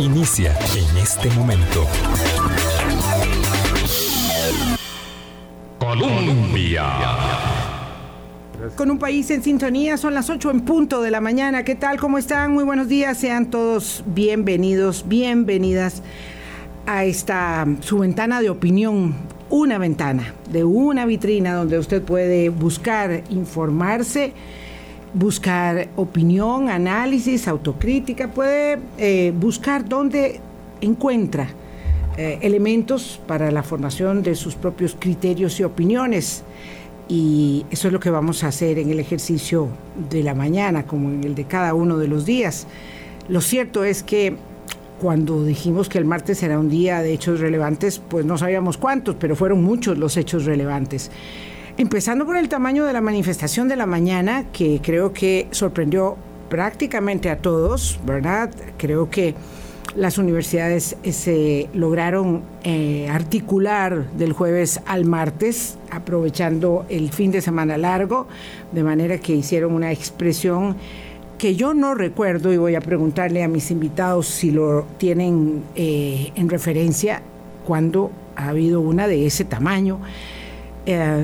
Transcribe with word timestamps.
Inicia 0.00 0.52
en 0.74 0.96
este 0.96 1.30
momento. 1.30 1.86
Colombia. 5.78 6.86
Con 8.74 8.90
un 8.90 8.98
país 8.98 9.30
en 9.30 9.44
sintonía, 9.44 9.96
son 9.96 10.14
las 10.14 10.28
8 10.28 10.50
en 10.50 10.62
punto 10.62 11.02
de 11.02 11.12
la 11.12 11.20
mañana. 11.20 11.62
¿Qué 11.62 11.76
tal? 11.76 12.00
¿Cómo 12.00 12.18
están? 12.18 12.52
Muy 12.52 12.64
buenos 12.64 12.88
días. 12.88 13.16
Sean 13.18 13.46
todos 13.46 14.02
bienvenidos, 14.06 15.04
bienvenidas 15.06 16.02
a 16.86 17.04
esta 17.04 17.64
su 17.80 18.00
ventana 18.00 18.40
de 18.40 18.50
opinión, 18.50 19.14
una 19.50 19.78
ventana 19.78 20.34
de 20.50 20.64
una 20.64 21.06
vitrina 21.06 21.54
donde 21.54 21.78
usted 21.78 22.02
puede 22.02 22.48
buscar 22.48 23.22
informarse, 23.30 24.32
buscar 25.16 25.88
opinión, 25.96 26.68
análisis, 26.68 27.48
autocrítica, 27.48 28.28
puede 28.28 28.78
eh, 28.98 29.32
buscar 29.34 29.88
dónde 29.88 30.40
encuentra 30.82 31.48
eh, 32.18 32.38
elementos 32.42 33.18
para 33.26 33.50
la 33.50 33.62
formación 33.62 34.22
de 34.22 34.34
sus 34.34 34.54
propios 34.54 34.94
criterios 34.98 35.58
y 35.58 35.64
opiniones. 35.64 36.42
Y 37.08 37.64
eso 37.70 37.86
es 37.86 37.94
lo 37.94 38.00
que 38.00 38.10
vamos 38.10 38.44
a 38.44 38.48
hacer 38.48 38.78
en 38.78 38.90
el 38.90 39.00
ejercicio 39.00 39.68
de 40.10 40.22
la 40.22 40.34
mañana, 40.34 40.84
como 40.84 41.08
en 41.08 41.24
el 41.24 41.34
de 41.34 41.44
cada 41.44 41.72
uno 41.72 41.96
de 41.96 42.08
los 42.08 42.26
días. 42.26 42.66
Lo 43.28 43.40
cierto 43.40 43.84
es 43.84 44.02
que 44.02 44.36
cuando 45.00 45.44
dijimos 45.44 45.88
que 45.88 45.96
el 45.96 46.04
martes 46.04 46.42
era 46.42 46.58
un 46.58 46.68
día 46.68 47.00
de 47.00 47.14
hechos 47.14 47.40
relevantes, 47.40 48.00
pues 48.06 48.26
no 48.26 48.36
sabíamos 48.36 48.76
cuántos, 48.76 49.14
pero 49.14 49.34
fueron 49.34 49.62
muchos 49.62 49.96
los 49.96 50.16
hechos 50.18 50.44
relevantes. 50.44 51.10
Empezando 51.78 52.24
por 52.24 52.38
el 52.38 52.48
tamaño 52.48 52.86
de 52.86 52.94
la 52.94 53.02
manifestación 53.02 53.68
de 53.68 53.76
la 53.76 53.84
mañana, 53.84 54.46
que 54.50 54.80
creo 54.82 55.12
que 55.12 55.46
sorprendió 55.50 56.16
prácticamente 56.48 57.28
a 57.28 57.36
todos, 57.36 58.00
¿verdad? 58.06 58.50
Creo 58.78 59.10
que 59.10 59.34
las 59.94 60.16
universidades 60.16 60.96
eh, 61.02 61.12
se 61.12 61.68
lograron 61.74 62.42
eh, 62.64 63.08
articular 63.10 64.10
del 64.12 64.32
jueves 64.32 64.80
al 64.86 65.04
martes, 65.04 65.76
aprovechando 65.90 66.86
el 66.88 67.10
fin 67.10 67.30
de 67.30 67.42
semana 67.42 67.76
largo, 67.76 68.26
de 68.72 68.82
manera 68.82 69.18
que 69.18 69.34
hicieron 69.34 69.74
una 69.74 69.92
expresión 69.92 70.76
que 71.36 71.56
yo 71.56 71.74
no 71.74 71.94
recuerdo 71.94 72.54
y 72.54 72.56
voy 72.56 72.74
a 72.74 72.80
preguntarle 72.80 73.42
a 73.44 73.48
mis 73.48 73.70
invitados 73.70 74.26
si 74.28 74.50
lo 74.50 74.86
tienen 74.96 75.62
eh, 75.74 76.32
en 76.36 76.48
referencia 76.48 77.20
cuando 77.66 78.10
ha 78.34 78.48
habido 78.48 78.80
una 78.80 79.06
de 79.08 79.26
ese 79.26 79.44
tamaño. 79.44 80.00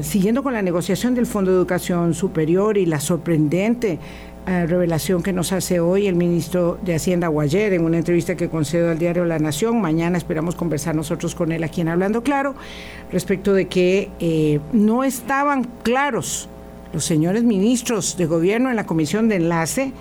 Siguiendo 0.03 0.43
con 0.43 0.53
la 0.53 0.63
negociación 0.63 1.15
del 1.15 1.27
Fondo 1.27 1.53
de 1.53 1.57
Educación 1.57 2.15
Superior 2.15 2.77
y 2.77 2.87
la 2.87 2.99
sorprendente 2.99 3.99
revelación 4.45 5.23
que 5.23 5.33
nos 5.33 5.53
hace 5.53 5.79
hoy 5.79 6.09
el 6.09 6.17
ministro 6.17 6.79
de 6.83 6.97
Hacienda 6.97 7.29
Guayer 7.29 7.73
en 7.73 7.85
una 7.85 7.99
entrevista 7.99 8.35
que 8.35 8.49
concedo 8.49 8.91
al 8.91 8.99
diario 8.99 9.25
La 9.25 9.39
Nación. 9.39 9.81
Mañana 9.81 10.19
esperamos 10.19 10.57
conversar 10.57 10.97
nosotros 10.97 11.37
con 11.37 11.53
él 11.53 11.63
aquí 11.63 11.81
en 11.81 11.89
Hablando 11.89 12.25
Claro 12.25 12.57
respecto 13.13 13.55
de 13.55 13.69
que 13.69 14.11
eh, 14.19 14.59
no 14.73 15.05
estaban 15.05 15.65
claros 15.85 16.49
los 16.93 17.05
señores 17.05 17.45
ministros 17.45 18.17
de 18.17 18.27
gobierno 18.27 18.69
en 18.71 18.77
la 18.77 18.85
comisión 18.85 19.29
de 19.29 19.37
enlace 19.37 19.93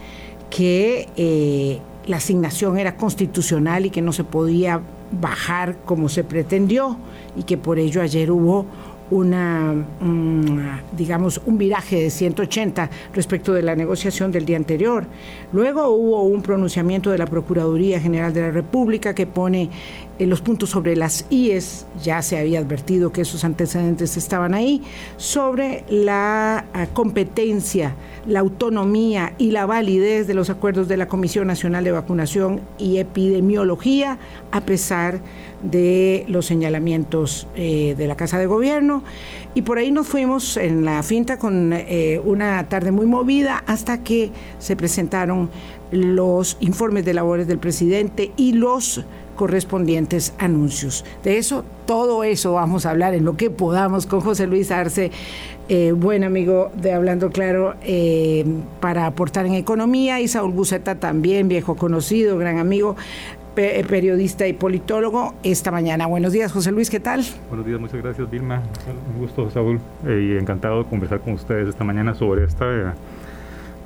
que 0.50 1.08
eh, 1.16 1.80
la 2.06 2.18
asignación 2.18 2.78
era 2.78 2.96
constitucional 2.96 3.86
y 3.86 3.90
que 3.90 4.02
no 4.02 4.12
se 4.12 4.24
podía 4.24 4.82
bajar 5.20 5.78
como 5.86 6.10
se 6.10 6.24
pretendió 6.24 6.98
y 7.36 7.44
que 7.44 7.58
por 7.58 7.80
ello 7.80 8.02
ayer 8.02 8.32
hubo 8.32 8.66
una, 9.12 9.74
mm, 9.74 10.96
digamos, 10.98 11.42
un 11.46 11.58
viraje 11.58 11.98
de 11.98 12.10
180 12.10 12.90
respecto 13.14 13.54
de 13.54 13.62
la 13.62 13.76
negociación 13.76 14.32
del 14.32 14.46
día 14.46 14.58
anterior. 14.58 15.06
Luego 15.54 15.90
hubo 15.90 16.24
un 16.24 16.42
pronunciamiento 16.42 17.12
de 17.12 17.18
la 17.18 17.28
Procuraduría 17.28 18.00
General 18.00 18.34
de 18.34 18.42
la 18.42 18.52
República 18.52 19.14
que 19.14 19.28
pone 19.28 19.70
eh, 20.18 20.28
los 20.28 20.42
puntos 20.42 20.70
sobre 20.70 20.96
las 20.96 21.26
IES, 21.30 21.86
ya 22.02 22.22
se 22.22 22.38
había 22.38 22.60
advertido 22.60 23.12
que 23.12 23.22
esos 23.22 23.44
antecedentes 23.44 24.18
estaban 24.18 24.54
ahí, 24.54 24.82
sobre 25.18 25.84
la 25.90 26.66
ah, 26.74 26.88
competencia, 26.94 27.96
la 28.28 28.40
autonomía 28.40 29.34
y 29.38 29.52
la 29.52 29.66
validez 29.66 30.28
de 30.28 30.36
los 30.36 30.50
acuerdos 30.50 30.88
de 30.88 30.98
la 30.98 31.08
Comisión 31.08 31.48
Nacional 31.48 31.84
de 31.84 31.92
Vacunación 31.92 32.62
y 32.78 32.98
Epidemiología, 32.98 34.20
a 34.52 34.62
pesar 34.62 35.16
de 35.16 35.22
los 36.28 36.46
señalamientos 36.46 37.48
eh, 37.56 37.96
de 37.98 38.08
la 38.08 38.16
Casa 38.16 38.40
de 38.40 38.46
Gobierno. 38.46 39.04
Y 39.54 39.64
por 39.64 39.78
ahí 39.78 39.92
nos 39.92 40.08
fuimos 40.08 40.58
en 40.58 40.86
la 40.86 41.04
finta 41.04 41.38
con 41.38 41.74
eh, 41.74 42.22
una 42.24 42.68
tarde 42.70 42.92
muy 42.92 43.06
movida 43.06 43.64
hasta 43.68 44.04
que 44.04 44.32
se 44.60 44.76
presentaron 44.76 45.50
los 45.92 46.58
informes 46.62 47.06
de 47.06 47.14
labores 47.14 47.48
del 47.48 47.60
presidente 47.60 48.32
y 48.38 48.54
los 48.54 49.04
correspondientes 49.36 50.34
anuncios. 50.38 51.04
De 51.24 51.38
eso, 51.38 51.66
todo 51.86 52.24
eso 52.24 52.54
vamos 52.54 52.86
a 52.86 52.92
hablar 52.92 53.14
en 53.14 53.26
lo 53.26 53.36
que 53.36 53.50
podamos 53.50 54.06
con 54.06 54.22
José 54.22 54.48
Luis 54.48 54.72
Arce, 54.72 55.12
eh, 55.68 55.94
buen 55.94 56.24
amigo 56.24 56.72
de 56.76 56.94
Hablando 56.94 57.30
Claro, 57.30 57.76
para 58.80 59.06
aportar 59.06 59.46
en 59.46 59.54
economía, 59.54 60.22
y 60.22 60.28
Saúl 60.28 60.52
Buceta 60.52 60.96
también, 60.96 61.48
viejo 61.48 61.76
conocido, 61.76 62.38
gran 62.38 62.58
amigo. 62.58 62.96
Eh, 63.58 63.84
periodista 63.88 64.48
y 64.48 64.54
politólogo, 64.54 65.34
esta 65.44 65.72
mañana. 65.72 66.08
Buenos 66.08 66.32
días, 66.32 66.54
José 66.54 66.72
Luis, 66.72 66.90
¿qué 66.90 67.02
tal? 67.02 67.22
Buenos 67.50 67.66
días, 67.66 67.82
muchas 67.82 68.02
gracias, 68.02 68.32
Vilma. 68.32 68.64
Un 69.14 69.20
gusto, 69.20 69.52
Saúl, 69.52 69.78
eh, 70.08 70.30
y 70.30 70.38
encantado 70.40 70.84
de 70.84 70.90
conversar 70.90 71.20
con 71.20 71.34
ustedes 71.34 71.68
esta 71.68 71.84
mañana 71.84 72.14
sobre 72.16 72.46
esta 72.46 72.66
eh, 72.66 72.94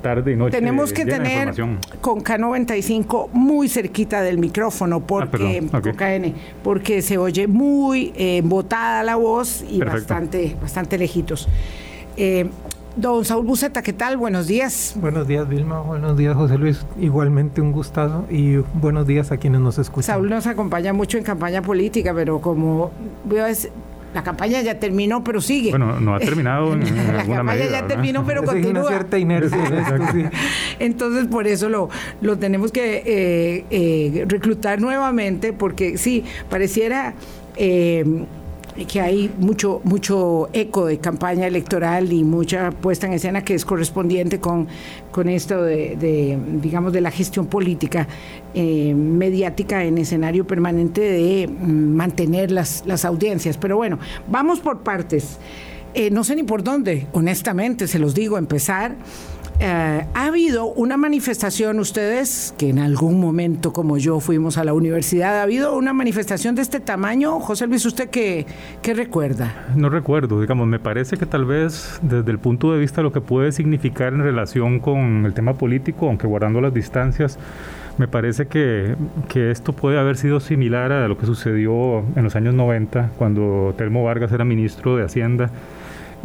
tarde 0.02 0.32
y 0.32 0.36
noche. 0.36 0.56
Tenemos 0.56 0.92
que 0.92 1.04
tener 1.04 1.52
con 2.00 2.22
K95 2.22 3.30
muy 3.32 3.68
cerquita 3.68 4.22
del 4.22 4.38
micrófono, 4.38 5.00
porque, 5.00 5.66
ah, 5.72 5.80
KN, 5.80 6.32
porque 6.62 7.02
se 7.02 7.18
oye 7.18 7.48
muy 7.48 8.12
embotada 8.14 9.02
la 9.02 9.16
voz 9.16 9.64
y 9.68 9.80
bastante, 9.80 10.56
bastante 10.62 10.96
lejitos. 10.96 11.48
Don 12.96 13.26
Saúl 13.26 13.44
Buceta, 13.44 13.82
¿qué 13.82 13.92
tal? 13.92 14.16
Buenos 14.16 14.46
días. 14.46 14.94
Buenos 14.98 15.28
días, 15.28 15.46
Vilma. 15.46 15.80
Buenos 15.80 16.16
días, 16.16 16.34
José 16.34 16.56
Luis. 16.56 16.86
Igualmente 16.98 17.60
un 17.60 17.70
gustazo 17.70 18.24
y 18.30 18.56
buenos 18.72 19.06
días 19.06 19.30
a 19.32 19.36
quienes 19.36 19.60
nos 19.60 19.76
escuchan. 19.76 20.14
Saúl 20.14 20.30
nos 20.30 20.46
acompaña 20.46 20.94
mucho 20.94 21.18
en 21.18 21.24
campaña 21.24 21.60
política, 21.60 22.14
pero 22.14 22.40
como 22.40 22.90
veo 23.24 23.46
la 24.14 24.22
campaña 24.22 24.62
ya 24.62 24.78
terminó, 24.78 25.22
pero 25.22 25.42
sigue. 25.42 25.70
Bueno, 25.70 26.00
no 26.00 26.14
ha 26.14 26.18
terminado 26.20 26.72
en, 26.72 26.80
La 27.16 27.26
campaña 27.26 27.66
ya 27.70 27.86
terminó, 27.86 28.24
pero 28.24 28.42
continúa. 28.42 28.80
Una 28.80 28.88
cierta 28.88 29.18
inercia 29.18 30.30
Entonces, 30.78 31.26
por 31.26 31.46
eso 31.46 31.68
lo, 31.68 31.90
lo 32.22 32.38
tenemos 32.38 32.72
que 32.72 33.02
eh, 33.04 33.64
eh, 33.70 34.24
reclutar 34.26 34.80
nuevamente, 34.80 35.52
porque 35.52 35.98
sí, 35.98 36.24
pareciera... 36.48 37.12
Eh, 37.58 38.26
que 38.84 39.00
hay 39.00 39.32
mucho, 39.38 39.80
mucho 39.84 40.48
eco 40.52 40.86
de 40.86 40.98
campaña 40.98 41.46
electoral 41.46 42.12
y 42.12 42.24
mucha 42.24 42.70
puesta 42.70 43.06
en 43.06 43.14
escena 43.14 43.42
que 43.42 43.54
es 43.54 43.64
correspondiente 43.64 44.38
con, 44.38 44.68
con 45.10 45.28
esto 45.28 45.62
de, 45.62 46.38
digamos, 46.60 46.92
de 46.92 47.00
la 47.00 47.10
gestión 47.10 47.46
política 47.46 48.06
eh, 48.54 48.94
mediática 48.94 49.84
en 49.84 49.98
escenario 49.98 50.46
permanente 50.46 51.00
de 51.00 51.48
mm, 51.48 51.96
mantener 51.96 52.50
las, 52.50 52.84
las 52.86 53.04
audiencias. 53.04 53.56
Pero 53.56 53.76
bueno, 53.76 53.98
vamos 54.28 54.60
por 54.60 54.80
partes. 54.80 55.38
Eh, 55.94 56.10
no 56.10 56.24
sé 56.24 56.36
ni 56.36 56.42
por 56.42 56.62
dónde, 56.62 57.06
honestamente, 57.12 57.88
se 57.88 57.98
los 57.98 58.14
digo, 58.14 58.36
empezar. 58.36 58.96
Eh, 59.58 60.06
ha 60.12 60.26
habido 60.26 60.66
una 60.66 60.98
manifestación, 60.98 61.80
ustedes 61.80 62.54
que 62.58 62.68
en 62.68 62.78
algún 62.78 63.18
momento 63.18 63.72
como 63.72 63.96
yo 63.96 64.20
fuimos 64.20 64.58
a 64.58 64.64
la 64.64 64.74
universidad, 64.74 65.38
¿ha 65.38 65.42
habido 65.42 65.74
una 65.76 65.94
manifestación 65.94 66.54
de 66.54 66.62
este 66.62 66.78
tamaño? 66.78 67.40
José 67.40 67.66
Luis, 67.66 67.86
¿usted 67.86 68.10
qué, 68.10 68.44
qué 68.82 68.92
recuerda? 68.92 69.66
No 69.74 69.88
recuerdo, 69.88 70.42
digamos, 70.42 70.66
me 70.66 70.78
parece 70.78 71.16
que 71.16 71.24
tal 71.24 71.46
vez 71.46 71.98
desde 72.02 72.30
el 72.30 72.38
punto 72.38 72.72
de 72.72 72.78
vista 72.78 72.96
de 72.98 73.04
lo 73.04 73.12
que 73.12 73.22
puede 73.22 73.50
significar 73.52 74.12
en 74.12 74.22
relación 74.22 74.78
con 74.78 75.24
el 75.24 75.32
tema 75.32 75.54
político, 75.54 76.08
aunque 76.08 76.26
guardando 76.26 76.60
las 76.60 76.74
distancias, 76.74 77.38
me 77.96 78.08
parece 78.08 78.46
que, 78.48 78.94
que, 79.30 79.50
esto 79.50 79.72
puede 79.72 79.98
haber 79.98 80.18
sido 80.18 80.38
similar 80.38 80.92
a 80.92 81.08
lo 81.08 81.16
que 81.16 81.24
sucedió 81.24 82.00
en 82.14 82.24
los 82.24 82.36
años 82.36 82.52
90, 82.52 83.12
cuando 83.16 83.74
Telmo 83.78 84.04
Vargas 84.04 84.30
era 84.32 84.44
ministro 84.44 84.96
de 84.96 85.04
Hacienda 85.04 85.50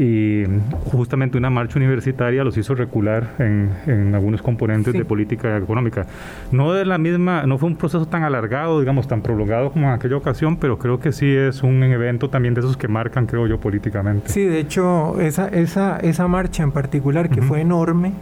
y 0.02 0.46
justamente 0.86 1.38
una 1.38 1.52
marcha 1.52 1.78
universitaria 1.78 2.44
los 2.44 2.58
hizo 2.58 2.74
recular 2.74 3.36
en, 3.38 4.16
algunos 4.16 4.42
componentes 4.42 4.94
de 4.94 5.06
política 5.06 5.56
económica. 5.58 6.08
No 6.52 6.74
de 6.74 6.86
la 6.86 6.98
misma, 6.98 7.46
no 7.46 7.60
fue 7.60 7.70
un 7.70 7.76
proceso 7.76 8.08
tan 8.08 8.24
alargado, 8.24 8.80
digamos, 8.80 9.08
tan 9.08 9.22
prolongado 9.22 9.72
como 9.72 9.90
en 9.90 9.94
aquella 9.94 10.18
ocasión, 10.18 10.58
pero 10.58 10.80
creo 10.80 11.00
que 11.00 11.12
sí 11.12 11.32
es 11.32 11.62
un 11.62 11.84
evento 11.84 12.32
también 12.32 12.56
de 12.56 12.62
esos 12.62 12.78
que 12.78 12.88
marcan, 12.88 13.28
creo 13.28 13.46
yo, 13.46 13.60
políticamente. 13.60 14.30
Sí, 14.30 14.44
de 14.44 14.60
hecho, 14.60 15.22
esa, 15.22 15.50
esa, 15.50 15.98
esa 15.98 16.28
marcha 16.28 16.64
en 16.64 16.72
particular, 16.72 17.30
que 17.30 17.44
fue 17.44 17.62
enorme, 17.62 18.14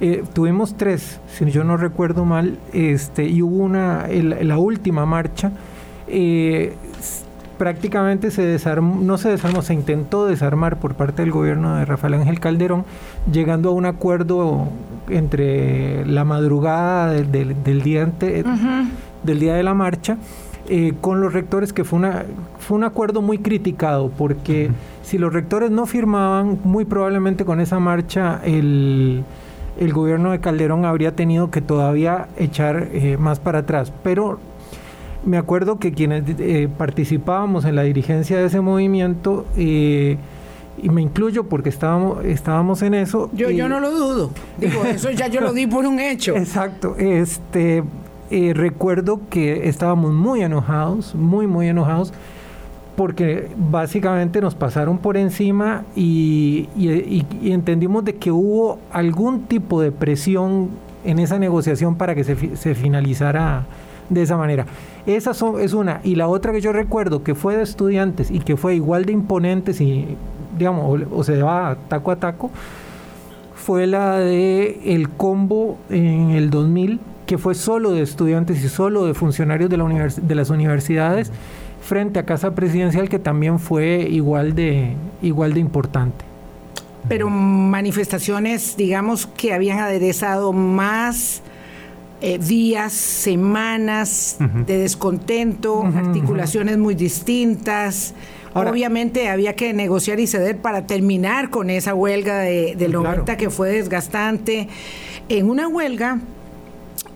eh, 0.00 0.24
tuvimos 0.32 0.76
tres, 0.76 1.20
si 1.28 1.48
yo 1.52 1.62
no 1.62 1.76
recuerdo 1.76 2.24
mal, 2.24 2.58
este, 2.72 3.26
y 3.26 3.40
hubo 3.40 3.58
una, 3.58 4.08
la 4.08 4.58
última 4.58 5.06
marcha, 5.06 5.52
eh, 6.08 6.74
prácticamente 7.60 8.30
se 8.30 8.40
desarmó, 8.40 9.02
no 9.02 9.18
se 9.18 9.28
desarmó, 9.28 9.60
se 9.60 9.74
intentó 9.74 10.24
desarmar 10.24 10.78
por 10.78 10.94
parte 10.94 11.20
del 11.20 11.30
gobierno 11.30 11.76
de 11.76 11.84
Rafael 11.84 12.14
Ángel 12.14 12.40
Calderón, 12.40 12.86
llegando 13.30 13.68
a 13.68 13.72
un 13.72 13.84
acuerdo 13.84 14.68
entre 15.10 16.06
la 16.06 16.24
madrugada 16.24 17.12
del, 17.12 17.82
día 17.82 18.10
del 19.22 19.40
día 19.40 19.54
de 19.54 19.62
la 19.62 19.74
marcha 19.74 20.16
eh, 20.70 20.94
con 21.02 21.20
los 21.20 21.34
rectores 21.34 21.74
que 21.74 21.84
fue 21.84 21.98
una 21.98 22.24
fue 22.60 22.78
un 22.78 22.84
acuerdo 22.84 23.20
muy 23.20 23.36
criticado 23.36 24.08
porque 24.08 24.70
si 25.02 25.18
los 25.18 25.30
rectores 25.30 25.70
no 25.70 25.84
firmaban 25.84 26.60
muy 26.64 26.86
probablemente 26.86 27.44
con 27.44 27.60
esa 27.60 27.78
marcha 27.78 28.40
el 28.42 29.22
el 29.78 29.92
gobierno 29.92 30.32
de 30.32 30.40
Calderón 30.40 30.84
habría 30.84 31.16
tenido 31.16 31.50
que 31.50 31.60
todavía 31.60 32.28
echar 32.36 32.88
eh, 32.92 33.16
más 33.16 33.40
para 33.40 33.60
atrás. 33.60 33.92
Pero 34.02 34.38
me 35.24 35.36
acuerdo 35.36 35.78
que 35.78 35.92
quienes 35.92 36.24
eh, 36.38 36.68
participábamos 36.76 37.64
en 37.64 37.76
la 37.76 37.82
dirigencia 37.82 38.38
de 38.38 38.46
ese 38.46 38.60
movimiento, 38.60 39.46
eh, 39.56 40.16
y 40.82 40.88
me 40.88 41.02
incluyo 41.02 41.44
porque 41.44 41.68
estábamos, 41.68 42.24
estábamos 42.24 42.82
en 42.82 42.94
eso. 42.94 43.30
Yo, 43.32 43.50
yo 43.50 43.68
no 43.68 43.80
lo 43.80 43.90
dudo. 43.90 44.30
Digo, 44.58 44.84
eso 44.84 45.10
ya 45.10 45.26
yo 45.28 45.40
lo 45.40 45.52
di 45.52 45.66
por 45.66 45.84
un 45.84 46.00
hecho. 46.00 46.36
Exacto. 46.36 46.96
Este, 46.96 47.84
recuerdo 48.54 49.20
que 49.28 49.68
estábamos 49.68 50.12
muy 50.12 50.42
enojados, 50.42 51.14
muy, 51.14 51.46
muy 51.46 51.68
enojados 51.68 52.14
porque 53.00 53.48
básicamente 53.56 54.42
nos 54.42 54.54
pasaron 54.54 54.98
por 54.98 55.16
encima 55.16 55.84
y, 55.96 56.68
entendimos 57.42 58.04
de 58.04 58.16
que 58.16 58.30
hubo 58.30 58.78
algún 58.92 59.44
tipo 59.44 59.80
de 59.80 59.90
presión 59.90 60.68
en 61.02 61.18
esa 61.18 61.38
negociación 61.38 61.94
para 61.94 62.14
que 62.14 62.24
se, 62.24 62.74
finalizara 62.74 63.64
de 64.10 64.22
esa 64.22 64.36
manera. 64.36 64.66
Esa 65.06 65.30
es 65.30 65.72
una. 65.72 66.00
Y 66.04 66.16
la 66.16 66.28
otra 66.28 66.52
que 66.52 66.60
yo 66.60 66.72
recuerdo 66.72 67.22
que 67.22 67.34
fue 67.34 67.56
de 67.56 67.62
estudiantes 67.62 68.30
y 68.30 68.40
que 68.40 68.56
fue 68.56 68.74
igual 68.74 69.06
de 69.06 69.12
imponentes 69.12 69.80
y, 69.80 70.16
digamos, 70.58 71.00
o, 71.10 71.24
se 71.24 71.40
va 71.40 71.78
taco 71.88 72.10
a 72.10 72.16
taco, 72.16 72.50
fue 73.54 73.86
la 73.86 74.18
de 74.18 74.80
el 74.84 75.08
combo 75.08 75.78
en 75.88 76.30
el 76.30 76.50
2000, 76.50 77.00
que 77.26 77.38
fue 77.38 77.54
solo 77.54 77.92
de 77.92 78.02
estudiantes 78.02 78.62
y 78.62 78.68
solo 78.68 79.06
de 79.06 79.14
funcionarios 79.14 79.70
de, 79.70 79.76
la 79.76 79.86
de 79.86 80.34
las 80.34 80.50
universidades 80.50 81.30
frente 81.80 82.18
a 82.18 82.26
Casa 82.26 82.54
Presidencial 82.54 83.08
que 83.08 83.18
también 83.18 83.58
fue 83.58 84.06
igual 84.10 84.54
de, 84.54 84.94
igual 85.22 85.54
de 85.54 85.60
importante. 85.60 86.24
Pero 87.08 87.30
manifestaciones, 87.30 88.76
digamos, 88.76 89.26
que 89.26 89.54
habían 89.54 89.78
aderezado 89.78 90.52
más 90.52 91.42
eh, 92.20 92.38
días, 92.38 92.92
semanas 92.92 94.36
de 94.66 94.78
descontento, 94.78 95.82
articulaciones 95.82 96.76
muy 96.78 96.94
distintas. 96.94 98.14
Obviamente 98.52 99.28
había 99.28 99.54
que 99.54 99.72
negociar 99.72 100.18
y 100.20 100.26
ceder 100.26 100.58
para 100.58 100.86
terminar 100.86 101.50
con 101.50 101.70
esa 101.70 101.94
huelga 101.94 102.40
de, 102.40 102.74
del 102.76 102.92
90 102.92 103.36
que 103.36 103.48
fue 103.48 103.70
desgastante. 103.70 104.68
En 105.28 105.48
una 105.48 105.68
huelga, 105.68 106.18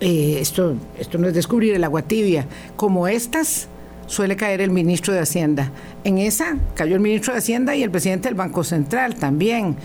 eh, 0.01 0.39
esto, 0.41 0.77
esto 0.99 1.19
no 1.19 1.29
es 1.29 1.35
descubrir 1.35 1.75
el 1.75 1.85
agua 1.85 2.03
tibia, 2.03 2.47
como 2.77 3.09
estas, 3.09 3.69
suele 4.07 4.37
caer 4.37 4.61
el 4.61 4.71
ministro 4.71 5.13
de 5.13 5.21
Hacienda. 5.21 5.71
En 6.05 6.19
esa 6.19 6.57
cayó 6.75 6.95
el 6.95 7.01
ministro 7.01 7.33
de 7.33 7.41
Hacienda 7.41 7.75
y 7.75 7.83
el 7.83 7.91
presidente 7.91 8.29
del 8.29 8.37
Banco 8.37 8.63
Central 8.65 9.17
también. 9.17 9.77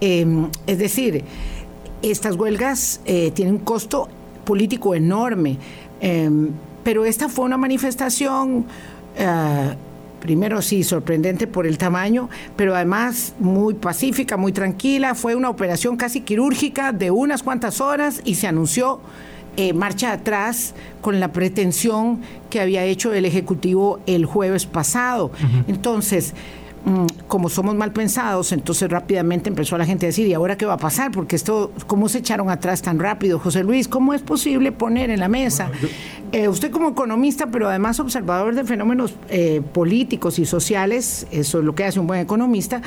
Em, 0.00 0.48
es 0.66 0.78
decir, 0.78 1.24
estas 2.02 2.36
huelgas 2.36 3.00
eh, 3.06 3.30
tienen 3.32 3.54
un 3.54 3.60
costo 3.60 4.08
político 4.46 4.94
enorme, 4.94 5.58
em, 6.00 6.48
pero 6.82 7.04
esta 7.04 7.28
fue 7.28 7.44
una 7.44 7.58
manifestación, 7.58 8.64
eh, 9.18 9.74
primero 10.20 10.62
sí, 10.62 10.82
sorprendente 10.82 11.46
por 11.46 11.66
el 11.66 11.76
tamaño, 11.76 12.30
pero 12.56 12.74
además 12.74 13.34
muy 13.38 13.74
pacífica, 13.74 14.38
muy 14.38 14.52
tranquila. 14.52 15.14
Fue 15.14 15.34
una 15.34 15.50
operación 15.50 15.98
casi 15.98 16.22
quirúrgica 16.22 16.92
de 16.92 17.10
unas 17.10 17.42
cuantas 17.42 17.82
horas 17.82 18.22
y 18.24 18.36
se 18.36 18.46
anunció 18.46 19.00
eh, 19.58 19.72
marcha 19.72 20.12
atrás 20.12 20.74
con 21.00 21.18
la 21.18 21.32
pretensión 21.32 22.20
que 22.50 22.60
había 22.60 22.84
hecho 22.84 23.12
el 23.12 23.24
Ejecutivo 23.24 24.00
el 24.06 24.26
jueves 24.26 24.66
pasado. 24.66 25.30
Entonces, 25.66 26.34
como 27.26 27.48
somos 27.48 27.74
mal 27.74 27.92
pensados, 27.92 28.52
entonces 28.52 28.88
rápidamente 28.88 29.48
empezó 29.48 29.76
la 29.76 29.84
gente 29.84 30.06
a 30.06 30.08
decir, 30.08 30.26
¿y 30.26 30.34
ahora 30.34 30.56
qué 30.56 30.66
va 30.66 30.74
a 30.74 30.78
pasar? 30.78 31.10
Porque 31.10 31.34
esto, 31.34 31.72
¿cómo 31.86 32.08
se 32.08 32.18
echaron 32.18 32.48
atrás 32.48 32.80
tan 32.80 32.98
rápido? 32.98 33.40
José 33.40 33.64
Luis, 33.64 33.88
¿cómo 33.88 34.14
es 34.14 34.22
posible 34.22 34.70
poner 34.70 35.10
en 35.10 35.18
la 35.18 35.28
mesa? 35.28 35.70
Eh, 36.30 36.48
usted 36.48 36.70
como 36.70 36.90
economista, 36.90 37.48
pero 37.48 37.68
además 37.68 37.98
observador 37.98 38.54
de 38.54 38.64
fenómenos 38.64 39.14
eh, 39.28 39.62
políticos 39.72 40.38
y 40.38 40.46
sociales, 40.46 41.26
eso 41.32 41.58
es 41.58 41.64
lo 41.64 41.74
que 41.74 41.84
hace 41.84 41.98
un 41.98 42.06
buen 42.06 42.20
economista, 42.20 42.82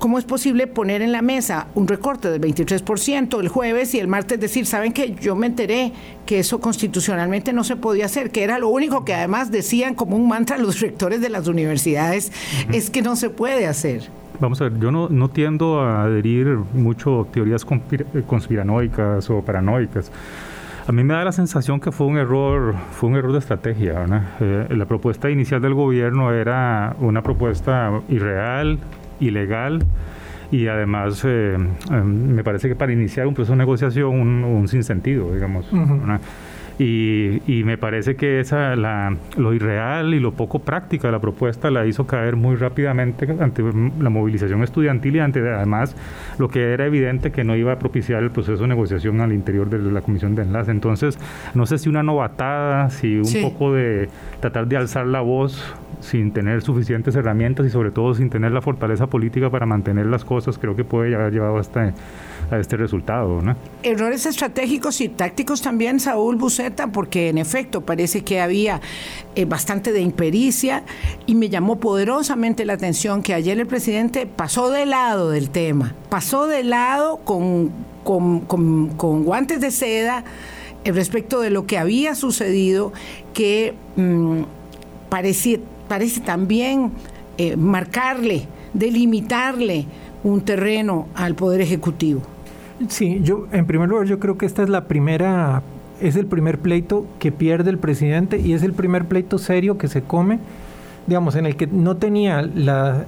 ¿Cómo 0.00 0.18
es 0.18 0.24
posible 0.24 0.66
poner 0.66 1.02
en 1.02 1.12
la 1.12 1.20
mesa 1.20 1.66
un 1.74 1.86
recorte 1.86 2.30
del 2.30 2.40
23% 2.40 3.38
el 3.38 3.48
jueves 3.48 3.94
y 3.94 3.98
el 3.98 4.08
martes 4.08 4.40
decir, 4.40 4.64
saben 4.64 4.94
que 4.94 5.14
yo 5.14 5.36
me 5.36 5.46
enteré 5.46 5.92
que 6.24 6.38
eso 6.38 6.58
constitucionalmente 6.58 7.52
no 7.52 7.64
se 7.64 7.76
podía 7.76 8.06
hacer, 8.06 8.30
que 8.30 8.42
era 8.42 8.58
lo 8.58 8.70
único 8.70 9.04
que 9.04 9.12
además 9.12 9.50
decían 9.50 9.94
como 9.94 10.16
un 10.16 10.26
mantra 10.26 10.56
los 10.56 10.80
rectores 10.80 11.20
de 11.20 11.28
las 11.28 11.48
universidades, 11.48 12.32
es 12.72 12.88
que 12.88 13.02
no 13.02 13.14
se 13.14 13.28
puede 13.28 13.66
hacer? 13.66 14.08
Vamos 14.40 14.62
a 14.62 14.70
ver, 14.70 14.80
yo 14.80 14.90
no, 14.90 15.10
no 15.10 15.28
tiendo 15.28 15.82
a 15.82 16.04
adherir 16.04 16.46
mucho 16.72 17.28
teorías 17.30 17.66
conspiranoicas 18.26 19.28
o 19.28 19.42
paranoicas. 19.42 20.10
A 20.86 20.92
mí 20.92 21.04
me 21.04 21.12
da 21.12 21.24
la 21.24 21.32
sensación 21.32 21.78
que 21.78 21.92
fue 21.92 22.06
un 22.06 22.16
error, 22.16 22.74
fue 22.92 23.10
un 23.10 23.16
error 23.16 23.32
de 23.32 23.38
estrategia. 23.38 24.06
Eh, 24.40 24.66
la 24.70 24.86
propuesta 24.86 25.28
inicial 25.28 25.60
del 25.60 25.74
gobierno 25.74 26.32
era 26.32 26.96
una 27.00 27.22
propuesta 27.22 28.00
irreal, 28.08 28.78
ilegal 29.20 29.84
y 30.50 30.66
además 30.66 31.22
eh, 31.24 31.56
em, 31.90 32.34
me 32.34 32.42
parece 32.42 32.68
que 32.68 32.74
para 32.74 32.92
iniciar 32.92 33.26
un 33.26 33.34
proceso 33.34 33.52
de 33.52 33.58
negociación 33.58 34.08
un, 34.08 34.44
un 34.44 34.68
sinsentido, 34.68 35.32
digamos. 35.32 35.66
Y, 36.82 37.62
me 37.66 37.76
parece 37.76 38.16
que 38.16 38.40
esa, 38.40 38.74
la, 38.74 39.14
lo 39.36 39.52
irreal 39.52 40.14
y 40.14 40.18
lo 40.18 40.32
poco 40.32 40.60
práctica 40.60 41.08
de 41.08 41.12
la 41.12 41.18
propuesta 41.18 41.70
la 41.70 41.84
hizo 41.84 42.06
caer 42.06 42.36
muy 42.36 42.56
rápidamente 42.56 43.28
ante 43.38 43.62
la 43.62 44.08
movilización 44.08 44.62
estudiantil 44.62 45.16
y 45.16 45.18
ante 45.18 45.40
además 45.40 45.94
lo 46.38 46.48
que 46.48 46.72
era 46.72 46.86
evidente 46.86 47.32
que 47.32 47.44
no 47.44 47.54
iba 47.54 47.72
a 47.72 47.78
propiciar 47.78 48.22
el 48.22 48.30
proceso 48.30 48.62
de 48.62 48.68
negociación 48.68 49.20
al 49.20 49.34
interior 49.34 49.68
de 49.68 49.78
la 49.78 50.00
comisión 50.00 50.34
de 50.34 50.40
enlace. 50.40 50.70
Entonces, 50.70 51.18
no 51.52 51.66
sé 51.66 51.76
si 51.76 51.90
una 51.90 52.02
novatada, 52.02 52.88
si 52.88 53.18
un 53.18 53.42
poco 53.42 53.74
de 53.74 54.08
tratar 54.40 54.66
de 54.66 54.78
alzar 54.78 55.06
la 55.06 55.20
voz 55.20 55.74
sin 56.00 56.32
tener 56.32 56.62
suficientes 56.62 57.14
herramientas 57.14 57.66
y 57.66 57.70
sobre 57.70 57.90
todo 57.90 58.14
sin 58.14 58.30
tener 58.30 58.52
la 58.52 58.62
fortaleza 58.62 59.06
política 59.06 59.50
para 59.50 59.66
mantener 59.66 60.06
las 60.06 60.24
cosas, 60.24 60.58
creo 60.58 60.74
que 60.76 60.84
puede 60.84 61.14
haber 61.14 61.32
llevado 61.32 61.58
hasta 61.58 61.94
a 62.50 62.58
este 62.58 62.76
resultado. 62.76 63.40
Errores 63.82 64.26
estratégicos 64.26 65.00
y 65.00 65.08
tácticos 65.08 65.62
también, 65.62 66.00
Saúl 66.00 66.36
Buceta, 66.36 66.88
porque 66.88 67.28
en 67.28 67.38
efecto 67.38 67.82
parece 67.82 68.22
que 68.24 68.40
había 68.40 68.80
eh, 69.36 69.44
bastante 69.44 69.92
de 69.92 70.00
impericia 70.00 70.82
y 71.26 71.34
me 71.34 71.48
llamó 71.48 71.78
poderosamente 71.78 72.64
la 72.64 72.74
atención 72.74 73.22
que 73.22 73.34
ayer 73.34 73.58
el 73.58 73.66
presidente 73.66 74.26
pasó 74.26 74.70
de 74.70 74.86
lado 74.86 75.30
del 75.30 75.50
tema, 75.50 75.94
pasó 76.08 76.46
de 76.46 76.64
lado 76.64 77.18
con, 77.18 77.70
con, 78.04 79.24
guantes 79.24 79.60
de 79.60 79.70
seda 79.70 80.24
eh, 80.84 80.92
respecto 80.92 81.40
de 81.40 81.50
lo 81.50 81.66
que 81.66 81.78
había 81.78 82.14
sucedido, 82.14 82.92
que 83.32 83.74
mm, 83.96 84.40
parece, 85.08 85.60
parece 85.90 86.20
también 86.20 86.92
eh, 87.36 87.56
marcarle, 87.56 88.46
delimitarle 88.72 89.86
un 90.22 90.40
terreno 90.42 91.08
al 91.16 91.34
Poder 91.34 91.60
Ejecutivo. 91.60 92.22
Sí, 92.86 93.20
yo 93.24 93.48
en 93.50 93.66
primer 93.66 93.88
lugar 93.88 94.06
yo 94.06 94.20
creo 94.20 94.38
que 94.38 94.46
esta 94.46 94.62
es 94.62 94.68
la 94.68 94.84
primera, 94.84 95.64
es 96.00 96.14
el 96.14 96.26
primer 96.26 96.60
pleito 96.60 97.06
que 97.18 97.32
pierde 97.32 97.70
el 97.70 97.78
presidente 97.78 98.38
y 98.38 98.52
es 98.52 98.62
el 98.62 98.72
primer 98.72 99.06
pleito 99.06 99.36
serio 99.36 99.78
que 99.78 99.88
se 99.88 100.02
come, 100.02 100.38
digamos, 101.08 101.34
en 101.34 101.44
el 101.44 101.56
que 101.56 101.66
no 101.66 101.96
tenía 101.96 102.40
la, 102.42 103.04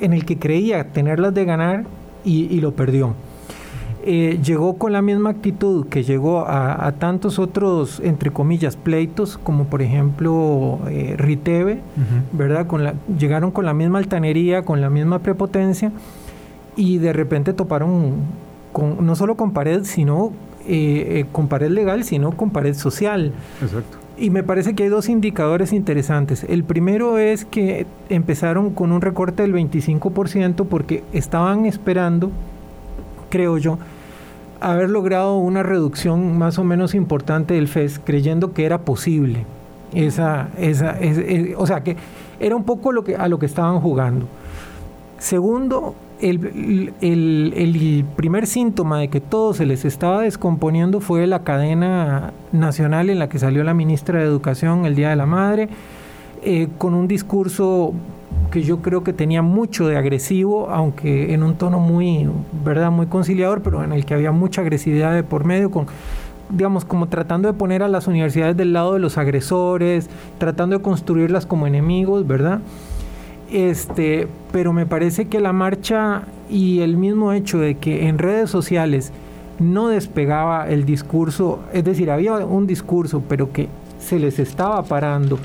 en 0.00 0.12
el 0.12 0.24
que 0.24 0.36
creía 0.36 0.88
tenerlas 0.88 1.34
de 1.34 1.44
ganar 1.44 1.84
y, 2.24 2.60
lo 2.60 2.72
perdió. 2.72 3.14
Eh, 4.06 4.38
llegó 4.44 4.74
con 4.76 4.92
la 4.92 5.00
misma 5.00 5.30
actitud 5.30 5.86
que 5.86 6.02
llegó 6.02 6.44
a, 6.46 6.92
tantos 6.98 7.38
otros, 7.38 8.00
entre 8.04 8.30
comillas, 8.30 8.76
pleitos, 8.76 9.38
como 9.38 9.64
por 9.64 9.80
ejemplo 9.80 10.78
eh, 10.88 11.14
Riteve, 11.16 11.80
¿verdad? 12.32 12.66
Con 12.66 12.84
la, 12.84 12.94
llegaron 13.18 13.50
con 13.50 13.64
la 13.64 13.72
misma 13.72 13.98
altanería, 13.98 14.62
con 14.62 14.80
la 14.80 14.90
misma 14.90 15.20
prepotencia, 15.20 15.90
y 16.76 16.98
de 16.98 17.12
repente 17.12 17.52
toparon 17.52 18.12
no 19.00 19.14
solo 19.14 19.36
con 19.36 19.52
pared, 19.52 19.84
sino 19.84 20.32
eh, 20.66 21.20
eh, 21.20 21.26
con 21.30 21.48
pared 21.48 21.70
legal, 21.70 22.04
sino 22.04 22.32
con 22.32 22.50
pared 22.50 22.74
social. 22.74 23.32
Exacto. 23.62 23.98
Y 24.16 24.30
me 24.30 24.42
parece 24.42 24.74
que 24.74 24.84
hay 24.84 24.88
dos 24.88 25.08
indicadores 25.08 25.72
interesantes. 25.72 26.46
El 26.48 26.64
primero 26.64 27.18
es 27.18 27.44
que 27.44 27.86
empezaron 28.08 28.70
con 28.70 28.92
un 28.92 29.00
recorte 29.00 29.42
del 29.42 29.52
25% 29.52 30.66
porque 30.66 31.02
estaban 31.12 31.66
esperando, 31.66 32.30
creo 33.28 33.58
yo, 33.58 33.78
haber 34.70 34.90
logrado 34.90 35.36
una 35.36 35.62
reducción 35.62 36.38
más 36.38 36.58
o 36.58 36.64
menos 36.64 36.94
importante 36.94 37.54
del 37.54 37.68
FES, 37.68 38.00
creyendo 38.02 38.52
que 38.52 38.64
era 38.64 38.78
posible. 38.78 39.44
Esa, 39.92 40.48
esa, 40.58 40.98
o 41.56 41.66
sea, 41.66 41.82
que 41.82 41.96
era 42.40 42.56
un 42.56 42.64
poco 42.64 42.90
lo 42.90 43.04
que, 43.04 43.16
a 43.16 43.28
lo 43.28 43.38
que 43.38 43.46
estaban 43.46 43.80
jugando. 43.80 44.26
Segundo, 45.18 45.94
el, 46.20 46.92
el, 47.00 48.04
primer 48.16 48.46
síntoma 48.46 48.98
de 48.98 49.08
que 49.08 49.20
todo 49.20 49.54
se 49.54 49.66
les 49.66 49.84
estaba 49.84 50.22
descomponiendo 50.22 51.00
fue 51.00 51.26
la 51.26 51.44
cadena 51.44 52.32
nacional 52.52 53.10
en 53.10 53.18
la 53.18 53.28
que 53.28 53.38
salió 53.38 53.64
la 53.64 53.74
ministra 53.74 54.20
de 54.20 54.24
Educación 54.24 54.86
el 54.86 54.94
Día 54.94 55.10
de 55.10 55.16
la 55.16 55.26
Madre, 55.26 55.68
eh, 56.44 56.68
con 56.76 56.94
un 56.94 57.08
discurso 57.08 57.94
que 58.50 58.62
yo 58.62 58.82
creo 58.82 59.02
que 59.02 59.12
tenía 59.12 59.42
mucho 59.42 59.88
de 59.88 59.96
agresivo, 59.96 60.68
aunque 60.70 61.32
en 61.32 61.42
un 61.42 61.54
tono 61.56 61.80
muy, 61.80 62.28
¿verdad? 62.64 62.90
muy 62.90 63.06
conciliador, 63.06 63.62
pero 63.62 63.82
en 63.82 63.92
el 63.92 64.04
que 64.04 64.14
había 64.14 64.30
mucha 64.30 64.60
agresividad 64.60 65.14
de 65.14 65.22
por 65.22 65.44
medio, 65.44 65.70
digamos, 66.50 66.84
como 66.84 67.08
tratando 67.08 67.48
de 67.50 67.54
poner 67.54 67.82
a 67.82 67.88
las 67.88 68.06
universidades 68.06 68.56
del 68.56 68.72
lado 68.72 68.92
de 68.92 69.00
los 69.00 69.18
agresores, 69.18 70.10
tratando 70.38 70.76
de 70.76 70.82
construirlas 70.82 71.46
como 71.46 71.66
enemigos, 71.66 72.26
¿verdad? 72.26 72.60
Este, 73.50 74.28
pero 74.52 74.72
me 74.72 74.86
parece 74.86 75.26
que 75.26 75.40
la 75.40 75.52
marcha 75.52 76.24
y 76.50 76.80
el 76.80 76.96
mismo 76.96 77.32
hecho 77.32 77.58
de 77.58 77.76
que 77.76 78.06
en 78.06 78.18
redes 78.18 78.50
sociales 78.50 79.12
no 79.58 79.88
despegaba 79.88 80.68
el 80.68 80.84
discurso, 80.84 81.60
es 81.72 81.84
decir, 81.84 82.10
había 82.10 82.34
un 82.34 82.66
discurso, 82.66 83.22
pero 83.28 83.50
que 83.52 83.68
se 83.98 84.18
les 84.18 84.38
estaba 84.38 84.82
parando 84.82 85.38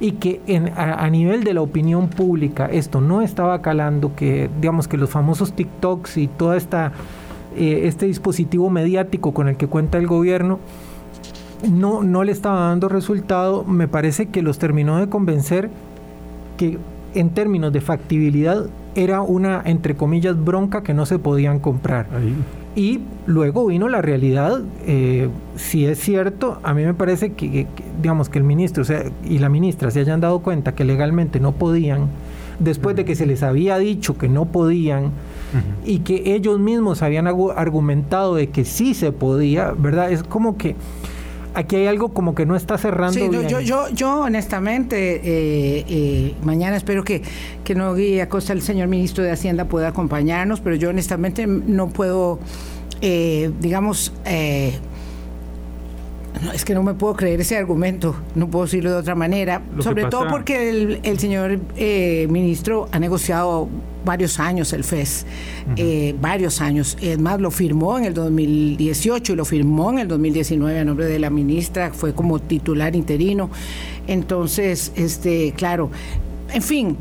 y 0.00 0.12
que 0.12 0.40
en, 0.46 0.72
a, 0.76 1.08
nivel 1.08 1.44
de 1.44 1.54
la 1.54 1.62
opinión 1.62 2.08
pública 2.08 2.66
esto 2.66 3.00
no 3.00 3.22
estaba 3.22 3.62
calando, 3.62 4.14
que 4.14 4.50
digamos 4.60 4.88
que 4.88 4.96
los 4.96 5.10
famosos 5.10 5.52
TikToks 5.52 6.16
y 6.16 6.26
toda 6.26 6.56
esta 6.56 6.92
eh, 7.56 7.82
este 7.84 8.06
dispositivo 8.06 8.68
mediático 8.70 9.32
con 9.32 9.48
el 9.48 9.56
que 9.56 9.68
cuenta 9.68 9.98
el 9.98 10.06
gobierno 10.06 10.58
no, 11.70 12.02
no 12.02 12.24
le 12.24 12.32
estaba 12.32 12.68
dando 12.68 12.88
resultado, 12.88 13.64
me 13.64 13.88
parece 13.88 14.26
que 14.26 14.42
los 14.42 14.58
terminó 14.58 14.98
de 14.98 15.08
convencer 15.08 15.70
que 16.56 16.78
en 17.14 17.30
términos 17.30 17.72
de 17.72 17.80
factibilidad 17.80 18.66
era 18.94 19.22
una, 19.22 19.62
entre 19.64 19.96
comillas, 19.96 20.42
bronca 20.42 20.82
que 20.82 20.94
no 20.94 21.06
se 21.06 21.18
podían 21.18 21.58
comprar. 21.58 22.06
Y 22.76 23.00
luego 23.26 23.66
vino 23.66 23.88
la 23.88 24.02
realidad, 24.02 24.60
eh, 24.86 25.28
si 25.56 25.86
es 25.86 26.00
cierto, 26.00 26.58
a 26.64 26.74
mí 26.74 26.84
me 26.84 26.94
parece 26.94 27.32
que, 27.32 27.66
digamos, 28.02 28.28
que 28.28 28.38
el 28.38 28.44
ministro 28.44 28.84
y 29.24 29.38
la 29.38 29.48
ministra 29.48 29.90
se 29.90 30.00
hayan 30.00 30.20
dado 30.20 30.40
cuenta 30.40 30.74
que 30.74 30.84
legalmente 30.84 31.38
no 31.38 31.52
podían, 31.52 32.08
después 32.58 32.96
de 32.96 33.04
que 33.04 33.14
se 33.14 33.26
les 33.26 33.42
había 33.44 33.78
dicho 33.78 34.18
que 34.18 34.28
no 34.28 34.46
podían, 34.46 35.12
y 35.84 36.00
que 36.00 36.34
ellos 36.34 36.58
mismos 36.58 37.02
habían 37.02 37.28
argumentado 37.28 38.34
de 38.34 38.48
que 38.48 38.64
sí 38.64 38.94
se 38.94 39.12
podía, 39.12 39.70
¿verdad? 39.70 40.10
Es 40.10 40.24
como 40.24 40.56
que 40.56 40.74
aquí 41.54 41.76
hay 41.76 41.86
algo 41.86 42.12
como 42.12 42.34
que 42.34 42.44
no 42.46 42.56
está 42.56 42.76
cerrando. 42.76 43.14
Sí, 43.14 43.28
Yo, 43.48 43.60
yo, 43.60 43.88
yo 43.90 44.20
honestamente, 44.20 45.16
eh, 45.16 45.84
eh, 45.88 46.34
mañana 46.42 46.76
espero 46.76 47.04
que, 47.04 47.22
que 47.64 47.74
no 47.74 47.94
guíe 47.94 48.20
a 48.22 48.28
costa 48.28 48.52
el 48.52 48.62
señor 48.62 48.88
ministro 48.88 49.24
de 49.24 49.30
Hacienda 49.30 49.64
pueda 49.66 49.88
acompañarnos, 49.88 50.60
pero 50.60 50.76
yo 50.76 50.90
honestamente 50.90 51.46
no 51.46 51.88
puedo, 51.88 52.38
eh, 53.00 53.50
digamos, 53.60 54.12
es 56.52 56.64
que 56.64 56.74
no 56.74 56.82
me 56.82 56.94
puedo 56.94 57.14
creer 57.14 57.40
ese 57.40 57.56
argumento, 57.56 58.16
no 58.34 58.48
puedo 58.48 58.64
decirlo 58.64 58.90
de 58.90 58.96
otra 58.96 59.14
manera, 59.14 59.62
sobre 59.78 60.04
todo 60.06 60.28
porque 60.28 60.68
el, 60.68 61.00
el 61.04 61.18
señor 61.18 61.58
ministro 62.28 62.88
ha 62.92 62.98
negociado 62.98 63.68
varios 64.04 64.38
años 64.40 64.72
el 64.72 64.84
FES, 64.84 65.26
eh, 65.76 66.14
varios 66.20 66.60
años. 66.60 66.96
Es 67.00 67.18
más, 67.18 67.40
lo 67.40 67.50
firmó 67.50 67.98
en 67.98 68.04
el 68.04 68.14
2018 68.14 69.32
y 69.32 69.36
lo 69.36 69.44
firmó 69.44 69.90
en 69.90 69.98
el 70.00 70.08
2019 70.08 70.78
a 70.78 70.84
nombre 70.84 71.06
de 71.06 71.18
la 71.18 71.30
ministra, 71.30 71.90
fue 71.92 72.14
como 72.14 72.38
titular 72.38 72.94
interino. 72.94 73.50
Entonces, 74.06 74.92
este, 74.96 75.52
claro, 75.56 75.90
en 76.52 76.62
fin, 76.62 76.96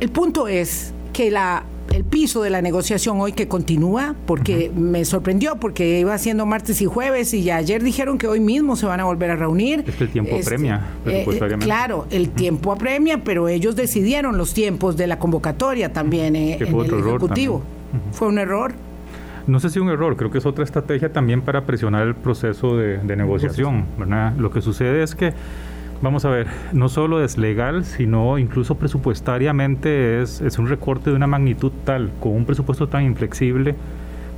el 0.00 0.10
punto 0.10 0.48
es 0.48 0.92
que 1.12 1.30
la 1.30 1.64
el 1.90 2.04
piso 2.04 2.42
de 2.42 2.50
la 2.50 2.62
negociación 2.62 3.20
hoy 3.20 3.32
que 3.32 3.48
continúa, 3.48 4.14
porque 4.26 4.70
me 4.74 5.04
sorprendió, 5.04 5.56
porque 5.56 6.00
iba 6.00 6.16
siendo 6.18 6.46
martes 6.46 6.80
y 6.82 6.86
jueves 6.86 7.34
y 7.34 7.42
ya 7.42 7.56
ayer 7.56 7.82
dijeron 7.82 8.16
que 8.16 8.28
hoy 8.28 8.40
mismo 8.40 8.76
se 8.76 8.86
van 8.86 9.00
a 9.00 9.04
volver 9.04 9.30
a 9.30 9.36
reunir. 9.36 9.84
Es 9.86 9.96
que 9.96 10.04
el 10.04 10.10
tiempo 10.10 10.36
este, 10.36 10.54
apremia, 10.54 10.80
eh, 11.06 11.26
eh, 11.28 11.56
claro, 11.58 12.06
el 12.10 12.30
tiempo 12.30 12.72
apremia, 12.72 13.22
pero 13.24 13.48
ellos 13.48 13.76
decidieron 13.76 14.38
los 14.38 14.54
tiempos 14.54 14.96
de 14.96 15.06
la 15.06 15.18
convocatoria 15.18 15.92
también 15.92 16.36
eh, 16.36 16.54
en 16.54 16.62
el 16.62 16.80
Ejecutivo. 16.80 17.62
Fue 18.12 18.28
un 18.28 18.38
error. 18.38 18.72
No 19.46 19.58
sé 19.58 19.68
si 19.70 19.80
un 19.80 19.88
error, 19.88 20.16
creo 20.16 20.30
que 20.30 20.38
es 20.38 20.46
otra 20.46 20.62
estrategia 20.62 21.12
también 21.12 21.42
para 21.42 21.64
presionar 21.66 22.06
el 22.06 22.14
proceso 22.14 22.76
de, 22.76 22.98
de 22.98 23.16
negociación, 23.16 23.86
¿verdad? 23.98 24.34
Lo 24.36 24.52
que 24.52 24.60
sucede 24.60 25.02
es 25.02 25.16
que 25.16 25.32
Vamos 26.02 26.24
a 26.24 26.30
ver, 26.30 26.46
no 26.72 26.88
solo 26.88 27.22
es 27.22 27.36
legal, 27.36 27.84
sino 27.84 28.38
incluso 28.38 28.76
presupuestariamente 28.76 30.22
es, 30.22 30.40
es 30.40 30.58
un 30.58 30.66
recorte 30.66 31.10
de 31.10 31.16
una 31.16 31.26
magnitud 31.26 31.72
tal, 31.84 32.10
con 32.20 32.32
un 32.32 32.46
presupuesto 32.46 32.88
tan 32.88 33.04
inflexible 33.04 33.74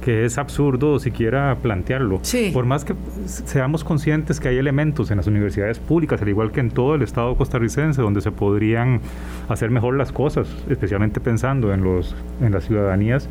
que 0.03 0.25
es 0.25 0.37
absurdo 0.37 0.99
siquiera 0.99 1.57
plantearlo. 1.63 2.21
Por 2.53 2.67
más 2.67 2.85
que 2.85 2.95
seamos 3.25 3.85
conscientes 3.85 4.41
que 4.41 4.49
hay 4.49 4.59
elementos 4.59 5.11
en 5.11 5.17
las 5.17 5.27
universidades 5.27 5.79
públicas, 5.79 6.21
al 6.21 6.29
igual 6.29 6.51
que 6.51 6.61
en 6.61 6.71
todo 6.71 6.97
el 6.97 7.03
Estado 7.03 7.35
costarricense, 7.37 8.03
donde 8.03 8.21
se 8.21 8.33
podrían 8.33 9.01
hacer 9.49 9.71
mejor 9.71 9.97
las 9.97 10.13
cosas, 10.13 10.49
especialmente 10.69 11.21
pensando 11.21 11.73
en, 11.73 11.85
los, 11.85 12.15
en 12.41 12.53
las 12.53 12.65
ciudadanías, 12.65 13.29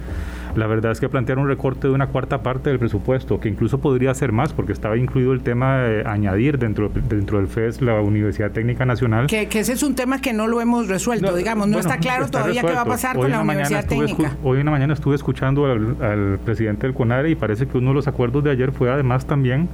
la 0.55 0.67
verdad 0.67 0.91
es 0.91 0.99
que 0.99 1.09
plantear 1.09 1.39
un 1.39 1.47
recorte 1.47 1.87
de 1.87 1.93
una 1.93 2.07
cuarta 2.07 2.43
parte 2.43 2.69
del 2.69 2.79
presupuesto, 2.79 3.39
que 3.39 3.49
incluso 3.49 3.79
podría 3.79 4.13
ser 4.13 4.31
más, 4.31 4.53
porque 4.53 4.73
estaba 4.73 4.97
incluido 4.97 5.33
el 5.33 5.41
tema 5.41 5.79
de 5.79 6.03
añadir 6.05 6.57
dentro, 6.57 6.89
dentro 6.89 7.37
del 7.37 7.47
FES 7.47 7.81
la 7.81 8.01
Universidad 8.01 8.51
Técnica 8.51 8.85
Nacional. 8.85 9.27
Que, 9.27 9.47
ese 9.51 9.73
es 9.73 9.83
un 9.83 9.95
tema 9.95 10.21
que 10.21 10.33
no 10.33 10.47
lo 10.47 10.61
hemos 10.61 10.87
resuelto, 10.87 11.35
digamos, 11.35 11.67
no 11.67 11.79
está 11.79 11.97
claro 11.97 12.27
todavía 12.27 12.61
qué 12.61 12.73
va 12.73 12.81
a 12.81 12.85
pasar 12.85 13.15
con 13.15 13.29
la 13.29 13.41
Universidad 13.41 13.85
Técnica. 13.85 14.35
Hoy 14.43 14.59
en 14.59 14.65
la 14.65 14.71
mañana 14.71 14.93
estuve 14.93 15.15
escuchando 15.15 15.65
al, 15.65 16.39
presidente 16.43 16.87
del 16.87 16.95
CONARE 16.95 17.29
y 17.29 17.35
parece 17.35 17.67
que 17.67 17.77
uno 17.77 17.89
de 17.89 17.95
los 17.95 18.07
acuerdos 18.07 18.43
de 18.43 18.51
ayer 18.51 18.71
fue 18.71 18.91
además 18.91 19.25
también 19.25 19.69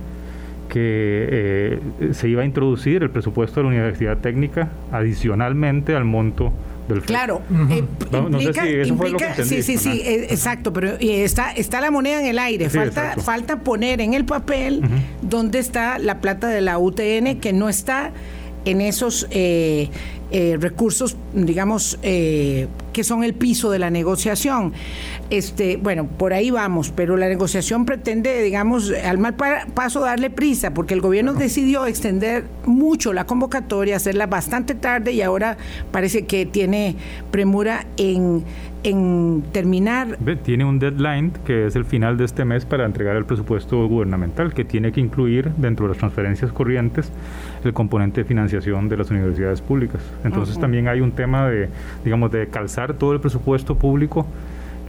que 0.70 1.28
eh, 1.32 1.80
se 2.12 2.28
iba 2.28 2.42
a 2.42 2.46
introducir 2.46 3.02
el 3.02 3.10
presupuesto 3.10 3.60
de 3.60 3.64
la 3.64 3.70
Universidad 3.70 4.18
Técnica 4.18 4.70
adicionalmente 4.92 5.96
al 5.96 6.04
monto 6.04 6.52
Claro, 7.06 7.42
eh, 7.70 7.84
sí, 9.44 9.62
sí, 9.62 9.78
sí, 9.78 10.02
eh, 10.04 10.28
exacto, 10.30 10.72
pero 10.72 10.96
está, 11.00 11.52
está 11.52 11.82
la 11.82 11.92
moneda 11.92 12.22
en 12.22 12.28
el 12.28 12.40
aire, 12.40 12.70
falta, 12.70 13.16
falta 13.18 13.60
poner 13.60 14.02
en 14.02 14.14
el 14.14 14.26
papel 14.26 14.82
dónde 15.22 15.60
está 15.60 16.00
la 16.00 16.22
plata 16.22 16.48
de 16.48 16.62
la 16.62 16.78
UTN 16.78 17.40
que 17.40 17.52
no 17.54 17.70
está 17.70 18.12
en 18.66 18.82
esos 18.82 19.28
eh, 19.32 19.90
eh, 20.32 20.58
recursos, 20.60 21.16
digamos, 21.34 22.00
eh, 22.04 22.68
que 22.98 23.04
son 23.04 23.24
el 23.24 23.36
piso 23.36 23.70
de 23.70 23.78
la 23.78 23.92
negociación. 23.92 24.74
Este, 25.30 25.78
bueno, 25.78 26.08
por 26.08 26.34
ahí 26.34 26.50
vamos, 26.50 26.92
pero 26.96 27.16
la 27.16 27.28
negociación 27.28 27.86
pretende, 27.86 28.42
digamos, 28.42 28.92
al 28.92 29.20
mal 29.20 29.36
paso 29.36 30.00
darle 30.00 30.32
prisa, 30.32 30.74
porque 30.74 30.96
el 30.96 31.02
gobierno 31.02 31.36
decidió 31.36 31.86
extender 31.86 32.46
mucho 32.66 33.14
la 33.14 33.28
convocatoria, 33.28 33.98
hacerla 33.98 34.26
bastante 34.26 34.74
tarde 34.74 35.12
y 35.12 35.22
ahora 35.22 35.58
parece 35.92 36.26
que 36.26 36.48
tiene 36.48 36.96
premura 37.30 37.86
en 37.98 38.44
en 38.84 39.44
terminar. 39.52 40.18
Tiene 40.44 40.66
un 40.66 40.80
deadline 40.80 41.32
que 41.46 41.68
es 41.68 41.76
el 41.76 41.86
final 41.86 42.18
de 42.18 42.26
este 42.26 42.46
mes 42.46 42.66
para 42.66 42.86
entregar 42.86 43.16
el 43.16 43.26
presupuesto 43.26 43.88
gubernamental, 43.88 44.54
que 44.54 44.64
tiene 44.64 44.92
que 44.92 45.02
incluir 45.02 45.52
dentro 45.58 45.86
de 45.86 45.90
las 45.90 45.98
transferencias 45.98 46.52
corrientes 46.52 47.12
el 47.64 47.74
componente 47.74 48.22
de 48.22 48.26
financiación 48.26 48.90
de 48.90 48.98
las 48.98 49.10
universidades 49.10 49.62
públicas. 49.62 50.02
Entonces 50.24 50.60
también 50.60 50.88
hay 50.88 51.02
un 51.02 51.12
tema 51.12 51.48
de, 51.48 51.70
digamos, 52.04 52.32
de 52.32 52.48
calzar 52.48 52.94
todo 52.94 53.14
el 53.14 53.20
presupuesto 53.20 53.76
público 53.76 54.26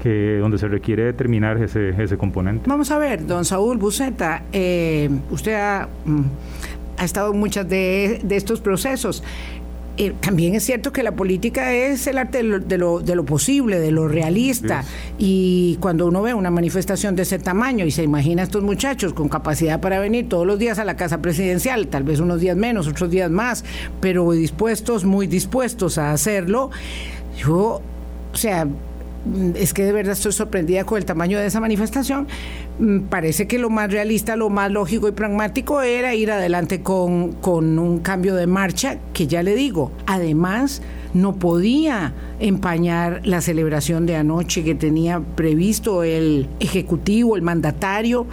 que 0.02 0.38
donde 0.38 0.58
se 0.58 0.68
requiere 0.68 1.04
determinar 1.04 1.60
ese, 1.62 1.90
ese 2.00 2.16
componente. 2.16 2.68
Vamos 2.68 2.90
a 2.90 2.98
ver, 2.98 3.26
don 3.26 3.44
Saúl 3.44 3.78
Buceta, 3.78 4.44
eh, 4.52 5.10
usted 5.30 5.54
ha, 5.54 5.88
mm, 6.04 6.22
ha 6.98 7.04
estado 7.04 7.32
en 7.32 7.40
muchos 7.40 7.68
de, 7.68 8.20
de 8.22 8.36
estos 8.36 8.60
procesos. 8.60 9.22
Eh, 10.00 10.14
también 10.20 10.54
es 10.54 10.62
cierto 10.62 10.92
que 10.92 11.02
la 11.02 11.16
política 11.16 11.74
es 11.74 12.06
el 12.06 12.18
arte 12.18 12.38
de 12.38 12.78
lo, 12.78 13.00
de 13.00 13.14
lo, 13.16 13.24
posible, 13.24 13.80
de 13.80 13.90
lo 13.90 14.06
realista. 14.06 14.84
Y 15.18 15.76
cuando 15.80 16.06
uno 16.06 16.22
ve 16.22 16.34
una 16.34 16.52
manifestación 16.52 17.16
de 17.16 17.22
ese 17.22 17.40
tamaño 17.40 17.84
y 17.84 17.90
se 17.90 18.04
imagina 18.04 18.42
a 18.42 18.44
estos 18.44 18.62
muchachos 18.62 19.12
con 19.12 19.28
capacidad 19.28 19.80
para 19.80 19.98
venir 19.98 20.28
todos 20.28 20.46
los 20.46 20.60
días 20.60 20.78
a 20.78 20.84
la 20.84 20.96
casa 20.96 21.20
presidencial, 21.20 21.88
tal 21.88 22.04
vez 22.04 22.20
unos 22.20 22.40
días 22.40 22.56
menos, 22.56 22.86
otros 22.86 23.10
días 23.10 23.28
más, 23.28 23.64
pero 24.00 24.30
dispuestos, 24.30 25.04
muy 25.04 25.26
dispuestos 25.26 25.98
a 25.98 26.12
hacerlo, 26.12 26.70
yo, 27.36 27.82
o 28.32 28.36
sea, 28.36 28.68
es 29.54 29.74
que 29.74 29.84
de 29.84 29.92
verdad 29.92 30.12
estoy 30.12 30.32
sorprendida 30.32 30.84
con 30.84 30.98
el 30.98 31.04
tamaño 31.04 31.38
de 31.38 31.46
esa 31.46 31.60
manifestación. 31.60 32.26
Mm, 32.78 33.00
parece 33.02 33.46
que 33.46 33.58
lo 33.58 33.70
más 33.70 33.90
realista, 33.90 34.36
lo 34.36 34.50
más 34.50 34.70
lógico 34.70 35.08
y 35.08 35.12
pragmático 35.12 35.82
era 35.82 36.14
ir 36.14 36.30
adelante 36.30 36.82
con, 36.82 37.32
con 37.32 37.78
un 37.78 37.98
cambio 37.98 38.34
de 38.34 38.46
marcha 38.46 38.98
que 39.12 39.26
ya 39.26 39.42
le 39.42 39.54
digo, 39.54 39.92
además 40.06 40.82
no 41.14 41.36
podía 41.36 42.12
empañar 42.38 43.22
la 43.24 43.40
celebración 43.40 44.06
de 44.06 44.16
anoche 44.16 44.62
que 44.62 44.74
tenía 44.74 45.20
previsto 45.20 46.02
el 46.02 46.48
Ejecutivo, 46.60 47.36
el 47.36 47.42
mandatario. 47.42 48.26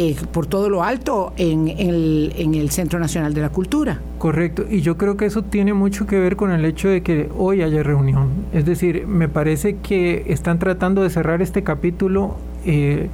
Eh, 0.00 0.14
por 0.30 0.46
todo 0.46 0.70
lo 0.70 0.84
alto 0.84 1.32
en, 1.36 1.66
el, 1.66 2.32
en 2.36 2.54
el 2.54 2.70
Centro 2.70 3.00
Nacional 3.00 3.34
de 3.34 3.40
la 3.40 3.48
Cultura. 3.48 4.00
Correcto, 4.18 4.64
y 4.70 4.80
yo 4.80 4.96
creo 4.96 5.16
que 5.16 5.26
eso 5.26 5.42
tiene 5.42 5.74
mucho 5.74 6.06
que 6.06 6.20
ver 6.20 6.36
con 6.36 6.52
el 6.52 6.64
hecho 6.64 6.88
de 6.88 7.02
que 7.02 7.28
hoy 7.36 7.62
haya 7.62 7.82
reunión. 7.82 8.28
Es 8.52 8.64
decir, 8.64 9.08
me 9.08 9.28
parece 9.28 9.78
que 9.78 10.22
están 10.28 10.60
tratando 10.60 11.02
de 11.02 11.10
cerrar 11.10 11.42
este 11.42 11.64
capítulo 11.64 12.36
eh, 12.64 13.08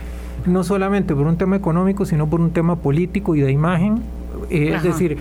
no 0.45 0.63
solamente 0.63 1.15
por 1.15 1.27
un 1.27 1.39
tema 1.39 1.57
económico, 1.57 2.05
sino 2.05 2.29
por 2.29 2.43
un 2.43 2.51
tema 2.51 2.77
político 2.77 3.35
y 3.35 3.41
de 3.41 3.51
imagen. 3.51 4.03
Eh, 4.51 4.75
es 4.77 4.83
decir, 4.83 5.17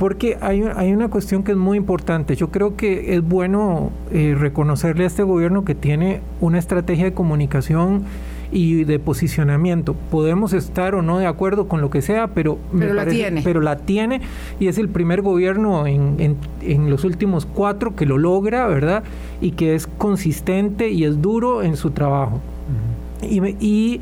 porque 0.00 0.38
hay, 0.40 0.64
hay, 0.74 0.92
una 0.92 1.08
cuestión 1.08 1.44
que 1.44 1.52
es 1.52 1.56
muy 1.56 1.78
importante. 1.78 2.34
Yo 2.34 2.50
creo 2.50 2.74
que 2.74 3.14
es 3.14 3.22
bueno 3.22 3.92
eh, 4.10 4.34
reconocerle 4.36 5.04
a 5.04 5.06
este 5.06 5.22
gobierno 5.22 5.64
que 5.64 5.76
tiene 5.76 6.20
una 6.40 6.58
estrategia 6.58 7.04
de 7.04 7.12
comunicación 7.12 8.02
y 8.52 8.84
de 8.84 8.98
posicionamiento. 8.98 9.94
Podemos 10.10 10.52
estar 10.52 10.94
o 10.94 11.02
no 11.02 11.18
de 11.18 11.26
acuerdo 11.26 11.68
con 11.68 11.80
lo 11.80 11.90
que 11.90 12.02
sea, 12.02 12.28
pero, 12.28 12.58
pero 12.76 12.94
la 12.94 13.06
tiene. 13.06 13.42
Pero 13.42 13.60
la 13.60 13.76
tiene 13.76 14.20
y 14.60 14.68
es 14.68 14.78
el 14.78 14.88
primer 14.88 15.22
gobierno 15.22 15.86
en, 15.86 16.36
en, 16.62 16.90
los 16.90 17.04
últimos 17.04 17.46
cuatro 17.46 17.96
que 17.96 18.06
lo 18.06 18.18
logra, 18.18 18.66
¿verdad? 18.66 19.02
Y 19.40 19.52
que 19.52 19.74
es 19.74 19.86
consistente 19.86 20.90
y 20.90 21.04
es 21.04 21.20
duro 21.20 21.62
en 21.62 21.76
su 21.76 21.90
trabajo. 21.90 22.40
y, 23.22 23.40
y 23.64 24.00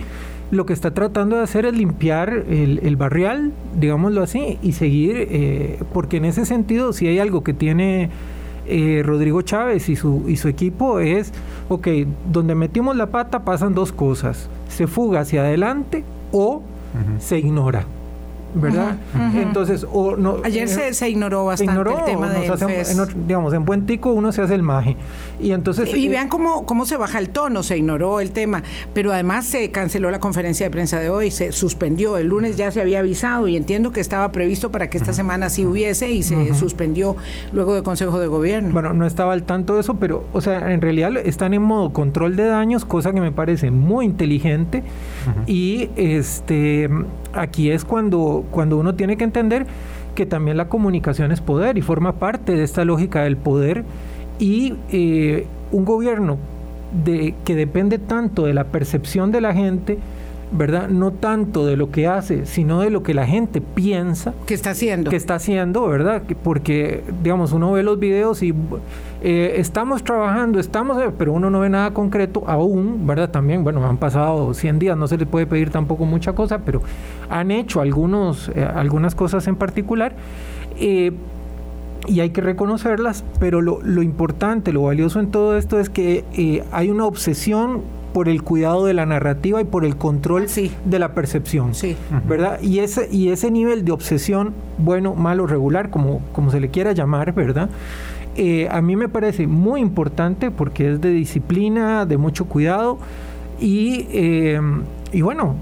lo 0.51 0.67
que 0.67 0.73
está 0.73 0.93
tratando 0.93 1.37
de 1.37 1.43
hacer 1.43 1.67
es 1.67 1.75
limpiar 1.75 2.45
el, 2.49 2.97
barrial, 2.97 3.53
digámoslo 3.79 4.23
así, 4.23 4.59
y 4.63 4.73
seguir, 4.73 5.17
eh, 5.19 5.79
porque 5.93 6.19
en 6.19 6.25
ese 6.27 6.47
sentido, 6.47 6.93
si 6.93 7.07
hay 7.07 7.19
algo 7.19 7.43
que 7.43 7.55
tiene 7.55 8.11
eh, 8.67 9.03
Rodrigo 9.05 9.43
Chávez 9.43 9.89
y 9.89 9.97
su, 9.97 10.25
y 10.29 10.37
su 10.37 10.49
equipo 10.49 11.01
es, 11.01 11.33
ok, 11.69 11.89
donde 12.31 12.55
metimos 12.55 12.97
la 12.97 13.07
pata 13.07 13.45
pasan 13.45 13.75
dos 13.75 13.93
cosas, 13.93 14.49
se 14.69 14.87
fuga 14.87 15.21
hacia 15.21 15.43
adelante 15.43 16.05
o 16.33 16.63
se 17.19 17.39
ignora. 17.39 17.85
¿Verdad? 18.55 18.97
Entonces, 19.35 19.87
o 19.91 20.17
no, 20.17 20.39
ayer 20.45 20.69
se, 20.69 20.95
se, 20.95 21.09
ignoró 21.09 21.45
bastante 21.45 21.91
el 21.91 22.05
tema 22.05 22.29
de 22.29 22.47
en, 22.47 23.27
digamos, 23.27 23.53
en 23.53 23.65
buen 23.65 23.87
tico 23.87 24.13
uno 24.13 24.33
se 24.33 24.43
hace 24.43 24.55
el 24.55 24.63
maje. 24.63 24.97
Y 25.41 25.53
entonces 25.53 25.95
y, 25.95 26.07
eh, 26.07 26.09
vean 26.09 26.29
cómo 26.29 26.65
cómo 26.65 26.87
se 26.87 26.97
baja 26.97 27.19
el 27.19 27.31
tono, 27.31 27.63
se 27.63 27.77
ignoró 27.77 28.21
el 28.21 28.31
tema, 28.31 28.63
pero 28.93 29.13
además 29.13 29.47
se 29.47 29.71
canceló 29.71 30.11
la 30.11 30.21
conferencia 30.21 30.67
de 30.67 30.71
prensa 30.71 31.01
de 31.01 31.11
hoy, 31.11 31.31
se 31.31 31.53
suspendió. 31.53 32.17
El 32.17 32.29
lunes 32.29 32.57
ya 32.57 32.71
se 32.71 32.81
había 32.81 33.01
avisado 33.01 33.49
y 33.49 33.57
entiendo 33.57 33.93
que 33.93 34.01
estaba 34.01 34.31
previsto 34.33 34.71
para 34.71 34.89
que 34.89 34.99
esta 34.99 35.13
semana 35.13 35.51
sí 35.51 35.67
hubiese 35.67 36.11
y 36.11 36.23
se 36.23 36.55
suspendió 36.55 37.17
luego 37.53 37.75
del 37.75 37.83
Consejo 37.83 38.19
de 38.19 38.27
Gobierno. 38.27 38.73
Bueno, 38.73 38.93
no 38.93 39.07
estaba 39.07 39.33
al 39.33 39.43
tanto 39.43 39.75
de 39.75 39.81
eso, 39.81 39.95
pero 39.95 40.25
o 40.33 40.41
sea, 40.41 40.73
en 40.73 40.81
realidad 40.81 41.17
están 41.17 41.55
en 41.55 41.63
modo 41.63 41.93
control 41.93 42.37
de 42.37 42.45
daños, 42.45 42.85
cosa 42.85 43.13
que 43.13 43.21
me 43.21 43.33
parece 43.33 43.71
muy 43.71 44.05
inteligente 44.05 44.83
y 45.47 45.91
este 45.97 46.89
aquí 47.33 47.71
es 47.71 47.85
cuando, 47.85 48.44
cuando 48.51 48.79
uno 48.79 48.95
tiene 48.95 49.17
que 49.17 49.25
entender 49.25 49.67
que 50.15 50.27
también 50.27 50.57
la 50.57 50.69
comunicación 50.69 51.33
es 51.33 51.41
poder 51.41 51.77
y 51.77 51.83
forma 51.83 52.15
parte 52.15 52.55
de 52.55 52.65
esta 52.65 52.85
lógica 52.85 53.23
del 53.23 53.37
poder 53.37 53.85
y 54.39 54.75
eh, 54.91 55.47
un 55.73 55.85
gobierno 55.85 56.39
de, 57.05 57.35
que 57.45 57.55
depende 57.55 57.99
tanto 57.99 58.47
de 58.47 58.55
la 58.55 58.65
percepción 58.65 59.33
de 59.33 59.41
la 59.41 59.53
gente, 59.53 59.99
¿verdad? 60.55 60.89
No 60.89 61.11
tanto 61.11 61.67
de 61.67 61.77
lo 61.77 61.91
que 61.91 62.07
hace, 62.07 62.47
sino 62.47 62.81
de 62.81 62.91
lo 62.91 63.03
que 63.03 63.13
la 63.13 63.27
gente 63.27 63.61
piensa. 63.61 64.33
Que 64.47 64.55
está 64.55 64.71
haciendo. 64.71 65.11
Que 65.11 65.17
está 65.17 65.35
haciendo, 65.35 65.87
¿verdad? 65.89 66.23
Porque, 66.43 67.03
digamos, 67.23 67.53
uno 67.53 67.73
ve 67.73 67.83
los 67.83 67.99
videos 67.99 68.43
y 68.43 68.55
eh, 69.21 69.55
estamos 69.57 70.05
trabajando, 70.05 70.61
estamos, 70.61 71.03
eh, 71.03 71.11
pero 71.17 71.33
uno 71.33 71.51
no 71.51 71.61
ve 71.61 71.69
nada 71.71 71.93
concreto 71.93 72.45
aún, 72.47 73.05
¿verdad? 73.07 73.31
También, 73.31 73.65
bueno, 73.65 73.85
han 73.85 73.97
pasado 73.97 74.55
100 74.55 74.79
días, 74.79 74.97
no 74.97 75.09
se 75.09 75.19
le 75.19 75.27
puede 75.27 75.47
pedir 75.47 75.71
tampoco 75.71 76.05
mucha 76.05 76.35
cosa, 76.35 76.61
pero 76.61 76.83
han 77.29 77.51
hecho 77.51 77.81
algunos, 77.81 78.51
eh, 78.55 78.65
algunas 78.65 79.15
cosas 79.15 79.47
en 79.49 79.57
particular. 79.57 80.15
y 82.07 82.21
hay 82.21 82.31
que 82.31 82.43
reconocerlas, 82.43 83.25
pero 83.41 83.63
lo, 83.63 83.81
lo, 83.83 84.03
importante, 84.03 84.73
lo 84.75 84.83
valioso 84.83 85.21
en 85.21 85.31
todo 85.31 85.57
esto 85.57 85.81
es 85.81 85.89
que 85.89 86.63
hay 86.71 86.91
una 86.91 87.07
obsesión 87.07 87.81
por 88.15 88.31
el 88.31 88.43
cuidado 88.43 88.87
de 88.87 88.95
la 88.95 89.05
narrativa 89.05 89.61
y 89.61 89.65
por 89.65 89.85
el 89.85 89.97
control 89.97 90.47
de 90.85 90.99
la 90.99 91.13
percepción. 91.13 91.75
Sí. 91.75 91.97
¿Verdad? 92.27 92.63
Y 92.63 92.79
ese, 92.79 93.09
y 93.11 93.29
ese 93.29 93.51
nivel 93.51 93.85
de 93.85 93.93
obsesión, 93.93 94.55
bueno, 94.79 95.15
malo, 95.15 95.47
regular, 95.47 95.91
como, 95.91 96.23
como 96.33 96.51
se 96.51 96.61
le 96.61 96.71
quiera 96.71 96.93
llamar, 96.93 97.35
¿verdad? 97.35 97.69
Eh, 98.37 98.69
a 98.71 98.81
mí 98.81 98.97
me 98.97 99.09
parece 99.09 99.47
muy 99.47 99.81
importante 99.81 100.51
porque 100.51 100.93
es 100.93 101.01
de 101.01 101.11
disciplina, 101.11 102.07
de 102.07 102.17
mucho 102.17 102.47
cuidado 102.47 102.99
y, 103.61 104.07
eh, 104.13 104.61
y 105.15 105.23
bueno, 105.23 105.55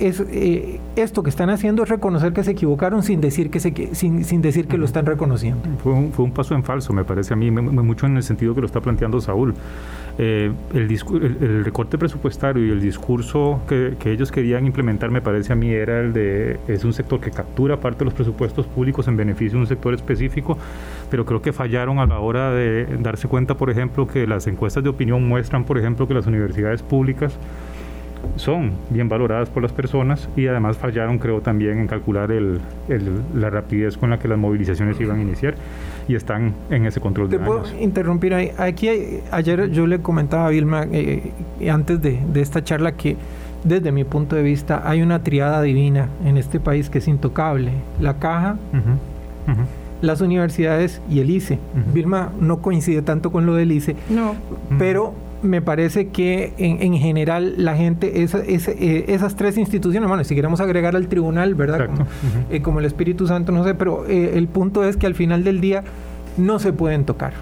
es, 0.00 0.18
eh, 0.18 0.80
esto 0.96 1.22
que 1.22 1.30
están 1.30 1.48
haciendo 1.48 1.84
es 1.84 1.88
reconocer 1.88 2.32
que 2.32 2.42
se 2.42 2.50
equivocaron 2.50 3.04
sin 3.04 3.20
decir 3.20 3.48
que, 3.48 3.60
se, 3.60 3.94
sin, 3.94 4.24
sin 4.24 4.42
decir 4.42 4.66
que 4.66 4.76
lo 4.76 4.84
están 4.84 5.06
reconociendo. 5.06 5.62
Fue 5.80 5.92
un, 5.92 6.12
fue 6.12 6.24
un 6.24 6.32
paso 6.32 6.56
en 6.56 6.64
falso, 6.64 6.92
me 6.92 7.04
parece 7.04 7.32
a 7.32 7.36
mí, 7.36 7.52
mucho 7.52 8.06
en 8.06 8.16
el 8.16 8.24
sentido 8.24 8.52
que 8.52 8.60
lo 8.60 8.66
está 8.66 8.80
planteando 8.80 9.20
Saúl. 9.20 9.54
Eh, 10.18 10.50
el, 10.74 10.90
el, 10.90 11.64
recorte 11.64 11.98
presupuestario 11.98 12.66
y 12.66 12.70
el 12.70 12.80
discurso 12.80 13.60
que, 13.68 13.96
ellos 14.04 14.32
querían 14.32 14.66
implementar, 14.66 15.08
me 15.12 15.22
parece 15.22 15.52
a 15.52 15.56
mí, 15.56 15.70
era 15.70 16.00
el 16.00 16.12
de, 16.12 16.58
es 16.66 16.84
un 16.84 16.92
sector 16.92 17.20
que 17.20 17.30
captura 17.30 17.78
parte 17.78 18.00
de 18.00 18.06
los 18.06 18.14
presupuestos 18.14 18.66
públicos 18.66 19.06
en 19.06 19.16
beneficio 19.16 19.52
de 19.56 19.62
un 19.62 19.68
sector 19.68 19.94
específico, 19.94 20.58
pero 21.10 21.24
creo 21.24 21.40
que 21.40 21.52
fallaron 21.52 22.00
a 22.00 22.06
la 22.06 22.18
hora 22.18 22.50
de 22.50 22.86
darse 22.98 23.28
cuenta, 23.28 23.56
por 23.56 23.70
ejemplo, 23.70 24.08
que 24.08 24.26
las 24.26 24.48
encuestas 24.48 24.82
de 24.82 24.90
opinión 24.90 25.28
muestran, 25.28 25.62
por 25.62 25.78
ejemplo, 25.78 26.08
que 26.08 26.14
las 26.14 26.26
universidades 26.26 26.82
públicas 26.82 27.38
son 28.36 28.72
bien 28.90 29.08
valoradas 29.08 29.48
por 29.50 29.62
las 29.62 29.72
personas 29.72 30.28
y 30.36 30.46
además 30.46 30.78
fallaron 30.78 31.18
creo 31.18 31.40
también 31.40 31.78
en 31.78 31.86
calcular 31.86 32.30
el, 32.32 32.60
la 33.34 33.50
rapidez 33.50 33.96
con 33.96 34.10
la 34.10 34.18
que 34.18 34.28
las 34.28 34.38
movilizaciones 34.38 35.00
iban 35.00 35.18
a 35.18 35.22
iniciar 35.22 35.54
y 36.08 36.14
están 36.14 36.54
en 36.70 36.86
ese 36.86 37.00
control 37.00 37.28
¿Te 37.28 37.38
puedo 37.38 37.64
interrumpir 37.78 38.34
ahí? 38.34 38.52
Aquí 38.58 38.88
ayer 39.30 39.70
yo 39.70 39.86
le 39.86 40.00
comentaba 40.00 40.46
a 40.46 40.50
Vilma 40.50 40.86
eh, 40.90 41.32
antes 41.70 42.00
de, 42.00 42.20
esta 42.34 42.64
charla 42.64 42.92
que 42.92 43.16
desde 43.64 43.92
mi 43.92 44.04
punto 44.04 44.36
de 44.36 44.42
vista 44.42 44.82
hay 44.88 45.02
una 45.02 45.22
triada 45.22 45.60
divina 45.62 46.08
en 46.24 46.38
este 46.38 46.60
país 46.60 46.88
que 46.88 46.98
es 46.98 47.08
intocable. 47.08 47.72
La 48.00 48.18
caja, 48.18 48.56
las 50.00 50.22
universidades 50.22 51.02
y 51.10 51.20
el 51.20 51.28
ICE. 51.28 51.58
Vilma 51.92 52.32
no 52.40 52.62
coincide 52.62 53.02
tanto 53.02 53.30
con 53.30 53.44
lo 53.44 53.54
del 53.54 53.72
ICE, 53.72 53.96
no. 54.08 54.34
pero 54.78 55.14
me 55.42 55.62
parece 55.62 56.08
que 56.08 56.52
en, 56.58 56.94
general 56.94 57.54
la 57.56 57.76
gente, 57.76 58.22
esa, 58.22 58.38
eh, 58.38 59.04
esas 59.08 59.36
tres 59.36 59.56
instituciones, 59.56 60.08
bueno, 60.08 60.24
si 60.24 60.34
queremos 60.34 60.60
agregar 60.60 60.96
al 60.96 61.08
tribunal, 61.08 61.54
¿verdad? 61.54 61.88
Eh, 62.50 62.62
como, 62.62 62.80
el 62.80 62.84
Espíritu 62.84 63.26
Santo, 63.26 63.52
no 63.52 63.64
sé, 63.64 63.74
pero 63.74 64.06
eh, 64.06 64.32
el 64.36 64.48
punto 64.48 64.84
es 64.84 64.96
que 64.96 65.06
al 65.06 65.14
final 65.14 65.44
del 65.44 65.60
día 65.60 65.82
no 66.36 66.58
se 66.58 66.72
pueden 66.72 67.04
tocar, 67.04 67.32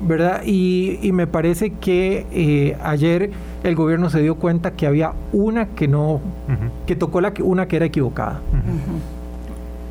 ¿verdad? 0.00 0.42
Y, 0.44 1.10
me 1.12 1.26
parece 1.26 1.70
que 1.70 2.76
ayer 2.82 3.30
el 3.64 3.74
gobierno 3.74 4.10
se 4.10 4.20
dio 4.20 4.36
cuenta 4.36 4.72
que 4.72 4.86
había 4.86 5.12
una 5.32 5.66
que 5.66 5.88
no, 5.88 6.20
que 6.86 6.94
tocó 6.96 7.20
la, 7.20 7.32
una 7.42 7.66
que 7.66 7.76
era 7.76 7.86
equivocada. 7.86 8.40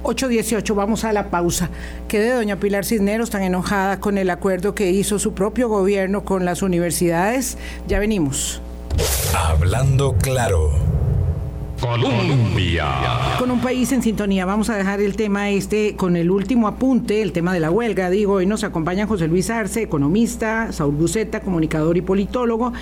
8.18, 0.04 0.76
vamos 0.76 1.04
a 1.04 1.14
la 1.14 1.30
pausa. 1.30 1.70
Quede 2.08 2.34
doña 2.34 2.60
Pilar 2.60 2.86
Cisneros 2.86 3.30
tan 3.30 3.44
enojada 3.44 4.00
con 4.00 4.18
el 4.18 4.30
acuerdo 4.30 4.76
que 4.76 4.92
hizo 4.92 5.20
su 5.20 5.34
propio 5.34 5.70
gobierno 5.70 6.24
con 6.24 6.46
las 6.46 6.62
universidades. 6.62 7.58
Ya 7.88 8.00
venimos. 8.00 8.62
Hablando 9.36 10.16
claro. 10.18 10.97
Colombia. 11.80 12.88
Con 13.38 13.52
un 13.52 13.60
país 13.60 13.92
en 13.92 14.02
sintonía, 14.02 14.46
vamos 14.46 14.70
a 14.70 14.76
dejar 14.76 15.00
el 15.00 15.16
tema 15.16 15.50
este 15.50 15.96
con 15.96 16.16
el 16.16 16.32
último 16.32 16.68
apunte, 16.68 17.22
el 17.22 17.32
tema 17.32 17.54
de 17.54 17.60
la 17.60 17.72
huelga. 17.72 18.10
Digo, 18.10 18.34
hoy 18.34 18.46
nos 18.46 18.64
acompaña 18.64 19.08
José 19.08 19.28
Luis 19.28 19.50
Arce, 19.50 19.82
economista, 19.84 20.72
Saúl 20.72 20.96
Buceta, 20.96 21.42
comunicador 21.42 21.98
y 21.98 22.02
politólogo, 22.02 22.74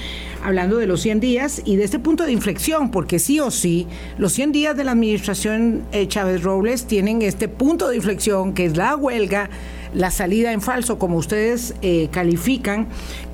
hablando 0.44 0.78
de 0.78 0.88
los 0.88 1.02
100 1.02 1.20
días 1.20 1.62
y 1.66 1.76
de 1.76 1.84
este 1.84 2.00
punto 2.00 2.26
de 2.26 2.32
inflexión, 2.32 2.92
porque 2.92 3.20
sí 3.20 3.40
o 3.40 3.52
sí, 3.52 3.88
los 4.18 4.32
100 4.34 4.52
días 4.52 4.78
de 4.78 4.84
la 4.84 4.92
administración 4.92 5.84
eh, 5.92 6.08
Chávez 6.08 6.44
Robles 6.44 6.86
tienen 6.86 7.22
este 7.22 7.48
punto 7.48 7.90
de 7.90 7.98
inflexión 7.98 8.54
que 8.54 8.66
es 8.66 8.78
la 8.78 8.96
huelga 8.96 9.50
la 9.96 10.12
salida 10.12 10.52
en 10.52 10.62
falso, 10.62 11.00
como 11.00 11.18
ustedes 11.18 11.74
eh, 11.82 12.10
califican, 12.12 12.88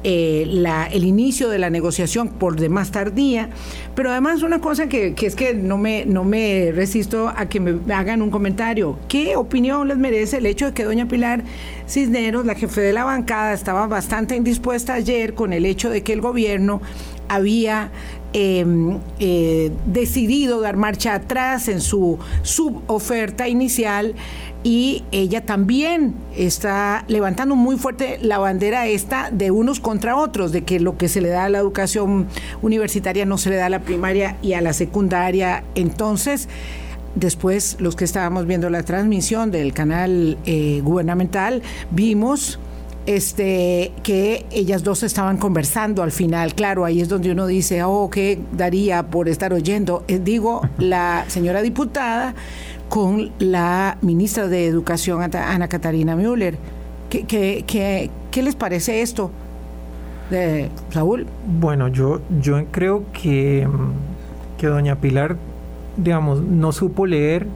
eh, 0.03 0.43
el 0.91 1.03
inicio 1.03 1.49
de 1.49 1.59
la 1.59 1.69
negociación 1.69 2.29
por 2.29 2.59
demás 2.59 2.91
tardía, 2.91 3.49
pero 3.95 4.11
además 4.11 4.41
una 4.43 4.61
cosa 4.61 4.87
que, 4.87 5.13
es 5.19 5.35
que 5.35 5.53
no 5.53 5.77
me, 5.77 6.05
no 6.05 6.23
me 6.23 6.71
resisto 6.73 7.31
a 7.35 7.47
que 7.49 7.59
me 7.59 7.93
hagan 7.93 8.21
un 8.21 8.31
comentario. 8.31 8.97
¿Qué 9.07 9.35
opinión 9.35 9.87
les 9.87 9.97
merece 9.97 10.37
el 10.37 10.45
hecho 10.45 10.67
de 10.67 10.73
que 10.73 10.83
doña 10.83 11.07
Pilar 11.07 11.43
Cisneros, 11.87 12.45
la 12.45 12.55
jefe 12.55 12.81
de 12.81 12.93
la 12.93 13.03
bancada, 13.03 13.53
estaba 13.53 13.87
bastante 13.87 14.35
indispuesta 14.35 14.93
ayer 14.93 15.33
con 15.33 15.53
el 15.53 15.65
hecho 15.65 15.89
de 15.89 16.03
que 16.03 16.13
el 16.13 16.21
gobierno 16.21 16.81
había 17.27 17.91
em, 18.33 18.97
eh, 19.19 19.71
decidido 19.85 20.61
dar 20.61 20.77
marcha 20.77 21.15
atrás 21.15 21.67
en 21.67 21.81
su 21.81 22.17
suboferta 22.43 23.47
inicial 23.47 24.15
y 24.63 25.03
ella 25.11 25.43
también 25.43 26.13
está 26.37 27.03
levantando 27.07 27.55
muy 27.55 27.77
fuerte 27.77 28.19
la 28.21 28.37
bandera 28.37 28.87
esta 28.87 29.31
de 29.31 29.49
unos 29.49 29.79
contra 29.79 30.15
otros, 30.15 30.51
de 30.51 30.63
que 30.63 30.79
lo 30.79 30.97
que 30.97 31.09
se 31.09 31.19
le 31.19 31.29
da 31.29 31.45
a 31.45 31.49
la 31.49 31.57
educación 31.57 32.27
universitaria 32.61 33.25
no 33.25 33.37
se 33.37 33.49
le 33.49 33.55
da 33.55 33.65
a 33.65 33.69
la 33.69 33.79
primaria 33.79 34.37
y 34.41 34.53
a 34.53 34.61
la 34.61 34.73
secundaria. 34.73 35.63
Entonces, 35.73 36.47
después 37.15 37.77
los 37.79 37.95
que 37.95 38.05
estábamos 38.05 38.45
viendo 38.45 38.69
la 38.69 38.83
transmisión 38.83 39.49
del 39.49 39.73
canal 39.73 40.37
eh, 40.45 40.81
gubernamental, 40.83 41.63
vimos 41.89 42.59
este, 43.05 43.91
que 44.03 44.45
ellas 44.51 44.83
dos 44.83 45.03
estaban 45.03 45.37
conversando 45.37 46.03
al 46.03 46.11
final. 46.11 46.53
Claro, 46.53 46.85
ahí 46.85 47.01
es 47.01 47.09
donde 47.09 47.31
uno 47.31 47.47
dice, 47.47 47.83
oh, 47.83 48.09
¿qué 48.09 48.39
daría 48.51 49.03
por 49.03 49.27
estar 49.27 49.53
oyendo? 49.53 50.03
Eh, 50.07 50.19
digo, 50.19 50.61
la 50.77 51.25
señora 51.27 51.61
diputada 51.61 52.35
con 52.89 53.31
la 53.39 53.97
ministra 54.01 54.47
de 54.47 54.67
Educación, 54.67 55.21
Ana 55.21 55.67
Catarina 55.67 56.15
Müller. 56.15 56.57
¿Qué, 57.09 57.25
qué, 57.65 58.41
les 58.41 58.55
parece 58.55 59.01
esto, 59.01 59.31
de 60.29 60.69
Saúl? 60.91 61.27
Bueno, 61.59 61.89
yo, 61.89 62.21
yo 62.41 62.63
creo 62.71 63.03
que, 63.11 63.67
que 64.57 64.67
doña 64.67 64.95
Pilar, 64.95 65.35
digamos, 65.97 66.41
no 66.41 66.71
supo 66.71 67.05
leer 67.05 67.47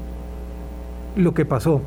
lo 1.16 1.34
que 1.34 1.46
pasó. 1.46 1.82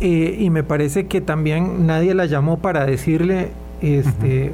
Eh, 0.00 0.36
y 0.40 0.50
me 0.50 0.62
parece 0.62 1.06
que 1.06 1.20
también 1.20 1.86
nadie 1.86 2.14
la 2.14 2.26
llamó 2.26 2.58
para 2.58 2.84
decirle, 2.84 3.50
este, 3.80 4.52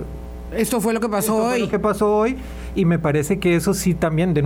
esto 0.56 0.80
fue 0.80 0.92
lo 0.92 1.00
que 1.00 1.08
pasó 1.08 1.48
hoy. 1.48 1.60
lo 1.60 1.68
que 1.68 1.78
pasó 1.78 2.16
hoy 2.16 2.36
y 2.74 2.84
me 2.84 2.98
parece 2.98 3.38
que 3.38 3.56
eso 3.56 3.74
sí 3.74 3.94
también 3.94 4.34
de, 4.34 4.42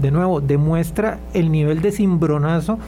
de, 0.00 0.10
nuevo 0.10 0.40
demuestra 0.40 1.18
el 1.34 1.52
nivel 1.52 1.82
de 1.82 1.92
cimbronazo 1.92 2.78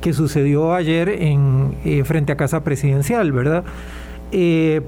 que 0.00 0.12
sucedió 0.12 0.74
ayer 0.74 1.08
en 1.08 1.74
eh, 1.84 2.04
frente 2.04 2.32
a 2.32 2.36
Casa 2.36 2.62
Presidencial, 2.64 3.32
¿verdad? 3.32 3.64
Eh, 4.32 4.82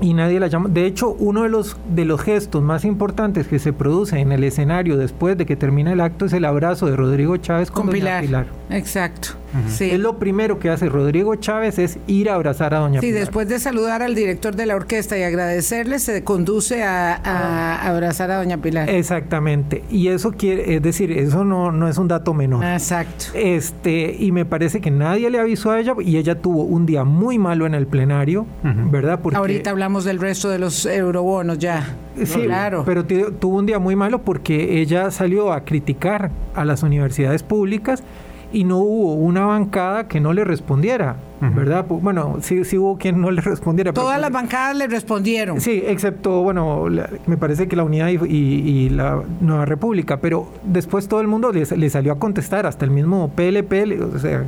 y 0.00 0.14
nadie 0.14 0.40
la 0.40 0.48
llama. 0.48 0.68
De 0.68 0.86
hecho, 0.86 1.10
uno 1.18 1.42
de 1.42 1.48
los, 1.48 1.76
de 1.94 2.04
los 2.04 2.20
gestos 2.20 2.62
más 2.62 2.84
importantes 2.84 3.46
que 3.46 3.58
se 3.58 3.72
produce 3.72 4.18
en 4.18 4.32
el 4.32 4.42
escenario 4.42 4.96
después 4.96 5.36
de 5.36 5.46
que 5.46 5.54
termina 5.54 5.92
el 5.92 6.00
acto 6.00 6.24
es 6.24 6.32
el 6.32 6.44
abrazo 6.44 6.86
de 6.86 6.96
Rodrigo 6.96 7.36
Chávez 7.36 7.70
con, 7.70 7.88
Pilar. 7.88 8.46
Exacto. 8.70 9.41
Es 9.80 9.98
lo 9.98 10.18
primero 10.18 10.58
que 10.58 10.70
hace 10.70 10.88
Rodrigo 10.88 11.34
Chávez 11.36 11.78
es 11.78 11.98
ir 12.06 12.30
a 12.30 12.34
abrazar 12.34 12.74
a 12.74 12.78
doña 12.78 13.00
sí, 13.00 13.06
Pilar. 13.06 13.18
Sí, 13.18 13.20
después 13.20 13.48
de 13.48 13.58
saludar 13.58 14.02
al 14.02 14.14
director 14.14 14.56
de 14.56 14.66
la 14.66 14.76
orquesta 14.76 15.18
y 15.18 15.22
agradecerle, 15.22 15.98
se 15.98 16.24
conduce 16.24 16.82
a, 16.82 17.20
ah. 17.24 17.88
abrazar 17.88 18.30
a 18.30 18.36
doña 18.36 18.58
Pilar. 18.58 18.88
Exactamente. 18.88 19.84
Y 19.90 20.08
eso 20.08 20.32
quiere, 20.32 20.76
es 20.76 20.82
decir, 20.82 21.12
eso 21.12 21.44
no, 21.44 21.70
no 21.72 21.88
es 21.88 21.98
un 21.98 22.08
dato 22.08 22.34
menor. 22.34 22.64
Exacto. 22.64 23.26
Este, 23.34 24.16
y 24.18 24.32
me 24.32 24.44
parece 24.44 24.80
que 24.80 24.90
nadie 24.90 25.30
le 25.30 25.38
avisó 25.38 25.70
a 25.70 25.80
ella 25.80 25.94
y 26.00 26.16
ella 26.16 26.40
tuvo 26.40 26.64
un 26.64 26.86
día 26.86 27.04
muy 27.04 27.38
malo 27.38 27.66
en 27.66 27.74
el 27.74 27.86
plenario, 27.86 28.46
¿verdad? 28.62 29.20
Porque, 29.20 29.36
Ahorita 29.36 29.70
hablamos 29.70 30.04
del 30.04 30.18
resto 30.18 30.48
de 30.48 30.58
los 30.58 30.86
eurobonos 30.86 31.58
ya. 31.58 31.96
Sí, 32.24 32.40
claro. 32.42 32.84
Pero 32.84 33.04
tuvo 33.04 33.58
un 33.58 33.66
día 33.66 33.78
muy 33.78 33.96
malo 33.96 34.22
porque 34.22 34.80
ella 34.80 35.10
salió 35.10 35.52
a 35.52 35.64
criticar 35.64 36.30
a 36.54 36.64
las 36.64 36.82
universidades 36.82 37.42
públicas 37.42 38.02
y 38.52 38.64
no 38.64 38.78
hubo 38.78 39.14
una 39.14 39.46
bancada 39.46 40.08
que 40.08 40.20
no 40.20 40.32
le 40.32 40.44
respondiera, 40.44 41.16
¿verdad? 41.40 41.86
Bueno, 41.88 42.36
sí, 42.40 42.64
sí 42.64 42.76
hubo 42.76 42.98
quien 42.98 43.20
no 43.20 43.30
le 43.30 43.40
respondiera. 43.40 43.92
Todas 43.92 44.20
las 44.20 44.30
bancadas 44.30 44.76
le 44.76 44.86
respondieron. 44.86 45.60
Sí, 45.60 45.82
excepto, 45.86 46.42
bueno, 46.42 46.86
me 47.26 47.36
parece 47.36 47.66
que 47.66 47.76
la 47.76 47.84
Unidad 47.84 48.08
y, 48.08 48.90
la 48.90 49.22
Nueva 49.40 49.64
República, 49.64 50.20
pero 50.20 50.48
después 50.64 51.08
todo 51.08 51.20
el 51.20 51.28
mundo 51.28 51.50
le, 51.52 51.90
salió 51.90 52.12
a 52.12 52.18
contestar, 52.18 52.66
hasta 52.66 52.84
el 52.84 52.90
mismo 52.90 53.30
PLP, 53.30 54.00
o 54.14 54.18
sea, 54.18 54.44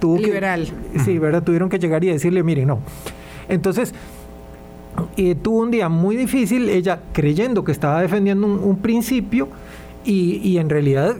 tuvo 0.00 0.18
Liberal. 0.18 0.66
sí, 1.04 1.18
¿verdad? 1.18 1.42
Tuvieron 1.42 1.68
que 1.68 1.78
llegar 1.78 2.02
y 2.02 2.08
decirle, 2.08 2.42
mire, 2.42 2.66
no. 2.66 2.80
Entonces, 3.48 3.94
eh, 5.16 5.34
tuvo 5.34 5.60
un 5.60 5.70
día 5.70 5.88
muy 5.88 6.16
difícil, 6.16 6.68
ella 6.68 7.00
creyendo 7.12 7.62
que 7.62 7.72
estaba 7.72 8.00
defendiendo 8.00 8.46
un, 8.46 8.76
principio 8.78 9.48
y, 10.04 10.40
y 10.42 10.58
en 10.58 10.68
realidad 10.68 11.16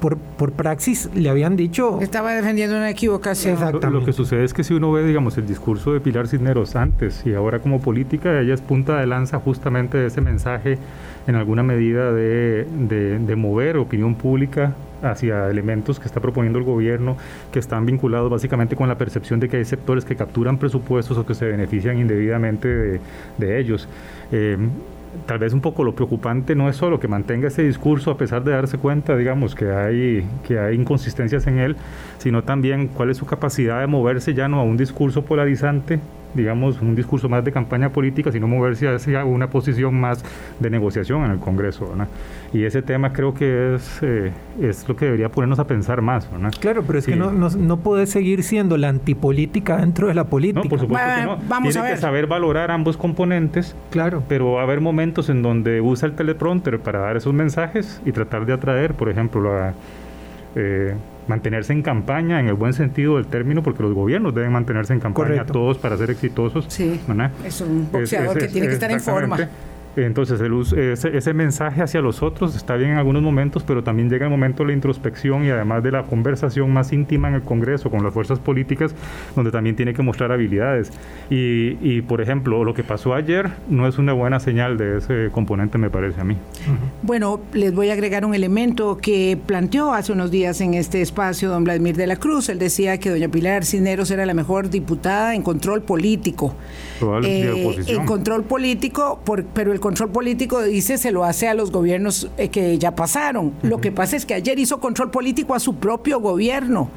por, 0.00 0.16
por 0.16 0.52
praxis 0.52 1.10
le 1.14 1.28
habían 1.28 1.56
dicho... 1.56 1.98
Estaba 2.00 2.32
defendiendo 2.32 2.76
una 2.76 2.90
equivocación. 2.90 3.54
Exactamente. 3.54 4.00
Lo, 4.00 4.04
que 4.04 4.12
sucede 4.12 4.44
es 4.44 4.54
que 4.54 4.64
si 4.64 4.74
uno 4.74 4.92
ve, 4.92 5.04
digamos, 5.04 5.36
el 5.38 5.46
discurso 5.46 5.92
de 5.92 6.00
Pilar 6.00 6.28
Cisneros 6.28 6.76
antes 6.76 7.24
y 7.26 7.34
ahora 7.34 7.60
como 7.60 7.80
política, 7.80 8.40
ella 8.40 8.54
es 8.54 8.60
punta 8.60 8.98
de 8.98 9.06
lanza 9.06 9.38
justamente 9.38 9.98
de 9.98 10.06
ese 10.06 10.20
mensaje 10.20 10.78
en 11.26 11.34
alguna 11.34 11.62
medida 11.62 12.12
de, 12.12 12.66
de, 12.66 13.36
mover 13.36 13.76
opinión 13.76 14.14
pública 14.14 14.74
hacia 15.02 15.50
elementos 15.50 15.98
que 15.98 16.06
está 16.06 16.20
proponiendo 16.20 16.58
el 16.58 16.64
gobierno 16.64 17.16
que 17.52 17.58
están 17.58 17.84
vinculados 17.84 18.30
básicamente 18.30 18.76
con 18.76 18.88
la 18.88 18.96
percepción 18.96 19.40
de 19.40 19.48
que 19.48 19.58
hay 19.58 19.64
sectores 19.64 20.04
que 20.04 20.16
capturan 20.16 20.58
presupuestos 20.58 21.18
o 21.18 21.26
que 21.26 21.34
se 21.34 21.46
benefician 21.46 21.98
indebidamente 21.98 22.68
de, 22.68 23.00
de 23.38 23.60
ellos. 23.60 23.88
Eh, 24.32 24.56
tal 25.26 25.38
vez 25.38 25.52
un 25.52 25.60
poco 25.60 25.84
lo 25.84 25.94
preocupante 25.94 26.54
no 26.54 26.68
es 26.68 26.76
solo 26.76 27.00
que 27.00 27.08
mantenga 27.08 27.48
ese 27.48 27.62
discurso 27.62 28.10
a 28.10 28.18
pesar 28.18 28.44
de 28.44 28.52
darse 28.52 28.78
cuenta, 28.78 29.16
digamos, 29.16 29.54
que 29.54 29.70
hay, 29.70 30.26
que 30.46 30.58
hay 30.58 30.74
inconsistencias 30.74 31.46
en 31.46 31.58
él, 31.58 31.76
sino 32.18 32.44
también 32.44 32.88
cuál 32.88 33.10
es 33.10 33.16
su 33.16 33.26
capacidad 33.26 33.80
de 33.80 33.86
moverse 33.86 34.34
ya 34.34 34.48
no 34.48 34.60
a 34.60 34.62
un 34.62 34.76
discurso 34.76 35.24
polarizante, 35.24 36.00
digamos, 36.36 36.80
un 36.80 36.94
discurso 36.94 37.28
más 37.28 37.44
de 37.44 37.52
campaña 37.52 37.90
política, 37.90 38.30
sino 38.30 38.46
moverse 38.46 38.88
hacia 38.88 39.24
una 39.24 39.48
posición 39.48 39.98
más 39.98 40.24
de 40.60 40.70
negociación 40.70 41.24
en 41.24 41.32
el 41.32 41.38
Congreso. 41.38 41.92
Y 42.52 42.64
ese 42.64 42.82
tema 42.82 43.12
creo 43.12 43.34
que 43.34 43.74
es, 43.74 44.00
eh, 44.02 44.32
es 44.60 44.88
lo 44.88 44.94
que 44.96 45.06
debería 45.06 45.30
ponernos 45.30 45.58
a 45.58 45.66
pensar 45.66 46.02
más. 46.02 46.28
Claro, 46.60 46.82
pero 46.86 46.98
es 46.98 47.06
que 47.06 47.16
no, 47.16 47.30
no, 47.32 47.76
puede 47.78 48.06
seguir 48.06 48.42
siendo 48.42 48.76
la 48.76 48.88
antipolítica 48.88 49.78
dentro 49.78 50.08
de 50.08 50.14
la 50.14 50.24
política. 50.24 50.62
No, 50.62 50.68
por 50.68 50.80
supuesto 50.80 51.08
que 51.16 51.24
no. 51.24 51.38
Vamos 51.48 51.72
Tiene 51.72 51.90
que 51.90 51.96
saber 51.96 52.26
valorar 52.26 52.70
ambos 52.70 52.96
componentes, 52.96 53.74
claro. 53.90 54.22
pero 54.28 54.52
va 54.52 54.60
a 54.60 54.64
haber 54.64 54.80
momentos 54.80 55.28
en 55.28 55.42
donde 55.42 55.80
usa 55.80 56.08
el 56.08 56.14
teleprompter 56.14 56.78
para 56.80 57.00
dar 57.00 57.16
esos 57.16 57.32
mensajes 57.32 58.00
y 58.04 58.12
tratar 58.12 58.46
de 58.46 58.52
atraer, 58.52 58.94
por 58.94 59.08
ejemplo, 59.08 59.52
a... 59.52 59.74
Eh, 60.54 60.94
mantenerse 61.28 61.72
en 61.72 61.82
campaña 61.82 62.40
en 62.40 62.48
el 62.48 62.54
buen 62.54 62.72
sentido 62.72 63.16
del 63.16 63.26
término, 63.26 63.62
porque 63.62 63.82
los 63.82 63.94
gobiernos 63.94 64.34
deben 64.34 64.52
mantenerse 64.52 64.92
en 64.92 65.00
campaña 65.00 65.44
todos 65.44 65.78
para 65.78 65.96
ser 65.96 66.10
exitosos. 66.10 66.66
Sí, 66.68 67.00
es 67.44 67.60
un 67.60 67.88
boxeador 67.90 68.38
que 68.38 68.48
tiene 68.48 68.68
que 68.68 68.74
estar 68.74 68.90
en 68.90 69.00
forma. 69.00 69.36
Entonces, 69.96 70.40
ese, 70.42 71.34
mensaje 71.34 71.82
hacia 71.82 72.00
los 72.00 72.22
otros 72.22 72.54
está 72.54 72.76
bien 72.76 72.90
en 72.90 72.98
algunos 72.98 73.22
momentos, 73.22 73.62
pero 73.62 73.82
también 73.82 74.10
llega 74.10 74.26
el 74.26 74.30
momento 74.30 74.62
de 74.62 74.68
la 74.68 74.72
introspección 74.74 75.44
y 75.44 75.50
además 75.50 75.82
de 75.82 75.90
la 75.90 76.02
conversación 76.02 76.72
más 76.72 76.92
íntima 76.92 77.28
en 77.28 77.34
el 77.34 77.42
Congreso 77.42 77.90
con 77.90 78.02
las 78.04 78.12
fuerzas 78.12 78.38
políticas, 78.38 78.94
donde 79.34 79.50
también 79.50 79.74
tiene 79.74 79.94
que 79.94 80.02
mostrar 80.02 80.32
habilidades. 80.32 80.92
Y, 81.30 82.02
por 82.02 82.20
ejemplo, 82.20 82.62
lo 82.64 82.74
que 82.74 82.84
pasó 82.84 83.14
ayer 83.14 83.50
no 83.68 83.86
es 83.88 83.98
una 83.98 84.12
buena 84.12 84.38
señal 84.40 84.76
de 84.76 84.98
ese 84.98 85.30
componente, 85.32 85.78
me 85.78 85.90
parece 85.90 86.20
a 86.20 86.24
mí. 86.24 86.36
Bueno, 87.02 87.40
les 87.52 87.74
voy 87.74 87.90
a 87.90 87.94
agregar 87.94 88.24
un 88.24 88.34
elemento 88.34 88.98
que 88.98 89.38
planteó 89.46 89.92
hace 89.94 90.12
unos 90.12 90.30
días 90.30 90.60
en 90.60 90.74
este 90.74 91.00
espacio 91.00 91.48
don 91.50 91.64
Vladimir 91.64 91.96
de 91.96 92.06
la 92.06 92.16
Cruz. 92.16 92.48
Él 92.48 92.58
decía 92.58 92.98
que 92.98 93.10
doña 93.10 93.28
Pilar 93.28 93.64
Cineros 93.64 94.10
era 94.10 94.26
la 94.26 94.34
mejor 94.34 94.70
diputada 94.70 95.34
en 95.34 95.42
control 95.42 95.82
político. 95.82 96.54
Eh, 97.24 97.84
en 97.86 98.06
control 98.06 98.44
político, 98.44 99.20
por, 99.24 99.44
pero 99.44 99.72
el 99.72 99.80
control 99.80 100.10
político 100.10 100.62
dice 100.62 100.98
se 100.98 101.12
lo 101.12 101.24
hace 101.24 101.48
a 101.48 101.54
los 101.54 101.70
gobiernos 101.70 102.28
eh, 102.36 102.48
que 102.48 102.78
ya 102.78 102.94
pasaron. 102.94 103.52
Lo 103.62 103.78
que 103.80 103.92
pasa 103.92 104.16
es 104.16 104.26
que 104.26 104.34
ayer 104.34 104.58
hizo 104.58 104.80
control 104.80 105.10
político 105.10 105.54
a 105.54 105.60
su 105.60 105.76
propio 105.76 106.20
gobierno, 106.20 106.90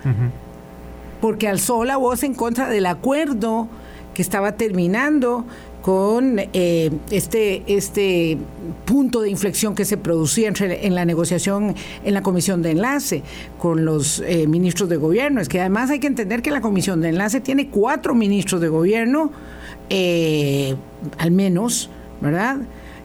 porque 1.22 1.48
alzó 1.48 1.84
la 1.86 1.98
voz 1.98 2.24
en 2.24 2.34
contra 2.34 2.70
del 2.70 2.86
acuerdo 2.86 3.68
que 4.14 4.22
estaba 4.22 4.54
terminando 4.54 5.46
con 5.82 6.40
eh, 6.40 6.92
este, 7.10 7.64
este 7.68 8.38
punto 8.86 9.22
de 9.22 9.30
inflexión 9.30 9.76
que 9.76 9.86
se 9.86 9.98
producía 9.98 10.48
entre, 10.48 10.86
en 10.86 10.94
la 10.94 11.06
negociación 11.06 11.76
en 12.04 12.14
la 12.14 12.22
comisión 12.22 12.62
de 12.62 12.72
enlace 12.72 13.24
con 13.58 13.86
los 13.86 14.22
eh, 14.26 14.46
ministros 14.48 14.90
de 14.90 14.98
gobierno. 14.98 15.42
Es 15.42 15.48
que 15.48 15.60
además 15.60 15.90
hay 15.90 16.00
que 16.00 16.08
entender 16.08 16.42
que 16.42 16.52
la 16.52 16.62
comisión 16.62 17.02
de 17.02 17.10
enlace 17.10 17.40
tiene 17.40 17.70
cuatro 17.70 18.14
ministros 18.14 18.62
de 18.62 18.68
gobierno, 18.68 19.32
al 19.90 21.32
menos, 21.32 21.90
¿verdad? 22.22 22.58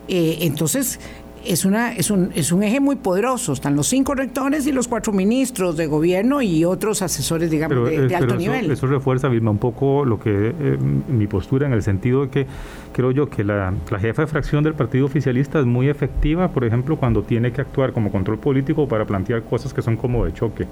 Eh, 0.08 0.38
entonces, 0.42 1.00
es, 1.44 1.64
una, 1.64 1.92
es, 1.92 2.10
un, 2.10 2.30
es 2.34 2.52
un 2.52 2.62
eje 2.62 2.80
muy 2.80 2.96
poderoso. 2.96 3.52
Están 3.52 3.76
los 3.76 3.86
cinco 3.86 4.14
rectores 4.14 4.66
y 4.66 4.72
los 4.72 4.88
cuatro 4.88 5.12
ministros 5.12 5.76
de 5.76 5.86
gobierno 5.86 6.42
y 6.42 6.64
otros 6.64 7.02
asesores, 7.02 7.50
digamos, 7.50 7.88
de, 7.88 8.14
alto 8.14 8.36
nivel. 8.36 8.70
Eso 8.70 8.86
refuerza, 8.86 9.28
Vilma, 9.28 9.50
un 9.50 9.58
poco 9.58 10.04
lo 10.04 10.18
que 10.18 10.54
eh, 10.58 10.78
mi 11.08 11.26
postura 11.26 11.66
en 11.66 11.72
el 11.72 11.82
sentido 11.82 12.22
de 12.22 12.28
que 12.30 12.46
creo 12.92 13.10
yo 13.10 13.28
que 13.28 13.44
la, 13.44 13.74
jefa 14.00 14.22
de 14.22 14.28
fracción 14.28 14.64
del 14.64 14.74
partido 14.74 15.06
oficialista 15.06 15.60
es 15.60 15.66
muy 15.66 15.88
efectiva, 15.88 16.48
por 16.48 16.64
ejemplo, 16.64 16.96
cuando 16.96 17.22
tiene 17.22 17.52
que 17.52 17.60
actuar 17.60 17.92
como 17.92 18.10
control 18.10 18.38
político 18.38 18.88
para 18.88 19.06
plantear 19.06 19.42
cosas 19.42 19.74
que 19.74 19.82
son 19.82 19.96
como 19.96 20.24
de 20.24 20.32
choque. 20.32 20.66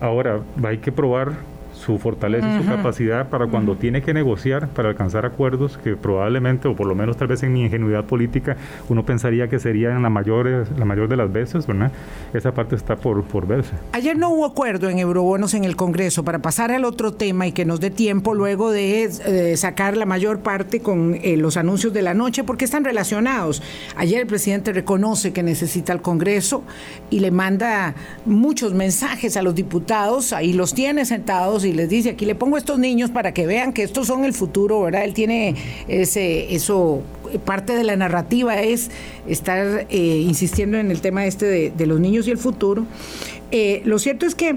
Ahora, 0.00 0.40
hay 0.62 0.78
que 0.78 0.92
probar 0.92 1.32
su 1.84 1.98
fortaleza 1.98 2.48
y 2.48 2.62
su 2.62 2.68
capacidad 2.68 3.28
para 3.28 3.46
cuando 3.46 3.76
tiene 3.76 4.02
que 4.02 4.14
negociar, 4.14 4.68
para 4.68 4.88
alcanzar 4.88 5.26
acuerdos 5.26 5.76
que 5.78 5.96
probablemente, 5.96 6.68
o 6.68 6.74
por 6.74 6.86
lo 6.86 6.94
menos 6.94 7.16
tal 7.16 7.28
vez 7.28 7.42
en 7.42 7.52
mi 7.52 7.62
ingenuidad 7.62 8.04
política, 8.04 8.56
uno 8.88 9.04
pensaría 9.04 9.48
que 9.48 9.58
serían 9.58 10.02
la 10.02 10.10
mayor, 10.10 10.66
la 10.78 10.84
mayor 10.84 11.08
de 11.08 11.16
las 11.16 11.32
veces, 11.32 11.66
¿verdad? 11.66 11.92
Esa 12.32 12.52
parte 12.52 12.74
está 12.76 12.96
por, 12.96 13.22
por 13.24 13.46
verse. 13.46 13.72
Ayer 13.92 14.16
no 14.16 14.30
hubo 14.30 14.46
acuerdo 14.46 14.88
en 14.88 14.98
eurobonos 14.98 15.54
en 15.54 15.64
el 15.64 15.76
Congreso 15.76 16.24
para 16.24 16.38
pasar 16.38 16.72
al 16.72 16.84
otro 16.84 17.12
tema 17.12 17.46
y 17.46 17.52
que 17.52 17.64
nos 17.64 17.80
dé 17.80 17.90
tiempo 17.90 18.34
luego 18.34 18.70
de 18.70 19.04
eh, 19.04 19.56
sacar 19.56 19.96
la 19.96 20.06
mayor 20.06 20.40
parte 20.40 20.80
con 20.80 21.14
eh, 21.22 21.36
los 21.36 21.56
anuncios 21.56 21.92
de 21.92 22.02
la 22.02 22.14
noche, 22.14 22.44
porque 22.44 22.64
están 22.64 22.84
relacionados. 22.84 23.62
Ayer 23.96 24.20
el 24.20 24.26
presidente 24.26 24.72
reconoce 24.72 25.32
que 25.32 25.42
necesita 25.42 25.92
el 25.92 26.00
Congreso 26.00 26.62
y 27.10 27.20
le 27.20 27.30
manda 27.30 27.94
muchos 28.24 28.72
mensajes 28.72 29.36
a 29.36 29.42
los 29.42 29.54
diputados, 29.54 30.32
ahí 30.32 30.52
los 30.52 30.72
tiene 30.72 31.04
sentados 31.04 31.64
y 31.64 31.73
les 31.74 31.88
dice, 31.88 32.10
aquí 32.10 32.24
le 32.26 32.34
pongo 32.34 32.56
estos 32.56 32.78
niños 32.78 33.10
para 33.10 33.34
que 33.34 33.46
vean 33.46 33.72
que 33.72 33.82
estos 33.82 34.06
son 34.06 34.24
el 34.24 34.32
futuro, 34.32 34.82
¿verdad? 34.82 35.04
Él 35.04 35.14
tiene 35.14 35.54
ese, 35.88 36.54
eso, 36.54 37.02
parte 37.44 37.74
de 37.74 37.84
la 37.84 37.96
narrativa 37.96 38.60
es 38.60 38.90
estar 39.28 39.86
eh, 39.90 39.96
insistiendo 39.96 40.78
en 40.78 40.90
el 40.90 41.00
tema 41.00 41.26
este 41.26 41.70
de, 41.70 41.86
los 41.86 42.00
niños 42.00 42.26
y 42.28 42.30
el 42.30 42.38
futuro. 42.38 42.86
Eh, 43.50 43.82
lo 43.84 43.98
cierto 43.98 44.26
es 44.26 44.34
que 44.34 44.56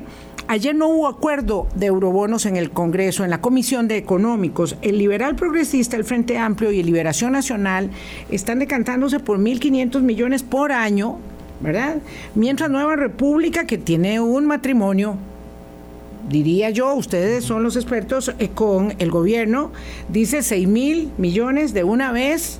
Ayer 0.49 0.73
no 0.73 0.87
hubo 0.87 1.07
acuerdo 1.09 1.67
de 1.75 1.87
eurobonos 1.87 2.45
en 2.45 2.55
el 2.55 2.71
Congreso, 2.71 3.25
en 3.25 3.29
la 3.31 3.41
Comisión 3.41 3.89
de 3.89 3.97
Económicos. 3.97 4.77
El 4.81 4.97
liberal 4.97 5.35
progresista, 5.35 5.97
el 5.97 6.05
Frente 6.05 6.37
Amplio 6.37 6.71
y 6.71 6.79
el 6.79 6.85
Liberación 6.85 7.33
Nacional 7.33 7.89
están 8.31 8.59
decantándose 8.59 9.19
por 9.19 9.39
1.500 9.39 9.99
millones 10.03 10.43
por 10.43 10.71
año, 10.71 11.17
¿verdad? 11.59 11.97
Mientras 12.33 12.69
Nueva 12.69 12.95
República, 12.95 13.67
que 13.67 13.77
tiene 13.77 14.21
un 14.21 14.45
matrimonio 14.45 15.17
diría 16.29 16.69
yo, 16.69 16.93
ustedes 16.93 17.43
son 17.43 17.63
los 17.63 17.75
expertos 17.75 18.33
eh, 18.39 18.49
con 18.49 18.95
el 18.99 19.11
gobierno, 19.11 19.71
dice 20.09 20.43
6 20.43 20.67
mil 20.67 21.11
millones 21.17 21.73
de 21.73 21.83
una 21.83 22.11
vez, 22.11 22.59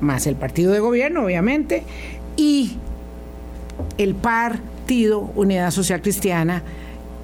más 0.00 0.26
el 0.26 0.36
partido 0.36 0.72
de 0.72 0.80
gobierno, 0.80 1.24
obviamente, 1.24 1.84
y 2.36 2.76
el 3.98 4.14
partido 4.14 5.30
Unidad 5.34 5.70
Social 5.70 6.02
Cristiana, 6.02 6.62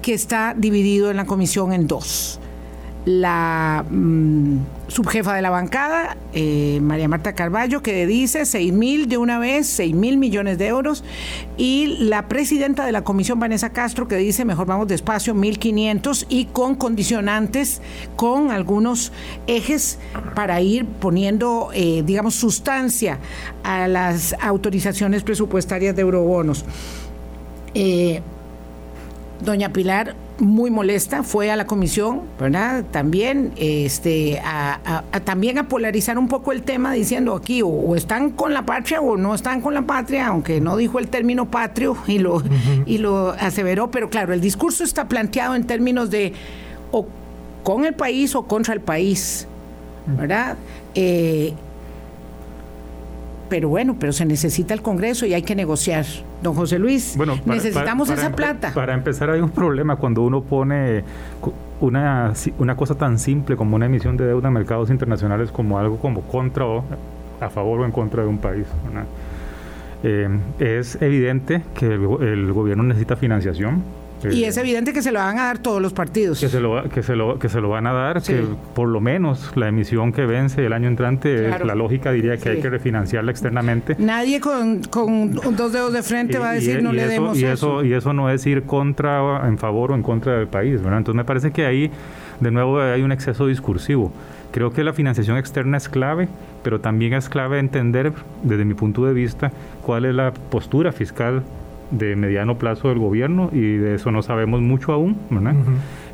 que 0.01 0.13
está 0.13 0.53
dividido 0.57 1.11
en 1.11 1.17
la 1.17 1.25
comisión 1.25 1.73
en 1.73 1.87
dos 1.87 2.39
la 3.07 3.85
mm, 3.89 4.57
subjefa 4.89 5.33
de 5.33 5.41
la 5.41 5.49
bancada, 5.49 6.17
eh, 6.33 6.79
María 6.81 7.07
Marta 7.07 7.31
Carballo, 7.33 7.81
que 7.81 8.05
dice 8.05 8.45
6 8.45 8.73
mil 8.73 9.07
de 9.07 9.17
una 9.17 9.39
vez, 9.39 9.65
6 9.67 9.95
mil 9.95 10.17
millones 10.17 10.57
de 10.57 10.67
euros, 10.67 11.05
y 11.55 11.95
la 11.99 12.27
presidenta 12.27 12.85
de 12.85 12.91
la 12.91 13.05
comisión, 13.05 13.39
Vanessa 13.39 13.69
Castro, 13.69 14.09
que 14.09 14.17
dice 14.17 14.43
mejor 14.43 14.67
vamos 14.67 14.89
despacio, 14.89 15.33
1.500 15.33 16.25
y 16.27 16.45
con 16.45 16.75
condicionantes, 16.75 17.81
con 18.17 18.51
algunos 18.51 19.13
ejes 19.47 19.99
para 20.35 20.59
ir 20.59 20.85
poniendo, 20.85 21.69
eh, 21.73 22.03
digamos, 22.05 22.35
sustancia 22.35 23.19
a 23.63 23.87
las 23.87 24.35
autorizaciones 24.41 25.23
presupuestarias 25.23 25.95
de 25.95 26.01
eurobonos. 26.01 26.65
Eh, 27.73 28.21
doña 29.39 29.71
Pilar 29.71 30.26
muy 30.39 30.69
molesta, 30.69 31.23
fue 31.23 31.51
a 31.51 31.55
la 31.55 31.65
comisión, 31.65 32.21
¿verdad? 32.39 32.83
También, 32.91 33.51
este, 33.57 34.39
a, 34.43 35.03
también 35.25 35.57
a 35.57 35.67
polarizar 35.67 36.17
un 36.17 36.27
poco 36.27 36.51
el 36.51 36.63
tema 36.63 36.93
diciendo 36.93 37.35
aquí 37.35 37.61
o, 37.63 37.95
están 37.95 38.31
con 38.31 38.53
la 38.53 38.65
patria 38.65 39.01
o 39.01 39.17
no 39.17 39.33
están 39.33 39.61
con 39.61 39.73
la 39.73 39.83
patria, 39.83 40.27
aunque 40.27 40.61
no 40.61 40.77
dijo 40.77 40.99
el 40.99 41.07
término 41.07 41.49
patrio 41.49 41.97
y 42.07 42.19
lo, 42.19 42.43
y 42.85 42.99
lo 42.99 43.31
aseveró, 43.31 43.89
pero 43.89 44.09
claro, 44.09 44.33
el 44.33 44.41
discurso 44.41 44.83
está 44.83 45.07
planteado 45.07 45.55
en 45.55 45.65
términos 45.65 46.09
de 46.09 46.33
o 46.91 47.07
con 47.63 47.85
el 47.85 47.95
país 47.95 48.35
o 48.35 48.43
contra 48.43 48.73
el 48.73 48.81
país, 48.81 49.47
¿verdad? 50.05 50.55
Eh, 50.95 51.53
pero 53.49 53.69
bueno, 53.69 53.97
pero 53.99 54.13
se 54.13 54.25
necesita 54.25 54.73
el 54.73 54.81
Congreso 54.81 55.25
y 55.25 55.33
hay 55.33 55.41
que 55.41 55.55
negociar. 55.55 56.05
Don 56.41 56.53
José 56.53 56.77
Luis, 56.77 57.15
bueno, 57.17 57.39
necesitamos 57.45 58.09
esa 58.09 58.31
plata. 58.31 58.71
Para 58.73 58.93
empezar, 58.93 59.29
hay 59.29 59.41
un 59.41 59.49
problema 59.49 59.95
cuando 59.95 60.21
uno 60.21 60.41
pone 60.41 61.03
una, 61.81 62.33
una 62.59 62.75
cosa 62.75 62.95
tan 62.95 63.17
simple 63.17 63.55
como 63.55 63.75
una 63.75 63.87
emisión 63.87 64.17
de 64.17 64.25
deuda 64.25 64.47
en 64.47 64.53
mercados 64.53 64.89
internacionales 64.89 65.51
como 65.51 65.79
algo 65.79 65.97
como 65.97 66.21
contra 66.21 66.65
o 66.65 66.83
a 67.39 67.49
favor 67.49 67.81
o 67.81 67.85
en 67.85 67.91
contra 67.91 68.23
de 68.23 68.29
un 68.29 68.37
país. 68.37 68.67
Eh, 70.03 70.29
es 70.59 71.01
evidente 71.01 71.63
que 71.73 71.87
el 71.93 72.53
gobierno 72.53 72.83
necesita 72.83 73.15
financiación 73.15 73.83
y 74.31 74.43
es 74.43 74.57
evidente 74.57 74.93
que 74.93 75.01
se 75.01 75.11
lo 75.11 75.19
van 75.19 75.37
a 75.39 75.45
dar 75.45 75.59
todos 75.59 75.81
los 75.81 75.93
partidos. 75.93 76.39
Que 76.39 76.49
se 76.49 76.59
lo, 76.59 76.89
que 76.89 77.03
se 77.03 77.15
lo, 77.15 77.39
que 77.39 77.49
se 77.49 77.61
lo 77.61 77.69
van 77.69 77.87
a 77.87 77.93
dar, 77.93 78.21
que 78.21 78.43
por 78.73 78.87
lo 78.87 78.99
menos 78.99 79.51
la 79.55 79.67
emisión 79.67 80.11
que 80.11 80.25
vence 80.25 80.65
el 80.65 80.73
año 80.73 80.87
entrante, 80.87 81.49
la 81.63 81.75
lógica 81.75 82.11
diría 82.11 82.37
que 82.37 82.49
hay 82.49 82.61
que 82.61 82.69
refinanciarla 82.69 83.31
externamente. 83.31 83.95
Nadie 83.99 84.39
con, 84.39 84.83
con 84.83 85.33
dos 85.55 85.73
dedos 85.73 85.93
de 85.93 86.03
frente 86.03 86.37
va 86.39 86.51
a 86.51 86.53
decir 86.53 86.81
no 86.81 86.93
le 86.93 87.07
demos 87.07 87.37
y 87.37 87.45
eso, 87.45 87.83
Y 87.83 87.93
eso 87.93 88.13
no 88.13 88.29
es 88.29 88.45
ir 88.45 88.63
contra, 88.63 89.47
en 89.47 89.57
favor 89.57 89.91
o 89.91 89.95
en 89.95 90.03
contra 90.03 90.37
del 90.37 90.47
país. 90.47 90.81
¿verdad? 90.81 90.99
Entonces 90.99 91.17
me 91.17 91.25
parece 91.25 91.51
que 91.51 91.65
ahí, 91.65 91.91
de 92.39 92.51
nuevo, 92.51 92.79
hay 92.81 93.01
un 93.01 93.11
exceso 93.11 93.47
discursivo. 93.47 94.11
Creo 94.51 94.71
que 94.71 94.83
la 94.83 94.93
financiación 94.93 95.37
externa 95.37 95.77
es 95.77 95.89
clave, 95.89 96.27
pero 96.63 96.79
también 96.79 97.13
es 97.13 97.29
clave 97.29 97.59
entender, 97.59 98.13
desde 98.43 98.65
mi 98.65 98.73
punto 98.73 99.05
de 99.05 99.13
vista, 99.13 99.51
cuál 99.85 100.05
es 100.05 100.15
la 100.15 100.31
postura 100.31 100.91
fiscal 100.91 101.43
de 101.91 102.15
mediano 102.15 102.57
plazo 102.57 102.89
del 102.89 102.99
gobierno 102.99 103.49
y 103.51 103.77
de 103.77 103.95
eso 103.95 104.11
no 104.11 104.21
sabemos 104.21 104.61
mucho 104.61 104.91
aún, 104.91 105.17
¿verdad? 105.29 105.55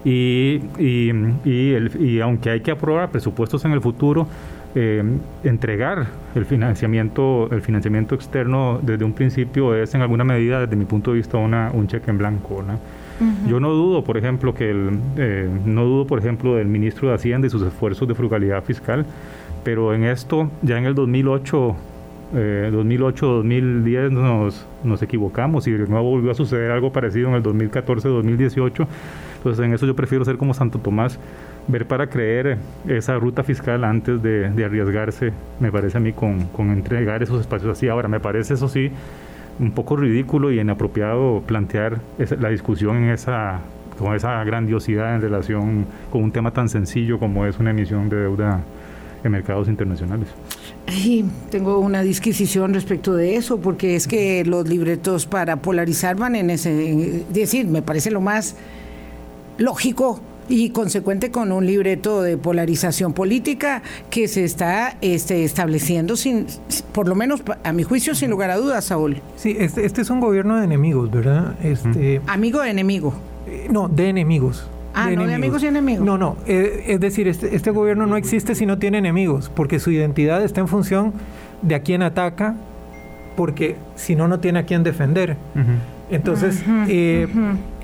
y, 0.06 0.62
y, 0.78 1.12
y, 1.46 1.74
el, 1.74 1.92
y, 2.00 2.20
aunque 2.20 2.50
hay 2.50 2.62
que 2.62 2.72
aprobar 2.72 3.10
presupuestos 3.10 3.66
en 3.66 3.72
el 3.72 3.82
futuro, 3.82 4.28
eh, 4.76 5.04
entregar 5.44 6.08
el 6.34 6.46
financiamiento, 6.46 7.48
el 7.52 7.62
financiamiento 7.62 8.16
externo 8.16 8.80
desde 8.82 9.06
un 9.06 9.14
principio 9.14 9.76
es 9.76 9.94
en 9.94 10.02
alguna 10.02 10.24
medida, 10.24 10.62
desde 10.62 10.76
mi 10.76 10.86
punto 10.86 11.12
de 11.12 11.18
vista, 11.18 11.38
una, 11.38 11.70
un 11.74 11.88
cheque 11.88 12.10
en 12.10 12.18
blanco. 12.18 12.64
¿no? 12.66 12.80
Yo 13.48 13.60
no 13.60 13.72
dudo, 13.72 14.04
por 14.04 14.18
ejemplo, 14.18 14.54
que 14.54 14.72
el, 14.72 14.98
eh, 15.18 15.48
no 15.66 15.86
dudo, 15.86 16.08
por 16.08 16.20
ejemplo, 16.20 16.56
del 16.56 16.68
ministro 16.68 17.10
de 17.10 17.16
Hacienda 17.16 17.48
y 17.48 17.50
sus 17.50 17.62
esfuerzos 17.62 18.08
de 18.08 18.16
frugalidad 18.16 18.64
fiscal, 18.64 19.06
pero 19.64 19.94
en 19.94 20.04
esto, 20.04 20.50
ya 20.62 20.78
en 20.78 20.86
el 20.86 20.96
2008 20.96 21.76
2008-2010 22.34 23.88
eh, 23.88 24.10
nos, 24.10 24.66
nos 24.84 25.02
equivocamos 25.02 25.68
y 25.68 25.72
nuevo 25.72 26.10
volvió 26.10 26.32
a 26.32 26.34
suceder 26.34 26.72
algo 26.72 26.92
parecido 26.92 27.30
en 27.30 27.36
el 27.36 27.44
2014-2018. 27.44 28.88
Entonces 29.38 29.66
en 29.66 29.74
eso 29.74 29.86
yo 29.86 29.96
prefiero 29.96 30.26
ser 30.26 30.38
como 30.38 30.54
Santo 30.54 30.80
Tomás, 30.80 31.20
ver 31.68 31.86
para 31.86 32.08
creer 32.08 32.58
esa 32.88 33.20
ruta 33.20 33.44
fiscal 33.44 33.84
antes 33.84 34.22
de, 34.24 34.48
arriesgarse, 34.66 35.32
me 35.60 35.72
parece 35.72 35.98
a 35.98 36.02
mí, 36.02 36.14
con, 36.14 36.46
con, 36.48 36.72
entregar 36.72 37.22
esos 37.22 37.42
espacios 37.42 37.78
así. 37.78 37.88
Ahora, 37.88 38.08
me 38.08 38.20
parece 38.20 38.56
eso 38.56 38.68
sí 38.68 38.92
un 39.60 39.72
poco 39.72 39.96
ridículo 39.96 40.52
y 40.52 40.60
inapropiado 40.60 41.44
plantear 41.46 42.00
la 42.40 42.50
discusión 42.50 42.98
en 42.98 43.10
esa 43.12 43.60
con 43.98 44.16
esa 44.16 44.44
grandiosidad 44.44 45.14
en 45.14 45.22
relación 45.22 45.86
con 46.12 46.24
un 46.24 46.32
tema 46.32 46.52
tan 46.52 46.68
sencillo 46.68 47.20
como 47.20 47.46
es 47.46 47.60
una 47.60 47.70
emisión 47.70 48.10
de 48.10 48.18
deuda 48.18 48.62
en 49.24 49.32
mercados 49.32 49.68
internacionales. 49.68 50.28
Sí, 50.88 51.26
tengo 51.50 51.80
una 51.80 52.02
disquisición 52.02 52.74
respecto 52.74 53.14
de 53.14 53.36
eso, 53.36 53.58
porque 53.60 53.96
es 53.96 54.08
que 54.08 54.44
los 54.46 54.68
libretos 54.68 55.26
para 55.26 55.58
polarizar 55.58 56.16
van 56.16 56.36
en 56.36 56.50
ese. 56.50 57.24
decir, 57.30 57.68
me 57.68 57.82
parece 57.82 58.12
lo 58.12 58.22
más 58.22 58.56
lógico 59.58 60.22
y 60.50 60.70
consecuente 60.72 61.32
con 61.32 61.52
un 61.52 61.66
libreto 61.66 62.22
de 62.22 62.38
polarización 62.38 63.14
política 63.14 63.82
que 64.10 64.28
se 64.28 64.44
está 64.44 64.98
este, 65.02 65.44
estableciendo 65.44 66.18
sin, 66.18 66.48
por 66.92 67.08
lo 67.08 67.16
menos 67.16 67.42
a 67.64 67.72
mi 67.72 67.84
juicio, 67.84 68.14
sin 68.14 68.30
lugar 68.30 68.50
a 68.50 68.58
dudas, 68.58 68.86
Saúl. 68.86 69.22
Sí, 69.38 69.56
este, 69.58 69.86
este 69.86 70.02
es 70.02 70.10
un 70.10 70.20
gobierno 70.20 70.58
de 70.58 70.66
enemigos, 70.66 71.10
¿verdad? 71.12 71.56
Este, 71.64 72.22
Amigo 72.28 72.62
de 72.62 72.70
enemigo. 72.70 73.14
Eh, 73.48 73.68
no, 73.72 73.88
de 73.88 74.10
enemigos. 74.10 74.68
Ah, 74.94 75.10
no 75.12 75.26
de 75.26 75.34
amigos 75.34 75.64
y 75.64 75.68
enemigos. 75.68 76.06
No, 76.06 76.18
no. 76.18 76.38
Eh, 76.46 76.86
es 76.88 77.00
decir, 77.00 77.28
este, 77.28 77.56
este, 77.56 77.72
gobierno 77.72 78.06
no 78.06 78.16
existe 78.16 78.56
si 78.56 78.66
no 78.66 78.78
tiene 78.78 79.00
enemigos, 79.00 79.50
porque 79.54 79.80
su 79.80 79.92
identidad 79.92 80.44
está 80.44 80.62
en 80.62 80.68
función 80.68 81.14
de 81.62 81.76
a 81.76 81.80
quién 81.82 82.04
ataca, 82.04 82.56
porque 83.36 83.76
si 83.96 84.16
no, 84.16 84.28
no 84.28 84.40
tiene 84.40 84.60
a 84.60 84.64
quién 84.64 84.84
defender. 84.84 85.38
Entonces. 86.10 86.64
Eh, 86.88 87.28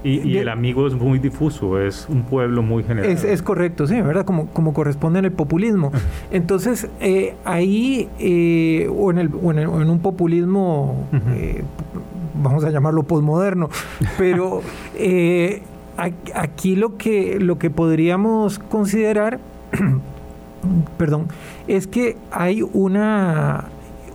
y, 0.01 0.37
el 0.37 0.47
amigo 0.47 0.87
es 0.87 0.93
muy 0.93 1.19
difuso, 1.19 1.79
es 1.79 2.07
un 2.07 2.23
pueblo 2.23 2.61
muy 2.61 2.83
general. 2.83 3.11
Es, 3.11 3.41
correcto, 3.41 3.85
sí, 3.85 3.99
¿verdad? 3.99 4.23
Como, 4.23 4.47
como 4.47 4.73
corresponde 4.73 5.19
en 5.19 5.25
el 5.25 5.31
populismo. 5.31 5.91
Entonces, 6.31 6.87
eh, 7.01 7.35
ahí, 7.43 8.07
o, 8.95 9.11
en 9.11 9.17
el, 9.17 9.29
o, 9.41 9.51
en 9.51 9.89
un 9.89 9.99
populismo, 9.99 11.07
vamos 12.41 12.63
a 12.63 12.69
llamarlo 12.69 13.03
posmoderno, 13.03 13.69
pero 14.17 14.61
aquí 16.35 16.75
lo 16.75 16.97
que, 16.97 17.39
lo 17.39 17.57
que 17.59 17.69
podríamos 17.69 18.59
considerar, 18.59 19.39
perdón, 20.97 21.27
es 21.67 21.87
que 21.87 22.17
hay 22.31 22.61
una, 22.61 23.65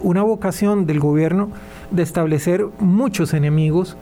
una 0.03 0.23
vocación 0.23 0.87
del 0.87 1.01
gobierno 1.01 1.51
de 1.91 2.03
establecer 2.03 2.67
muchos 2.79 3.35
enemigos, 3.35 3.97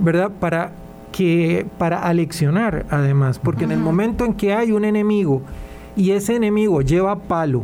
¿verdad? 0.00 0.30
Para 0.40 0.72
que 1.12 1.64
para 1.78 2.02
aleccionar 2.02 2.86
además, 2.90 3.38
porque 3.38 3.64
en 3.64 3.70
el 3.70 3.78
momento 3.78 4.24
en 4.24 4.34
que 4.34 4.52
hay 4.52 4.72
un 4.72 4.84
enemigo 4.84 5.42
y 5.94 6.10
ese 6.10 6.34
enemigo 6.34 6.82
lleva 6.82 7.20
palo 7.20 7.62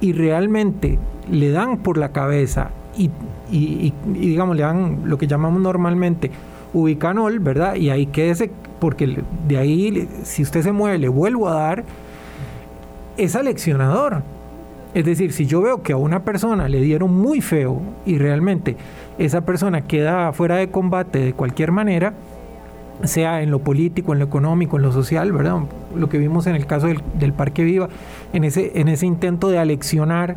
y 0.00 0.12
realmente 0.12 0.98
le 1.30 1.50
dan 1.50 1.78
por 1.78 1.98
la 1.98 2.12
cabeza 2.12 2.70
y, 2.96 3.10
digamos 4.06 4.56
le 4.56 4.62
dan 4.62 5.02
lo 5.04 5.18
que 5.18 5.26
llamamos 5.26 5.60
normalmente 5.60 6.30
ubicanol, 6.72 7.38
¿verdad? 7.38 7.74
Y 7.76 7.90
ahí 7.90 8.06
quédese, 8.06 8.50
porque 8.78 9.22
de 9.48 9.58
ahí, 9.58 10.08
si 10.24 10.42
usted 10.42 10.62
se 10.62 10.72
mueve, 10.72 10.98
le 10.98 11.08
vuelvo 11.08 11.48
a 11.48 11.54
dar, 11.54 11.84
es 13.16 13.36
aleccionador. 13.36 14.22
Es 14.94 15.04
decir, 15.04 15.32
si 15.32 15.46
yo 15.46 15.60
veo 15.60 15.82
que 15.82 15.92
a 15.92 15.96
una 15.96 16.22
persona 16.24 16.68
le 16.68 16.80
dieron 16.80 17.14
muy 17.14 17.40
feo 17.40 17.80
y 18.06 18.18
realmente 18.18 18.76
esa 19.18 19.42
persona 19.42 19.82
queda 19.82 20.32
fuera 20.32 20.56
de 20.56 20.70
combate 20.70 21.18
de 21.18 21.32
cualquier 21.32 21.70
manera, 21.70 22.14
sea 23.04 23.42
en 23.42 23.50
lo 23.50 23.58
político, 23.58 24.12
en 24.12 24.20
lo 24.20 24.24
económico, 24.24 24.76
en 24.76 24.82
lo 24.82 24.92
social, 24.92 25.32
¿verdad? 25.32 25.60
Lo 25.94 26.08
que 26.08 26.18
vimos 26.18 26.46
en 26.46 26.54
el 26.54 26.66
caso 26.66 26.86
del, 26.86 27.32
Parque 27.32 27.62
Viva, 27.62 27.88
en 28.32 28.44
ese, 28.44 28.72
en 28.80 28.88
ese 28.88 29.06
intento 29.06 29.50
de 29.50 29.58
aleccionar, 29.58 30.36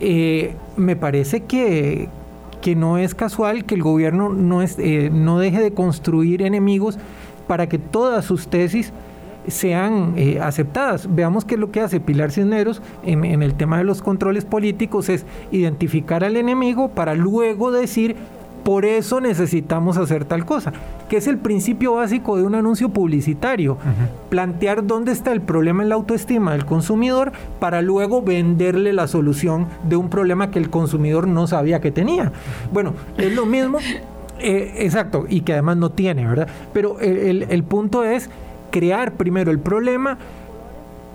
eh, 0.00 0.54
me 0.76 0.96
parece 0.96 1.44
que, 1.44 2.08
que 2.60 2.74
no 2.74 2.98
es 2.98 3.14
casual 3.14 3.64
que 3.64 3.76
el 3.76 3.82
gobierno 3.82 4.30
no, 4.30 4.62
es, 4.62 4.76
eh, 4.78 5.10
no 5.12 5.38
deje 5.38 5.60
de 5.60 5.72
construir 5.72 6.42
enemigos 6.42 6.98
para 7.46 7.68
que 7.68 7.78
todas 7.78 8.24
sus 8.24 8.48
tesis 8.48 8.92
sean 9.48 10.14
eh, 10.16 10.40
aceptadas. 10.40 11.14
Veamos 11.14 11.44
qué 11.44 11.54
es 11.54 11.60
lo 11.60 11.70
que 11.70 11.80
hace 11.80 12.00
Pilar 12.00 12.32
Cisneros 12.32 12.82
en, 13.04 13.24
en, 13.24 13.42
el 13.42 13.54
tema 13.54 13.78
de 13.78 13.84
los 13.84 14.02
controles 14.02 14.44
políticos, 14.44 15.08
es 15.08 15.24
identificar 15.52 16.24
al 16.24 16.36
enemigo 16.36 16.88
para 16.88 17.14
luego 17.14 17.70
decir 17.70 18.16
por 18.66 18.84
eso 18.84 19.20
necesitamos 19.20 19.96
hacer 19.96 20.24
tal 20.24 20.44
cosa, 20.44 20.72
que 21.08 21.18
es 21.18 21.28
el 21.28 21.38
principio 21.38 21.94
básico 21.94 22.36
de 22.36 22.42
un 22.42 22.56
anuncio 22.56 22.88
publicitario. 22.88 23.78
Plantear 24.28 24.84
dónde 24.84 25.12
está 25.12 25.30
el 25.30 25.40
problema 25.40 25.84
en 25.84 25.88
la 25.88 25.94
autoestima 25.94 26.50
del 26.50 26.64
consumidor 26.64 27.30
para 27.60 27.80
luego 27.80 28.22
venderle 28.22 28.92
la 28.92 29.06
solución 29.06 29.68
de 29.88 29.94
un 29.94 30.10
problema 30.10 30.50
que 30.50 30.58
el 30.58 30.68
consumidor 30.68 31.28
no 31.28 31.46
sabía 31.46 31.80
que 31.80 31.92
tenía. 31.92 32.32
Bueno, 32.72 32.94
es 33.16 33.32
lo 33.36 33.46
mismo, 33.46 33.78
eh, 34.38 34.74
exacto, 34.78 35.26
y 35.28 35.42
que 35.42 35.52
además 35.52 35.76
no 35.76 35.90
tiene, 35.90 36.26
¿verdad? 36.26 36.48
Pero 36.72 37.00
el, 37.00 37.46
el 37.48 37.64
punto 37.64 38.04
es 38.04 38.30
crear 38.70 39.12
primero 39.14 39.50
el 39.50 39.58
problema 39.58 40.18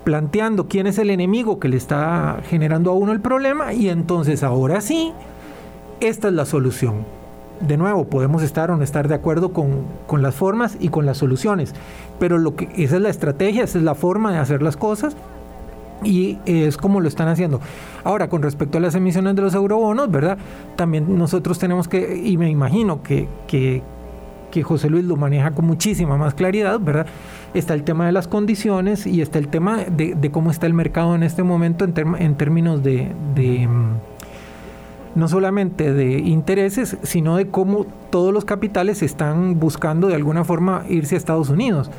planteando 0.04 0.66
quién 0.66 0.86
es 0.86 0.98
el 0.98 1.10
enemigo 1.10 1.60
que 1.60 1.68
le 1.68 1.76
está 1.76 2.40
generando 2.48 2.90
a 2.90 2.94
uno 2.94 3.12
el 3.12 3.20
problema 3.20 3.72
y 3.72 3.88
entonces 3.88 4.42
ahora 4.42 4.80
sí, 4.80 5.12
esta 6.00 6.28
es 6.28 6.34
la 6.34 6.44
solución 6.44 7.04
de 7.66 7.76
nuevo, 7.76 8.04
podemos 8.04 8.42
estar 8.42 8.70
o 8.70 8.76
no 8.76 8.82
estar 8.82 9.08
de 9.08 9.14
acuerdo 9.14 9.52
con, 9.52 9.84
las 10.20 10.34
formas 10.34 10.76
y 10.80 10.88
con 10.88 11.06
las 11.06 11.18
soluciones, 11.18 11.74
pero 12.18 12.38
lo 12.38 12.56
que, 12.56 12.68
esa 12.76 12.96
es 12.96 13.02
la 13.02 13.08
estrategia, 13.08 13.64
esa 13.64 13.78
es 13.78 13.84
la 13.84 13.94
forma 13.94 14.32
de 14.32 14.38
hacer 14.38 14.62
las 14.62 14.76
cosas 14.76 15.16
y 16.04 16.38
es 16.46 16.76
como 16.76 17.00
lo 17.00 17.08
están 17.08 17.28
haciendo. 17.28 17.60
Ahora, 18.04 18.28
con 18.28 18.42
respecto 18.42 18.78
a 18.78 18.80
las 18.80 18.94
emisiones 18.94 19.34
de 19.36 19.42
los 19.42 19.54
eurobonos, 19.54 20.10
¿verdad? 20.10 20.38
También 20.76 21.18
nosotros 21.18 21.58
tenemos 21.58 21.88
que, 21.88 22.20
y 22.22 22.36
me 22.36 22.50
imagino 22.50 23.02
que, 23.02 23.28
que, 23.46 23.82
José 24.62 24.90
Luis 24.90 25.04
lo 25.04 25.16
maneja 25.16 25.52
con 25.52 25.64
muchísima 25.64 26.18
más 26.18 26.34
claridad, 26.34 26.78
¿verdad? 26.78 27.06
Está 27.54 27.72
el 27.72 27.84
tema 27.84 28.04
de 28.06 28.12
las 28.12 28.28
condiciones 28.28 29.06
y 29.06 29.22
está 29.22 29.38
el 29.38 29.48
tema 29.48 29.78
de, 29.78 30.30
cómo 30.30 30.50
está 30.50 30.66
el 30.66 30.74
mercado 30.74 31.14
en 31.14 31.22
este 31.22 31.42
momento 31.42 31.86
en, 31.86 31.94
en 32.18 32.34
términos 32.36 32.82
de 32.82 33.12
no 35.14 35.28
solamente 35.28 35.92
de 35.92 36.18
intereses, 36.18 36.96
sino 37.02 37.36
de 37.36 37.48
cómo 37.48 37.86
todos 38.10 38.32
los 38.32 38.44
capitales 38.44 39.02
están 39.02 39.58
buscando 39.58 40.08
de 40.08 40.14
alguna 40.14 40.44
forma 40.44 40.84
irse 40.88 41.14
a 41.14 41.18
Estados 41.18 41.50
Unidos. 41.50 41.90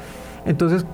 Entonces, 0.45 0.85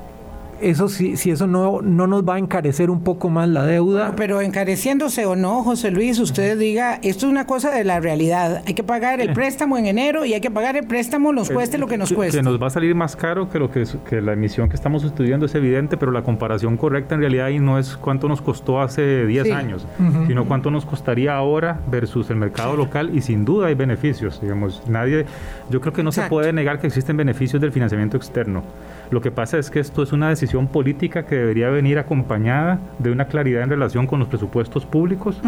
eso 0.61 0.89
si, 0.89 1.17
si 1.17 1.31
eso 1.31 1.47
no, 1.47 1.81
no 1.81 2.07
nos 2.07 2.27
va 2.27 2.35
a 2.35 2.39
encarecer 2.39 2.89
un 2.89 3.03
poco 3.03 3.29
más 3.29 3.47
la 3.49 3.65
deuda. 3.65 4.13
Pero 4.15 4.41
encareciéndose 4.41 5.25
o 5.25 5.35
no, 5.35 5.63
José 5.63 5.91
Luis, 5.91 6.19
usted 6.19 6.57
diga, 6.57 6.99
esto 7.01 7.25
es 7.25 7.31
una 7.31 7.45
cosa 7.45 7.71
de 7.71 7.83
la 7.83 7.99
realidad. 7.99 8.63
Hay 8.65 8.73
que 8.73 8.83
pagar 8.83 9.21
el 9.21 9.33
préstamo 9.33 9.77
en 9.77 9.85
enero 9.85 10.25
y 10.25 10.33
hay 10.33 10.41
que 10.41 10.51
pagar 10.51 10.75
el 10.75 10.87
préstamo, 10.87 11.33
nos 11.33 11.49
cueste 11.49 11.77
lo 11.77 11.87
que 11.87 11.97
nos 11.97 12.11
cueste. 12.11 12.37
Que 12.37 12.43
nos 12.43 12.61
va 12.61 12.67
a 12.67 12.69
salir 12.71 12.95
más 12.95 13.15
caro 13.15 13.49
que 13.49 13.59
lo 13.59 13.71
que, 13.71 13.85
que 14.07 14.21
la 14.21 14.33
emisión 14.33 14.69
que 14.69 14.75
estamos 14.75 15.03
estudiando 15.03 15.45
es 15.45 15.55
evidente, 15.55 15.97
pero 15.97 16.11
la 16.11 16.21
comparación 16.21 16.77
correcta 16.77 17.15
en 17.15 17.21
realidad 17.21 17.47
ahí 17.47 17.59
no 17.59 17.79
es 17.79 17.97
cuánto 17.97 18.27
nos 18.27 18.41
costó 18.41 18.81
hace 18.81 19.25
10 19.25 19.51
años, 19.51 19.85
sino 20.27 20.45
cuánto 20.45 20.71
nos 20.71 20.85
costaría 20.85 21.35
ahora 21.35 21.79
versus 21.89 22.29
el 22.29 22.35
mercado 22.37 22.75
local 22.75 23.11
y 23.13 23.21
sin 23.21 23.45
duda 23.45 23.67
hay 23.67 23.75
beneficios, 23.75 24.41
digamos, 24.41 24.83
nadie, 24.87 25.25
yo 25.69 25.81
creo 25.81 25.93
que 25.93 26.03
no 26.03 26.11
se 26.11 26.23
puede 26.23 26.53
negar 26.53 26.79
que 26.79 26.87
existen 26.87 27.17
beneficios 27.17 27.61
del 27.61 27.71
financiamiento 27.71 28.17
externo. 28.17 28.63
Lo 29.11 29.21
que 29.21 29.31
pasa 29.31 29.57
es 29.57 29.71
que 29.71 29.79
esto 29.79 30.03
es 30.03 30.11
una 30.11 30.29
decisión 30.29 30.67
política 30.67 31.25
que 31.25 31.35
debería 31.35 31.69
venir 31.69 31.97
acompañada 31.97 32.79
de 32.99 33.11
una 33.11 33.25
claridad 33.25 33.63
en 33.63 33.69
relación 33.69 34.05
con 34.05 34.19
los 34.19 34.27
presupuestos 34.27 34.85
públicos, 34.85 35.41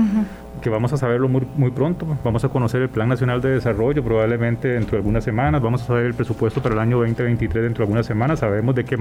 que 0.62 0.70
vamos 0.70 0.94
a 0.94 0.98
saberlo 0.98 1.28
muy, 1.28 1.48
muy 1.56 1.72
pronto. 1.72 2.06
Vamos 2.24 2.44
a 2.44 2.50
conocer 2.50 2.82
el 2.82 2.90
Plan 2.90 3.10
Nacional 3.10 3.42
de 3.42 3.50
Desarrollo 3.50 4.04
probablemente 4.04 4.68
dentro 4.68 4.92
de 4.92 4.98
algunas 4.98 5.24
semanas. 5.24 5.62
Vamos 5.62 5.84
a 5.84 5.86
saber 5.86 6.06
el 6.06 6.14
presupuesto 6.14 6.62
para 6.62 6.76
el 6.76 6.80
año 6.80 6.98
2023 7.00 7.64
dentro 7.64 7.84
de 7.84 7.88
algunas 7.88 8.06
semanas. 8.06 8.40
Sabemos 8.40 8.76
de 8.76 8.84
qué 8.86 8.98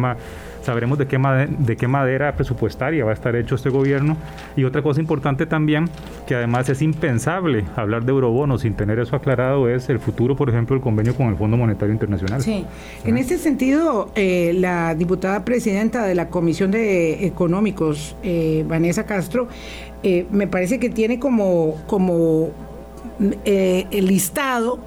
sabremos 0.62 0.98
de 0.98 1.06
qué, 1.06 1.18
de 1.18 1.76
qué 1.76 1.88
madera 1.88 2.34
presupuestaria 2.34 3.04
va 3.04 3.10
a 3.10 3.14
estar 3.14 3.34
hecho 3.36 3.54
este 3.56 3.68
gobierno. 3.68 4.16
Y 4.56 4.64
otra 4.64 4.82
cosa 4.82 5.00
importante 5.00 5.46
también, 5.46 5.88
que 6.26 6.34
además 6.34 6.68
es 6.68 6.82
impensable 6.82 7.64
hablar 7.76 8.04
de 8.04 8.12
eurobonos 8.12 8.62
sin 8.62 8.74
tener 8.74 8.98
eso 8.98 9.16
aclarado, 9.16 9.68
es 9.68 9.88
el 9.88 9.98
futuro, 9.98 10.36
por 10.36 10.48
ejemplo, 10.48 10.74
del 10.74 10.82
convenio 10.82 11.14
con 11.14 11.28
el 11.28 11.36
Fondo 11.36 11.56
Monetario 11.56 11.92
Internacional. 11.92 12.42
Sí, 12.42 12.64
en 13.04 13.18
ese 13.18 13.38
sentido, 13.38 14.10
eh, 14.14 14.52
la 14.56 14.94
diputada 14.94 15.44
presidenta 15.44 16.04
de 16.04 16.14
la 16.14 16.28
Comisión 16.28 16.70
de 16.70 17.26
Económicos, 17.26 18.16
eh, 18.22 18.64
Vanessa 18.66 19.04
Castro, 19.04 19.48
eh, 20.02 20.26
me 20.30 20.46
parece 20.46 20.78
que 20.78 20.90
tiene 20.90 21.18
como, 21.18 21.76
como 21.86 22.48
eh, 23.44 23.86
el 23.90 24.06
listado, 24.06 24.78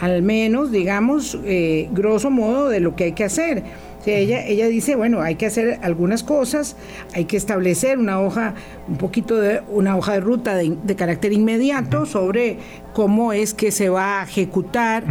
al 0.00 0.22
menos, 0.22 0.72
digamos, 0.72 1.38
eh, 1.44 1.88
grosso 1.92 2.30
modo, 2.30 2.68
de 2.68 2.80
lo 2.80 2.96
que 2.96 3.04
hay 3.04 3.12
que 3.12 3.24
hacer 3.24 3.62
ella, 4.06 4.46
ella 4.46 4.68
dice, 4.68 4.96
bueno, 4.96 5.20
hay 5.20 5.34
que 5.34 5.46
hacer 5.46 5.78
algunas 5.82 6.22
cosas, 6.22 6.76
hay 7.14 7.26
que 7.26 7.36
establecer 7.36 7.98
una 7.98 8.20
hoja, 8.20 8.54
un 8.88 8.96
poquito 8.96 9.36
de 9.36 9.62
una 9.68 9.96
hoja 9.96 10.14
de 10.14 10.20
ruta 10.20 10.54
de, 10.54 10.96
carácter 10.96 11.32
inmediato 11.32 12.04
sobre 12.04 12.58
cómo 12.92 13.32
es 13.32 13.54
que 13.54 13.70
se 13.70 13.88
va 13.88 14.20
a 14.20 14.24
ejecutar 14.24 15.04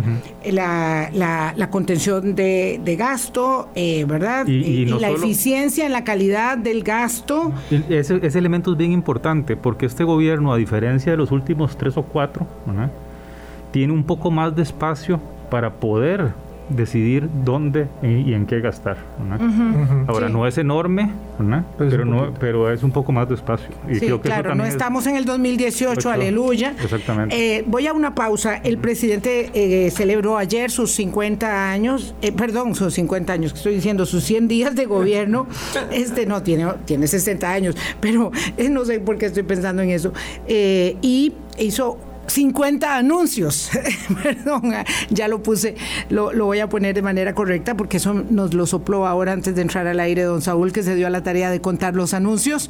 la, 0.45 1.10
la, 1.13 1.69
contención 1.69 2.36
de, 2.36 2.95
gasto, 2.97 3.69
eh, 3.75 4.06
¿verdad? 4.08 4.45
Y, 4.47 4.86
la 4.86 5.10
eficiencia 5.10 5.86
en 5.86 5.91
la 5.91 6.04
calidad 6.04 6.58
del 6.58 6.84
gasto. 6.84 7.54
Ese, 7.89 8.19
ese, 8.21 8.39
elemento 8.39 8.71
es 8.71 8.78
bien 8.78 8.91
importante 8.91 9.56
porque 9.56 9.86
este 9.86 10.04
gobierno, 10.04 10.54
a 10.54 10.58
diferencia 10.58 11.12
de 11.12 11.17
los 11.17 11.32
últimos 11.32 11.78
tres 11.78 11.97
o 11.97 12.04
cuatro, 12.04 12.47
tiene 13.72 13.94
un 13.94 14.04
poco 14.04 14.32
más 14.32 14.56
de 14.56 14.64
espacio 14.64 15.20
para 15.50 15.74
poder 15.74 16.34
decidir 16.70 17.28
dónde 17.44 17.88
y, 18.04 18.34
en 18.34 18.46
qué 18.46 18.62
gastar. 18.62 18.98
Ahora, 20.08 20.30
no 20.30 20.48
es 20.48 20.58
enorme, 20.58 21.12
pero, 21.78 22.06
no, 22.06 22.34
pero 22.40 22.72
es 22.72 22.84
un 22.84 22.92
poco 22.92 23.12
más 23.12 23.28
despacio. 23.28 23.70
Y 23.90 23.96
sí, 23.96 24.08
claro, 24.22 24.56
no 24.56 24.66
estamos 24.66 25.08
en 25.08 25.16
el 25.16 25.26
2018, 25.26 26.10
aleluya. 26.10 26.76
Exactamente. 26.82 27.58
Eh, 27.58 27.64
voy 27.66 27.88
a 27.88 27.94
una 27.94 28.14
pausa. 28.16 28.58
El 28.58 28.78
presidente 28.78 29.50
eh, 29.54 29.90
celebró 29.92 30.38
ayer 30.38 30.72
sus 30.72 30.92
50 30.92 31.72
años, 31.72 32.14
eh, 32.22 32.32
perdón, 32.32 32.76
sus 32.76 32.94
50 32.94 33.34
años, 33.34 33.54
que 33.54 33.58
estoy 33.58 33.76
diciendo, 33.76 34.06
sus 34.06 34.24
100 34.24 34.48
días 34.48 34.76
de 34.76 34.86
gobierno. 34.86 35.48
este 35.92 36.26
no, 36.26 36.44
tiene, 36.44 36.68
tiene 36.86 37.08
60 37.08 37.52
años, 37.52 37.76
pero 38.00 38.32
no 38.70 38.86
sé 38.86 39.00
por 39.00 39.18
qué 39.18 39.28
estoy 39.28 39.44
pensando 39.44 39.82
en 39.82 39.90
eso. 39.90 40.14
y 40.48 41.34
hizo 41.58 41.98
50 42.30 42.96
anuncios. 42.96 43.70
Perdón, 44.24 44.74
ya 45.10 45.28
lo 45.28 45.42
puse, 45.44 45.76
lo, 46.10 46.32
voy 46.46 46.60
a 46.60 46.70
poner 46.70 46.96
de 46.96 47.02
manera 47.02 47.34
correcta 47.34 47.76
porque 47.76 47.98
eso 47.98 48.13
nos 48.13 48.54
lo 48.54 48.65
sopló 48.65 49.06
ahora 49.06 49.34
antes 49.34 49.56
de 49.56 49.62
entrar 49.62 49.88
al 49.88 50.00
aire 50.00 50.24
don 50.24 50.42
Saúl, 50.42 50.72
que 50.72 50.84
se 50.84 50.96
dio 50.96 51.08
a 51.08 51.10
la 51.10 51.24
tarea 51.24 51.50
de 51.50 51.62
contar 51.62 51.96
los 51.96 52.13
anuncios. 52.13 52.70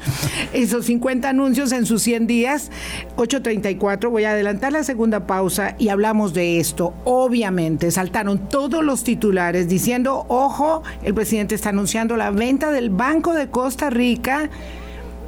Esos 0.52 0.86
50 0.86 1.28
anuncios 1.28 1.72
en 1.72 1.86
sus 1.86 2.02
100 2.02 2.26
días, 2.26 2.70
8.34. 3.16 4.10
Voy 4.10 4.24
a 4.24 4.32
adelantar 4.32 4.72
la 4.72 4.84
segunda 4.84 5.26
pausa 5.26 5.74
y 5.78 5.88
hablamos 5.88 6.34
de 6.34 6.58
esto. 6.58 6.94
Obviamente, 7.04 7.90
saltaron 7.90 8.48
todos 8.48 8.84
los 8.84 9.04
titulares 9.04 9.68
diciendo, 9.68 10.24
ojo, 10.28 10.82
el 11.02 11.14
presidente 11.14 11.54
está 11.54 11.70
anunciando 11.70 12.16
la 12.16 12.30
venta 12.30 12.70
del 12.70 12.90
Banco 12.90 13.34
de 13.34 13.48
Costa 13.48 13.90
Rica 13.90 14.50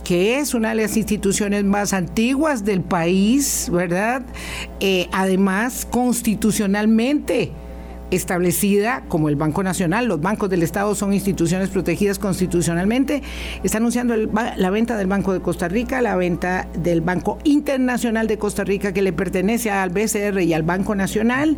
que 0.04 0.38
es 0.38 0.54
una 0.54 0.70
de 0.70 0.82
las 0.82 0.96
instituciones 0.96 1.64
más 1.64 1.92
antiguas 1.92 2.64
del 2.64 2.80
país, 2.80 3.68
¿verdad? 3.70 4.22
Eh, 4.80 5.08
además, 5.12 5.86
constitucionalmente 5.90 7.52
establecida 8.10 9.04
como 9.08 9.28
el 9.28 9.36
Banco 9.36 9.62
Nacional, 9.62 10.06
los 10.06 10.20
bancos 10.20 10.50
del 10.50 10.62
Estado 10.62 10.94
son 10.94 11.14
instituciones 11.14 11.70
protegidas 11.70 12.18
constitucionalmente, 12.18 13.22
está 13.62 13.78
anunciando 13.78 14.14
la 14.16 14.70
venta 14.70 14.96
del 14.96 15.06
Banco 15.06 15.32
de 15.32 15.40
Costa 15.40 15.68
Rica, 15.68 16.02
la 16.02 16.14
venta 16.16 16.68
del 16.78 17.00
Banco 17.00 17.38
Internacional 17.44 18.26
de 18.26 18.38
Costa 18.38 18.64
Rica 18.64 18.92
que 18.92 19.02
le 19.02 19.12
pertenece 19.12 19.70
al 19.70 19.90
BCR 19.90 20.42
y 20.42 20.52
al 20.52 20.62
Banco 20.62 20.94
Nacional 20.94 21.56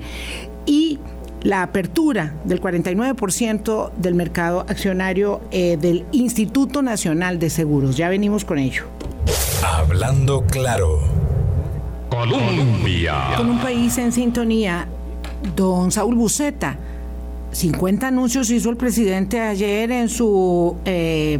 y 0.66 1.00
la 1.44 1.62
apertura 1.62 2.34
del 2.44 2.60
49% 2.60 3.92
del 3.92 4.14
mercado 4.14 4.60
accionario 4.60 5.42
eh, 5.50 5.76
del 5.76 6.06
Instituto 6.10 6.82
Nacional 6.82 7.38
de 7.38 7.50
Seguros. 7.50 7.96
Ya 7.96 8.08
venimos 8.08 8.44
con 8.44 8.58
ello. 8.58 8.84
Hablando 9.62 10.42
claro. 10.46 11.00
Colombia. 12.08 13.34
Con 13.36 13.50
un 13.50 13.58
país 13.60 13.96
en 13.98 14.10
sintonía, 14.10 14.88
don 15.54 15.92
Saúl 15.92 16.14
Buceta. 16.14 16.78
50 17.52 18.08
anuncios 18.08 18.50
hizo 18.50 18.70
el 18.70 18.76
presidente 18.76 19.40
ayer 19.40 19.90
en 19.92 20.08
su 20.08 20.76
eh, 20.84 21.38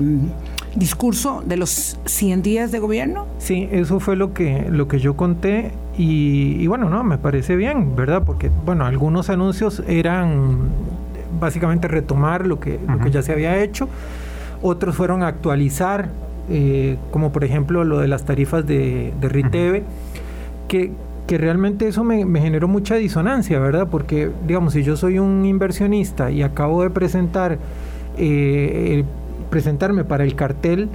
discurso 0.77 1.43
de 1.47 1.57
los 1.57 1.99
100 2.05 2.43
días 2.43 2.73
de 2.73 2.79
gobierno. 2.79 3.27
Sí, 3.39 3.69
eso 3.71 4.01
fue 4.01 4.17
lo 4.17 4.35
que, 4.35 4.67
lo 4.71 4.89
que 4.89 4.99
yo 4.99 5.17
conté 5.17 5.73
y, 5.97 6.67
bueno, 6.67 6.91
no, 6.91 7.05
me 7.05 7.19
parece 7.19 7.57
bien, 7.57 7.95
¿verdad? 7.95 8.23
Porque, 8.25 8.51
bueno, 8.65 8.85
algunos 8.85 9.31
anuncios 9.31 9.83
eran 9.87 10.69
básicamente 11.39 11.89
retomar 11.89 12.47
lo 12.47 12.59
que, 12.61 12.79
lo 12.89 12.99
que 12.99 13.11
ya 13.11 13.23
se 13.23 13.33
había 13.33 13.63
hecho, 13.63 13.89
otros 14.63 14.97
fueron 14.97 15.23
actualizar, 15.23 16.09
eh, 16.49 16.97
como 17.11 17.33
por 17.33 17.45
ejemplo 17.45 17.85
lo 17.85 17.99
de 17.99 18.09
las 18.09 18.25
tarifas 18.25 18.67
de, 18.67 19.13
de 19.21 19.29
Riteve, 19.29 19.85
que, 20.69 20.93
que 21.27 21.39
realmente 21.39 21.89
eso 21.89 22.05
me, 22.05 22.25
generó 22.41 22.69
mucha 22.69 22.97
disonancia, 22.97 23.59
¿verdad? 23.59 23.89
Porque, 23.91 24.31
digamos, 24.47 24.73
si 24.73 24.83
yo 24.83 24.97
soy 24.97 25.19
un 25.19 25.45
inversionista 25.45 26.31
y 26.31 26.43
acabo 26.43 26.83
de 26.83 26.91
presentar, 26.91 27.59
eh, 28.19 29.05
presentarme 29.55 30.03
para 30.03 30.25
el 30.25 30.35
cartel 30.35 30.89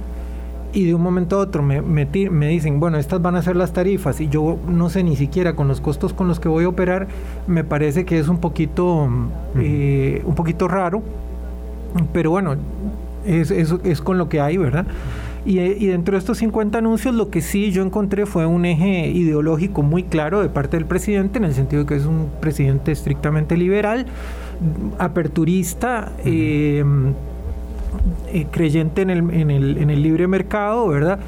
y 0.74 0.84
de 0.84 0.94
un 0.94 1.00
momento 1.00 1.36
a 1.36 1.38
otro 1.38 1.62
me, 1.62 1.80
me, 1.80 2.04
dicen, 2.48 2.78
bueno, 2.78 2.98
estas 2.98 3.22
van 3.22 3.34
a 3.36 3.40
ser 3.40 3.56
las 3.56 3.72
tarifas 3.72 4.20
y 4.20 4.28
yo 4.28 4.58
no 4.68 4.90
sé 4.90 5.02
ni 5.02 5.16
siquiera 5.16 5.56
con 5.56 5.66
los 5.66 5.80
costos 5.80 6.12
con 6.12 6.28
los 6.28 6.40
que 6.40 6.50
voy 6.50 6.64
a 6.64 6.68
operar, 6.68 7.08
me 7.46 7.64
parece 7.64 8.04
que 8.04 8.18
es 8.18 8.28
un 8.28 8.36
poquito, 8.36 9.08
eh, 9.56 10.22
un 10.26 10.34
poquito 10.34 10.68
raro, 10.68 11.00
pero 12.12 12.32
bueno, 12.32 12.54
es, 13.24 13.50
es, 13.50 13.74
es 13.82 14.02
con 14.02 14.18
lo 14.18 14.28
que 14.28 14.42
hay, 14.42 14.58
¿verdad? 14.58 14.84
Y, 15.46 15.86
dentro 15.86 16.12
de 16.12 16.18
estos 16.18 16.36
50 16.36 16.76
anuncios 16.76 17.14
lo 17.14 17.30
que 17.30 17.40
sí 17.40 17.70
yo 17.72 17.82
encontré 17.82 18.26
fue 18.26 18.44
un 18.44 18.66
eje 18.66 19.08
ideológico 19.08 19.80
muy 19.82 20.02
claro 20.02 20.42
de 20.42 20.50
parte 20.50 20.76
del 20.76 20.84
presidente, 20.84 21.38
en 21.38 21.46
el 21.46 21.54
sentido 21.54 21.84
de 21.84 21.88
que 21.88 21.96
es 21.96 22.04
un 22.04 22.28
presidente 22.42 22.92
estrictamente 22.92 23.56
liberal, 23.56 24.04
aperturista, 24.98 26.12
eh, 26.26 26.84
eh, 28.32 28.46
creyente 28.50 29.02
en 29.02 29.10
el, 29.10 29.18
en, 29.30 29.50
el, 29.50 29.78
en 29.78 29.90
el, 29.90 30.02
libre 30.02 30.26
mercado, 30.26 30.88
¿verdad? 30.88 31.18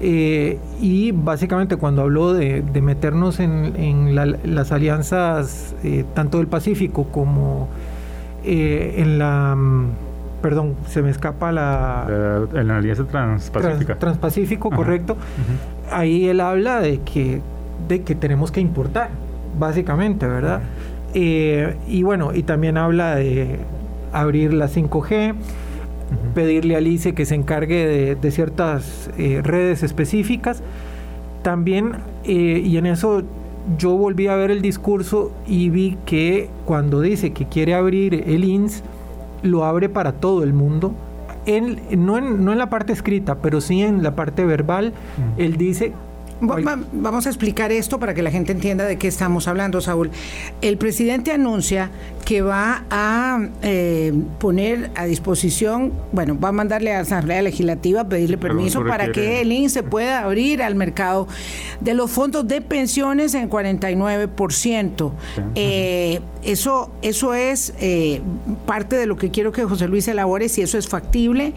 Eh, 0.00 0.58
y 0.80 1.12
básicamente 1.12 1.76
cuando 1.76 2.02
habló 2.02 2.32
de, 2.32 2.62
meternos 2.80 3.40
en, 3.40 3.74
en 3.76 4.14
las 4.54 4.72
alianzas 4.72 5.74
tanto 6.14 6.38
del 6.38 6.46
Pacífico 6.46 7.04
como 7.04 7.68
en 8.44 9.18
la 9.18 9.56
perdón, 10.40 10.76
se 10.86 11.02
me 11.02 11.10
escapa 11.10 11.52
la... 11.52 12.06
la 12.52 12.76
alianza 12.76 13.04
transpacífica. 13.04 13.96
transpacífico, 13.96 14.70
correcto. 14.70 15.16
Ahí 15.90 16.28
él 16.28 16.40
habla 16.40 16.80
de 16.80 17.00
que, 17.00 17.40
de 17.88 18.02
que 18.02 18.14
tenemos 18.14 18.52
que 18.52 18.60
importar, 18.60 19.10
básicamente, 19.58 20.26
¿verdad? 20.26 20.60
Eh, 21.14 21.76
y 21.88 22.02
bueno, 22.02 22.34
y 22.34 22.42
también 22.42 22.76
habla 22.76 23.14
de 23.16 23.58
abrir 24.12 24.52
la 24.52 24.68
5G, 24.68 25.34
pedirle 26.34 26.74
a 26.74 26.78
Alice 26.78 27.14
que 27.14 27.26
se 27.26 27.34
encargue 27.34 28.16
de, 28.16 28.30
ciertas 28.30 29.10
eh, 29.18 29.40
redes 29.42 29.82
específicas. 29.82 30.62
También, 31.42 31.96
eh, 32.24 32.62
y 32.64 32.76
en 32.76 32.86
eso 32.86 33.22
yo 33.76 33.96
volví 33.96 34.28
a 34.28 34.36
ver 34.36 34.50
el 34.50 34.62
discurso 34.62 35.32
y 35.46 35.68
vi 35.70 35.98
que 36.06 36.48
cuando 36.64 37.00
dice 37.00 37.32
que 37.32 37.46
quiere 37.46 37.74
abrir 37.74 38.14
el 38.26 38.44
INS, 38.44 38.82
lo 39.42 39.64
abre 39.64 39.88
para 39.88 40.12
todo 40.12 40.42
el 40.42 40.52
mundo. 40.52 40.94
En, 41.46 41.80
no, 42.04 42.18
en, 42.18 42.44
no 42.44 42.52
en 42.52 42.58
la 42.58 42.68
parte 42.68 42.92
escrita, 42.92 43.36
pero 43.36 43.60
sí 43.60 43.82
en 43.82 44.02
la 44.02 44.14
parte 44.14 44.44
verbal. 44.44 44.92
Él 45.38 45.56
dice 45.56 45.92
Vamos 46.40 47.26
a 47.26 47.28
explicar 47.28 47.72
esto 47.72 47.98
para 47.98 48.14
que 48.14 48.22
la 48.22 48.30
gente 48.30 48.52
entienda 48.52 48.84
de 48.84 48.96
qué 48.96 49.08
estamos 49.08 49.48
hablando, 49.48 49.80
Saúl. 49.80 50.10
El 50.60 50.78
presidente 50.78 51.32
anuncia 51.32 51.90
que 52.24 52.42
va 52.42 52.84
a 52.90 53.48
eh, 53.62 54.12
poner 54.38 54.90
a 54.94 55.06
disposición, 55.06 55.92
bueno, 56.12 56.38
va 56.38 56.50
a 56.50 56.52
mandarle 56.52 56.92
a 56.92 56.96
la 56.96 57.00
Asamblea 57.00 57.42
Legislativa 57.42 58.02
a 58.02 58.08
pedirle 58.08 58.38
permiso 58.38 58.84
para 58.84 59.10
que 59.10 59.40
el 59.40 59.50
INSE 59.50 59.82
pueda 59.82 60.22
abrir 60.22 60.62
al 60.62 60.74
mercado 60.74 61.26
de 61.80 61.94
los 61.94 62.10
fondos 62.10 62.46
de 62.46 62.60
pensiones 62.60 63.34
en 63.34 63.48
49%. 63.48 65.12
Eh, 65.54 66.20
eso, 66.44 66.90
eso 67.02 67.34
es 67.34 67.74
eh, 67.80 68.20
parte 68.66 68.96
de 68.96 69.06
lo 69.06 69.16
que 69.16 69.30
quiero 69.30 69.50
que 69.50 69.64
José 69.64 69.88
Luis 69.88 70.06
elabore, 70.06 70.48
si 70.48 70.62
eso 70.62 70.78
es 70.78 70.86
factible, 70.86 71.54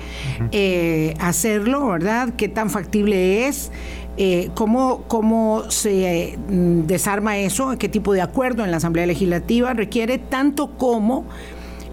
hacerlo, 1.19 1.87
¿verdad? 1.87 2.29
¿Qué 2.35 2.47
tan 2.47 2.69
factible 2.69 3.47
es? 3.47 3.71
Eh, 4.17 4.49
¿cómo, 4.55 5.03
¿Cómo 5.07 5.63
se 5.69 6.37
mm, 6.49 6.81
desarma 6.81 7.37
eso? 7.37 7.77
¿Qué 7.79 7.89
tipo 7.89 8.13
de 8.13 8.21
acuerdo 8.21 8.63
en 8.63 8.71
la 8.71 8.77
Asamblea 8.77 9.05
Legislativa 9.05 9.73
requiere 9.73 10.17
tanto 10.17 10.77
como 10.77 11.25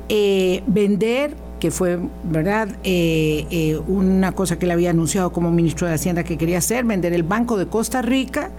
eh, 0.09 0.63
vender 0.67 1.37
que 1.59 1.71
fue, 1.71 1.99
¿verdad?, 2.25 2.69
eh, 2.85 3.79
una 3.87 4.33
cosa 4.33 4.59
que 4.59 4.67
le 4.67 4.73
había 4.73 4.91
anunciado 4.91 5.33
como 5.33 5.51
ministro 5.51 5.87
de 5.87 5.95
Hacienda 5.95 6.25
que 6.25 6.39
quería 6.39 6.59
hacer, 6.59 6.85
vender 6.85 7.13
el 7.13 7.23
Banco 7.23 7.57
de 7.57 7.67
Costa 7.67 8.03
Rica 8.03 8.51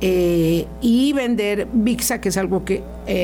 y 0.00 1.12
vender 1.12 1.68
VIXA, 1.72 2.20
que 2.20 2.28
es 2.28 2.36
algo 2.36 2.64
que 2.64 2.82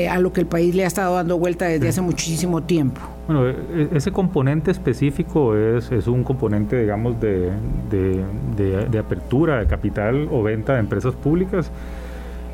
a 0.09 0.19
lo 0.19 0.33
que 0.33 0.41
el 0.41 0.47
país 0.47 0.75
le 0.75 0.83
ha 0.83 0.87
estado 0.87 1.15
dando 1.15 1.37
vuelta 1.37 1.65
desde 1.65 1.89
hace 1.89 2.01
muchísimo 2.01 2.63
tiempo. 2.63 3.01
Bueno, 3.27 3.47
e, 3.47 3.51
e, 3.51 3.89
ese 3.97 4.11
componente 4.11 4.71
específico 4.71 5.55
es, 5.55 5.91
es 5.91 6.07
un 6.07 6.23
componente, 6.23 6.79
digamos, 6.79 7.19
de, 7.19 7.51
de, 7.89 8.99
apertura 8.99 9.59
de 9.59 9.67
capital 9.67 10.27
o 10.31 10.43
venta 10.43 10.73
de 10.73 10.79
empresas 10.79 11.15
públicas. 11.15 11.71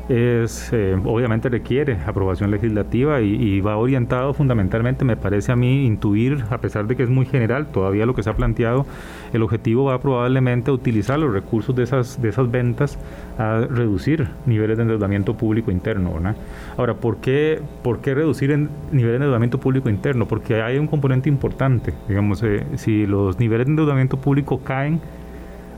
Es, 0.08 0.70
eh, 0.72 0.96
obviamente 1.04 1.48
requiere 1.48 1.98
aprobación 2.06 2.50
legislativa 2.50 3.20
y, 3.20 3.60
va 3.60 3.76
orientado 3.76 4.34
fundamentalmente, 4.34 5.04
me 5.04 5.16
parece 5.16 5.52
a 5.52 5.56
mí, 5.56 5.86
intuir, 5.86 6.44
a 6.50 6.58
pesar 6.58 6.86
de 6.86 6.96
que 6.96 7.04
es 7.04 7.08
muy 7.08 7.24
general, 7.24 7.66
todavía 7.68 8.04
lo 8.04 8.14
que 8.14 8.22
se 8.22 8.30
ha 8.30 8.34
planteado, 8.34 8.84
el 9.32 9.42
objetivo 9.42 9.84
va 9.84 10.00
probablemente 10.00 10.70
a 10.70 10.74
utilizar 10.74 11.18
los 11.18 11.32
recursos 11.32 11.74
de 11.76 11.84
esas, 11.84 12.20
de 12.20 12.30
esas 12.30 12.50
ventas 12.50 12.98
a 13.38 13.66
reducir 13.70 14.28
niveles 14.44 14.76
de 14.76 14.82
endeudamiento 14.82 15.36
público 15.36 15.70
interno. 15.70 16.12
Ahora, 16.76 16.94
¿por 16.94 17.18
qué, 17.18 17.60
¿por 17.82 18.00
qué 18.00 18.14
reducir 18.14 18.50
el 18.50 18.68
niveles 18.90 19.12
de 19.12 19.16
endeudamiento 19.16 19.58
público 19.58 19.88
interno? 19.88 20.26
Porque 20.26 20.62
hay 20.62 20.78
un 20.78 20.86
componente 20.86 21.28
importante. 21.28 21.94
Digamos, 22.08 22.42
eh, 22.42 22.64
si 22.76 23.06
los 23.06 23.38
niveles 23.38 23.66
de 23.66 23.72
endeudamiento 23.72 24.16
público 24.16 24.60
caen, 24.62 25.00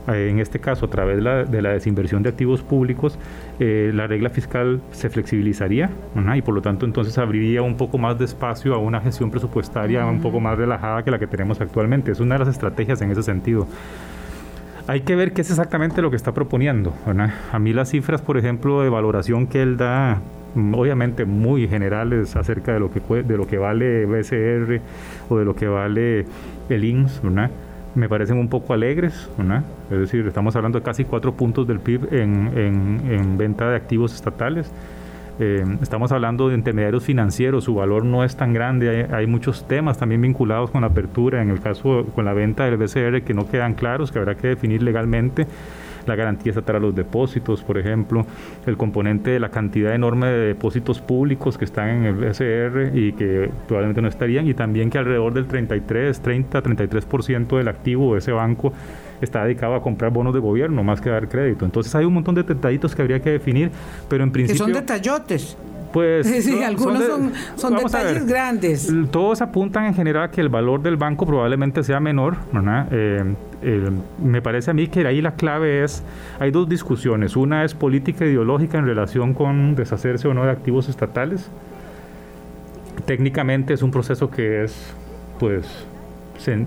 en 0.07 0.39
este 0.39 0.59
caso 0.59 0.87
a 0.87 0.91
través 0.91 1.17
de 1.17 1.63
la, 1.63 1.71
desinversión 1.71 2.23
de 2.23 2.29
activos 2.29 2.63
públicos, 2.63 3.19
eh, 3.59 3.91
la 3.95 4.07
regla 4.07 4.31
fiscal 4.31 4.81
se 4.91 5.09
flexibilizaría 5.09 5.91
y 6.35 6.43
por 6.43 6.55
lo 6.55 6.63
tanto 6.63 6.85
entonces 6.85 7.17
abriría 7.19 7.63
un 7.63 7.77
poco 7.77 7.99
más 7.99 8.19
de 8.19 8.25
espacio 8.25 8.75
a 8.75 8.79
una 8.79 9.01
gestión 9.01 9.31
presupuestaria 9.31 10.05
un 10.07 10.21
poco 10.21 10.41
más 10.41 10.59
relajada 10.59 11.03
que 11.03 11.11
la 11.11 11.19
que 11.19 11.27
tenemos 11.27 11.61
actualmente. 11.61 12.13
Es 12.13 12.21
una 12.21 12.35
de 12.35 12.41
las 12.41 12.49
estrategias 12.49 13.01
en 13.03 13.11
ese 13.11 13.23
sentido. 13.23 13.67
Hay 14.87 15.01
que 15.01 15.17
ver 15.17 15.33
qué 15.33 15.41
es 15.41 15.51
exactamente 15.51 16.03
lo 16.03 16.11
que 16.11 16.17
está 16.17 16.33
proponiendo. 16.33 16.93
A 17.53 17.59
mí 17.59 17.73
las 17.73 17.89
cifras, 17.89 18.21
por 18.21 18.37
ejemplo, 18.37 18.83
de 18.83 18.91
valoración 18.91 19.47
que 19.47 19.63
él 19.63 19.79
da, 19.79 20.21
mm, 20.55 20.75
obviamente 20.75 21.25
muy 21.25 21.67
generales 21.67 22.37
acerca 22.37 22.75
de 22.75 22.81
lo 22.81 22.91
que, 22.91 23.01
de 23.23 23.37
lo 23.37 23.47
que 23.47 23.57
vale 23.57 24.05
BCR 24.05 24.83
o 25.31 25.39
de 25.39 25.45
lo 25.47 25.57
que 25.57 25.69
vale 25.69 26.27
el 26.69 26.85
INS, 26.85 27.23
me 27.95 28.09
parecen 28.09 28.39
un 28.39 28.49
poco 28.49 28.75
alegres, 28.75 29.29
es 29.91 29.99
decir, 29.99 30.27
estamos 30.27 30.57
hablando 30.57 30.79
de 30.79 30.85
casi 30.85 31.05
cuatro 31.05 31.35
puntos 31.35 31.67
del 31.67 31.81
PIB 31.81 32.13
en, 32.13 32.51
en, 33.09 33.39
venta 33.39 33.71
de 33.71 33.77
activos 33.77 34.15
estatales. 34.15 34.73
Eh, 35.41 35.65
estamos 35.83 36.13
hablando 36.13 36.49
de 36.49 36.55
intermediarios 36.55 37.05
financieros, 37.05 37.65
su 37.65 37.75
valor 37.75 38.05
no 38.05 38.23
es 38.25 38.37
tan 38.37 38.53
grande, 38.53 39.09
hay, 39.13 39.27
muchos 39.27 39.67
temas 39.67 39.99
también 39.99 40.21
vinculados 40.21 40.71
con 40.71 40.83
la 40.83 40.89
apertura, 40.89 41.43
en 41.43 41.51
el 41.51 41.61
caso 41.61 42.07
con 42.15 42.25
la 42.25 42.33
venta 42.33 42.65
del 42.65 42.77
BCR 42.77 43.23
que 43.23 43.35
no 43.35 43.49
quedan 43.49 43.75
claros, 43.75 44.13
que 44.13 44.19
habrá 44.19 44.37
que 44.37 44.49
definir 44.49 44.83
legalmente 44.83 45.47
la 46.07 46.17
garantía 46.17 46.51
estatal 46.51 46.77
a 46.77 46.79
los 46.81 46.95
depósitos, 46.95 47.63
por 47.63 47.79
ejemplo, 47.79 48.27
el 48.67 48.77
componente 48.77 49.31
de 49.31 49.41
la 49.41 49.51
cantidad 49.51 49.95
enorme 49.95 50.27
de 50.27 50.47
depósitos 50.49 51.01
públicos 51.01 51.59
que 51.59 51.65
están 51.65 51.89
en 51.89 52.05
el 52.05 52.15
BCR 52.15 52.97
y 52.97 53.13
que 53.13 53.51
probablemente 53.67 54.03
no 54.03 54.09
estarían, 54.09 54.47
y 54.47 54.55
también 54.55 54.91
que 54.91 54.99
alrededor 54.99 55.35
del 55.35 55.47
33, 55.47 56.21
30, 56.21 56.63
33% 56.63 57.57
del 57.57 57.69
activo 57.69 58.15
de 58.15 58.19
ese 58.19 58.33
banco 58.33 58.73
está 59.21 59.45
dedicado 59.45 59.75
a 59.75 59.83
comprar 59.83 60.13
bonos 60.13 60.35
de 60.35 60.41
gobierno 60.41 60.83
más 60.83 61.01
que 61.01 61.09
a 61.09 61.13
dar 61.13 61.29
crédito. 61.29 61.65
Entonces 61.65 61.95
hay 61.95 62.05
un 62.05 62.15
montón 62.15 62.35
de 62.35 62.43
detallitos 62.43 62.95
que 62.95 63.03
habría 63.03 63.21
que 63.21 63.31
definir, 63.31 63.71
pero 64.09 64.25
en 64.25 64.31
principio... 64.31 64.67
Que 64.67 64.73
son 64.73 64.81
detallotes. 64.81 65.57
Pues 65.95 66.27
sí, 66.45 66.61
algunos 66.61 67.05
son, 67.55 67.77
detalles 67.77 68.27
grandes. 68.27 68.93
Todos 69.13 69.41
apuntan 69.41 69.87
en 69.87 69.95
general 69.95 70.25
a 70.25 70.31
que 70.31 70.41
el 70.41 70.49
valor 70.49 70.83
del 70.83 70.97
banco 70.97 71.25
probablemente 71.25 71.85
sea 71.85 72.01
menor, 72.01 72.37
eh, 72.91 73.23
eh, 73.67 73.91
me 74.23 74.43
parece 74.43 74.71
a 74.71 74.75
mí 74.75 74.89
que 74.89 75.07
ahí 75.07 75.23
la 75.23 75.37
clave 75.37 75.83
es, 75.85 76.03
hay 76.39 76.51
dos 76.51 76.69
discusiones. 76.69 77.35
Una 77.35 77.65
es 77.65 77.75
política 77.75 78.27
ideológica 78.27 78.79
en 78.79 78.85
relación 78.85 79.33
con 79.33 79.75
deshacerse 79.75 80.29
o 80.29 80.35
no 80.35 80.45
de 80.45 80.51
activos 80.51 80.89
estatales. 80.89 81.51
técnicamente 83.07 83.73
es 83.75 83.83
un 83.83 83.91
proceso 83.91 84.31
que 84.31 84.65
es, 84.65 84.95
pues, 85.39 85.87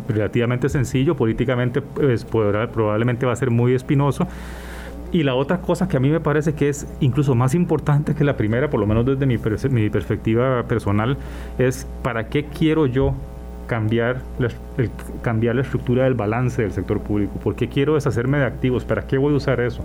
relativamente 0.08 0.70
sencillo, 0.70 1.16
políticamente 1.16 1.82
pues, 1.82 2.26
probablemente 2.26 3.26
va 3.26 3.34
a 3.34 3.36
ser 3.36 3.52
muy 3.52 3.74
espinoso. 3.76 4.28
Y 5.12 5.24
la 5.24 5.36
otra 5.36 5.62
cosa 5.62 5.88
que 5.88 5.98
a 5.98 6.00
mí 6.00 6.10
me 6.10 6.20
parece 6.20 6.54
que 6.54 6.68
es 6.68 6.88
incluso 7.00 7.36
más 7.36 7.54
importante 7.54 8.16
que 8.16 8.24
la 8.24 8.36
primera, 8.36 8.70
por 8.70 8.80
lo 8.80 8.88
menos 8.88 9.06
desde 9.06 9.26
mi, 9.26 9.38
mi 9.70 9.90
perspectiva 9.90 10.64
personal, 10.64 11.18
es 11.60 11.88
para 12.02 12.28
qué 12.28 12.46
quiero 12.46 12.88
yo 12.88 13.14
cambiar 13.68 14.22
la, 14.40 14.50
cambiar 15.22 15.56
la 15.56 15.62
estructura 15.62 16.06
del 16.06 16.16
balance 16.16 16.62
del 16.62 16.72
sector 16.72 17.00
público. 17.02 17.34
¿Por 17.40 17.56
qué 17.56 17.68
quiero 17.68 17.96
deshacerme 17.96 18.40
de 18.40 18.46
activos? 18.46 18.84
¿Para 18.86 19.06
qué 19.06 19.18
voy 19.18 19.34
a 19.34 19.38
usar 19.38 19.60
eso? 19.60 19.84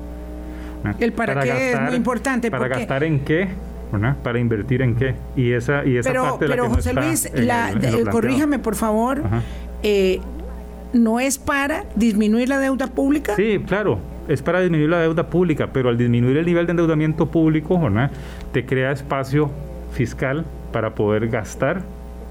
El 0.98 1.12
para, 1.12 1.40
qué 1.42 1.72
es 1.72 1.80
muy 1.80 1.94
importante. 1.94 2.50
¿Para 2.50 2.68
gastar 2.68 3.04
en 3.04 3.20
qué? 3.20 3.48
para 4.22 4.38
invertir 4.38 4.80
en 4.82 4.94
qué 4.94 5.14
y 5.36 5.52
esa 5.52 5.84
y 5.84 5.98
esa 5.98 6.10
pero, 6.10 6.22
parte 6.22 6.46
pero 6.46 6.70
José 6.70 6.94
Luis 6.94 7.30
corríjame 8.10 8.58
por 8.58 8.74
favor 8.74 9.22
eh, 9.82 10.20
no 10.94 11.20
es 11.20 11.38
para 11.38 11.84
disminuir 11.94 12.48
la 12.48 12.58
deuda 12.58 12.86
pública 12.86 13.36
sí 13.36 13.62
claro 13.66 13.98
es 14.28 14.40
para 14.40 14.60
disminuir 14.60 14.88
la 14.88 15.00
deuda 15.00 15.28
pública 15.28 15.68
pero 15.72 15.90
al 15.90 15.98
disminuir 15.98 16.38
el 16.38 16.46
nivel 16.46 16.66
de 16.66 16.70
endeudamiento 16.70 17.26
público 17.26 17.78
te 18.52 18.64
crea 18.64 18.92
espacio 18.92 19.50
fiscal 19.92 20.46
para 20.72 20.94
poder 20.94 21.28
gastar 21.28 21.82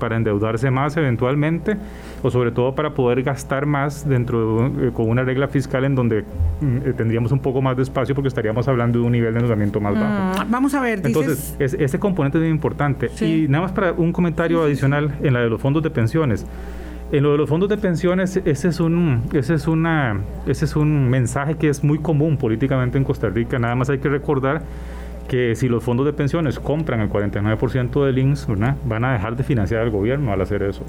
para 0.02 0.18
endeudarse 0.18 0.72
más 0.72 0.98
eventualmente 0.98 1.78
o 2.24 2.32
sobre 2.32 2.52
todo 2.52 2.74
para 2.74 2.96
poder 2.96 3.22
gastar 3.22 3.68
más 3.68 4.10
dentro 4.10 4.70
de, 4.70 4.88
eh, 4.88 4.92
con 4.92 5.08
una 5.08 5.24
regla 5.24 5.48
fiscal 5.48 5.86
en 5.86 5.94
donde 5.94 6.24
mm, 6.60 6.78
eh, 6.78 6.94
tendríamos 6.98 7.32
un 7.32 7.40
poco 7.40 7.62
más 7.62 7.78
de 7.78 7.84
espacio 7.84 8.16
porque 8.16 8.30
estaríamos 8.30 8.68
hablando 8.68 8.98
de 8.98 9.06
un 9.06 9.12
nivel 9.12 9.32
de 9.32 9.40
endeudamiento 9.40 9.80
más 9.80 9.94
bajo. 9.94 10.44
Mm, 10.44 10.52
vamos 10.52 10.74
a 10.74 10.82
ver, 10.82 11.02
Entonces, 11.06 11.56
ese 11.60 12.00
componente 12.00 12.40
es 12.40 12.42
muy 12.42 12.52
importante. 12.52 13.12
Y 13.22 13.48
nada 13.48 13.66
más 13.66 13.72
para 13.72 13.92
un 13.94 14.12
comentario 14.12 14.64
adicional 14.64 15.16
en 15.22 15.34
la 15.34 15.42
de 15.42 15.50
los 15.50 15.62
fondos 15.62 15.84
de 15.84 15.92
pensiones. 15.92 16.48
En 17.12 17.24
lo 17.24 17.34
de 17.34 17.38
los 17.38 17.50
fondos 17.50 17.70
de 17.70 17.78
pensiones, 17.78 18.42
ese 18.44 18.70
es 18.70 18.80
un, 18.80 19.24
ese 19.34 19.54
es 19.54 19.68
una, 19.68 20.18
ese 20.48 20.66
es 20.66 20.76
un 20.76 21.10
mensaje 21.10 21.56
que 21.56 21.70
es 21.70 21.84
muy 21.84 22.00
común 22.00 22.38
políticamente 22.38 22.98
en 22.98 23.04
Costa 23.04 23.30
Rica. 23.30 23.60
Nada 23.60 23.76
más 23.76 23.90
hay 23.90 24.00
que 24.00 24.10
recordar 24.10 24.64
que 25.32 25.56
si 25.56 25.70
los 25.70 25.82
fondos 25.82 26.06
de 26.06 26.12
pensiones 26.12 26.60
compran 26.60 27.00
el 27.00 27.10
49% 27.10 28.06
del 28.06 28.18
INSS, 28.18 28.48
van 28.84 29.06
a 29.06 29.14
dejar 29.14 29.38
de 29.38 29.46
financiar 29.46 29.80
al 29.80 29.90
gobierno 29.90 30.34
al 30.34 30.42
hacer 30.42 30.62
eso. 30.62 30.84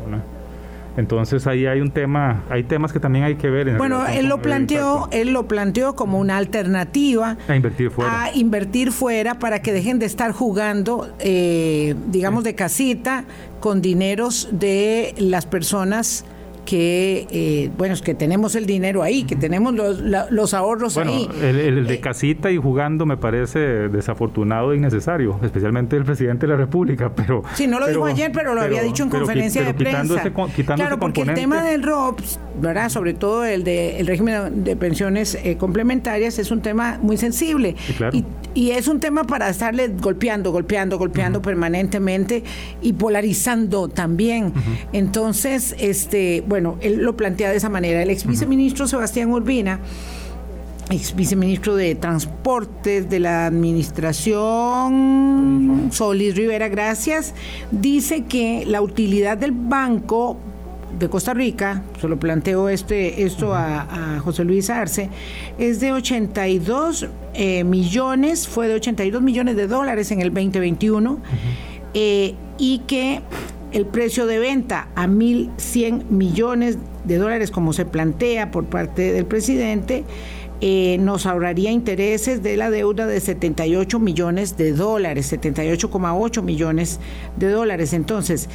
Entonces 0.96 1.46
ahí 1.46 1.66
hay 1.66 1.80
un 1.80 1.92
tema, 1.92 2.42
hay 2.50 2.64
temas 2.64 2.92
que 2.92 2.98
también 2.98 3.24
hay 3.24 3.36
que 3.36 3.48
ver. 3.48 3.78
bueno, 3.78 4.04
él 4.08 4.26
lo 4.26 4.42
planteó, 4.42 5.08
él 5.12 5.32
lo 5.32 5.46
planteó 5.46 5.94
como 5.94 6.18
una 6.18 6.38
alternativa 6.38 7.36
a 7.46 7.54
invertir 7.54 7.90
fuera, 7.90 8.24
a 8.24 8.34
invertir 8.34 8.90
fuera 8.90 9.38
para 9.38 9.62
que 9.62 9.72
dejen 9.72 10.00
de 10.00 10.06
estar 10.06 10.32
jugando, 10.32 11.08
eh, 11.20 11.94
digamos, 12.08 12.42
de 12.42 12.56
casita 12.56 13.24
con 13.60 13.80
dineros 13.80 14.48
de 14.50 15.14
las 15.18 15.46
personas 15.46 16.24
que, 16.64 17.26
eh, 17.30 17.70
bueno, 17.76 17.94
es 17.94 18.02
que 18.02 18.14
tenemos 18.14 18.54
el 18.54 18.66
dinero 18.66 19.02
ahí, 19.02 19.24
que 19.24 19.36
tenemos 19.36 19.74
los, 19.74 20.00
los 20.00 20.54
ahorros 20.54 20.96
ahí. 20.96 21.28
El, 21.40 21.58
el 21.58 21.86
de 21.86 21.94
eh, 21.94 22.00
casita 22.00 22.50
y 22.50 22.56
jugando 22.56 23.06
me 23.06 23.16
parece 23.16 23.58
desafortunado 23.58 24.72
e 24.72 24.76
innecesario, 24.76 25.38
especialmente 25.42 25.96
el 25.96 26.04
presidente 26.04 26.46
de 26.46 26.52
la 26.52 26.58
República, 26.58 27.12
pero... 27.14 27.42
Sí, 27.54 27.66
no 27.66 27.80
lo 27.80 27.88
dijo 27.88 28.04
ayer, 28.04 28.30
pero 28.32 28.54
lo 28.54 28.60
había 28.62 28.82
dicho 28.82 29.02
en 29.02 29.10
conferencia 29.10 29.62
de 29.64 29.74
prensa. 29.74 30.22
claro, 30.74 30.98
porque 30.98 31.22
el 31.22 31.34
tema 31.34 31.62
del 31.62 31.82
ROPS, 31.82 32.38
¿verdad? 32.60 32.88
Sobre 32.88 33.14
todo 33.14 33.44
el 33.44 33.64
de 33.64 33.98
el 33.98 34.06
régimen 34.06 34.64
de 34.64 34.76
pensiones 34.76 35.38
eh, 35.42 35.56
complementarias, 35.56 36.38
es 36.38 36.50
un 36.50 36.60
tema 36.60 36.98
muy 37.02 37.16
sensible. 37.16 37.76
Y, 38.12 38.24
y, 38.54 38.70
es 38.70 38.88
un 38.88 39.00
tema 39.00 39.24
para 39.24 39.48
estarle 39.48 39.88
golpeando, 39.88 40.52
golpeando, 40.52 40.98
golpeando 40.98 41.42
permanentemente 41.42 42.42
y 42.80 42.92
polarizando 42.92 43.88
también. 43.88 44.52
Entonces, 44.92 45.74
este 45.78 46.44
bueno, 46.52 46.76
él 46.82 46.98
lo 46.98 47.16
plantea 47.16 47.50
de 47.50 47.56
esa 47.56 47.70
manera. 47.70 48.02
El 48.02 48.10
ex 48.10 48.26
viceministro 48.26 48.86
Sebastián 48.86 49.32
Urbina, 49.32 49.80
ex 50.90 51.16
viceministro 51.16 51.76
de 51.76 51.94
Transportes 51.94 53.08
de 53.08 53.20
la 53.20 53.46
Administración 53.46 55.88
Solís 55.92 56.36
Rivera, 56.36 56.68
gracias, 56.68 57.32
dice 57.70 58.24
que 58.24 58.66
la 58.66 58.82
utilidad 58.82 59.38
del 59.38 59.52
banco 59.52 60.36
de 60.98 61.08
Costa 61.08 61.32
Rica, 61.32 61.84
se 61.98 62.06
lo 62.06 62.20
planteó 62.20 62.68
este, 62.68 63.22
esto 63.22 63.54
a, 63.54 64.20
José 64.22 64.44
Luis 64.44 64.68
Arce, 64.68 65.08
es 65.56 65.80
de 65.80 65.94
82 65.94 67.06
eh, 67.32 67.64
millones, 67.64 68.46
fue 68.46 68.68
de 68.68 68.74
82 68.74 69.22
millones 69.22 69.56
de 69.56 69.68
dólares 69.68 70.10
en 70.10 70.20
el 70.20 70.34
2021, 70.34 71.18
eh, 71.94 72.34
y 72.58 72.80
que 72.80 73.22
el 73.72 73.86
precio 73.86 74.26
de 74.26 74.38
venta 74.38 74.88
a 74.94 75.06
1.100 75.06 76.04
millones 76.10 76.78
de 77.04 77.16
dólares, 77.16 77.50
como 77.50 77.72
se 77.72 77.84
plantea 77.84 78.50
por 78.50 78.66
parte 78.66 79.12
del 79.12 79.26
presidente, 79.26 80.04
eh, 80.60 80.98
nos 81.00 81.26
ahorraría 81.26 81.72
intereses 81.72 82.42
de 82.42 82.56
la 82.56 82.70
deuda 82.70 83.06
de 83.06 83.18
78 83.18 83.98
millones 83.98 84.56
de 84.56 84.72
dólares, 84.72 85.32
78,8 85.32 86.42
millones 86.42 87.00
de 87.36 87.50
dólares. 87.50 87.92
Entonces, 87.92 88.48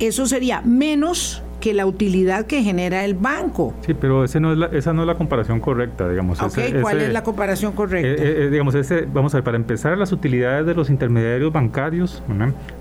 eso 0.00 0.26
sería 0.26 0.60
menos 0.62 1.42
que 1.62 1.72
la 1.72 1.86
utilidad 1.86 2.46
que 2.46 2.60
genera 2.64 3.04
el 3.04 3.14
banco. 3.14 3.72
Sí, 3.86 3.94
pero 3.94 4.24
ese 4.24 4.40
no 4.40 4.52
es 4.52 4.72
esa 4.72 4.92
no 4.92 5.02
es 5.02 5.06
la 5.06 5.14
comparación 5.14 5.60
correcta, 5.60 6.08
digamos. 6.08 6.40
¿cuál 6.82 7.00
es 7.00 7.12
la 7.12 7.22
comparación 7.22 7.72
correcta? 7.72 8.08
Eh, 8.08 8.46
eh, 8.46 8.48
digamos, 8.50 8.74
ese, 8.74 9.06
vamos 9.10 9.32
a 9.32 9.36
ver, 9.36 9.44
para 9.44 9.56
empezar, 9.56 9.96
las 9.96 10.10
utilidades 10.10 10.66
de 10.66 10.74
los 10.74 10.90
intermediarios 10.90 11.52
bancarios 11.52 12.20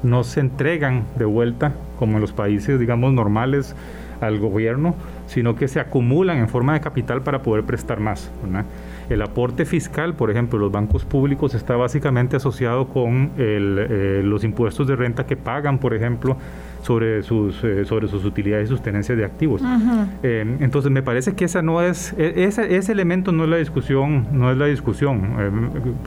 no 0.01 0.23
se 0.23 0.39
entregan 0.39 1.05
de 1.15 1.25
vuelta 1.25 1.73
como 1.99 2.15
en 2.15 2.21
los 2.21 2.33
países, 2.33 2.79
digamos, 2.79 3.13
normales 3.13 3.75
al 4.19 4.39
gobierno, 4.39 4.95
sino 5.27 5.55
que 5.55 5.67
se 5.67 5.79
acumulan 5.79 6.39
en 6.39 6.49
forma 6.49 6.73
de 6.73 6.81
capital 6.81 7.21
para 7.21 7.43
poder 7.43 7.63
prestar 7.63 7.99
más. 7.99 8.31
El 9.09 9.21
aporte 9.21 9.65
fiscal, 9.65 10.15
por 10.15 10.31
ejemplo, 10.31 10.57
los 10.57 10.71
bancos 10.71 11.05
públicos 11.05 11.53
está 11.53 11.75
básicamente 11.75 12.35
asociado 12.35 12.87
con 12.87 13.31
eh, 13.37 14.21
los 14.23 14.43
impuestos 14.43 14.87
de 14.87 14.95
renta 14.95 15.27
que 15.27 15.37
pagan, 15.37 15.77
por 15.77 15.93
ejemplo, 15.93 16.37
sobre 16.81 17.21
sus, 17.23 17.63
eh, 17.63 17.85
sobre 17.85 18.07
sus 18.07 18.25
utilidades 18.25 18.65
y 18.65 18.67
sus 18.69 18.81
tenencias 18.81 19.17
de 19.17 19.25
activos. 19.25 19.61
Eh, 20.23 20.57
entonces 20.59 20.91
me 20.91 21.03
parece 21.03 21.33
que 21.33 21.45
esa 21.45 21.61
no 21.61 21.81
es, 21.81 22.13
e, 22.17 22.43
ese, 22.45 22.75
ese, 22.75 22.91
elemento 22.91 23.31
no 23.31 23.43
es 23.43 23.49
la 23.49 23.57
discusión, 23.57 24.27
no 24.31 24.51
es 24.51 24.57
la 24.57 24.65
discusión 24.65 25.35
eh, 25.39 25.51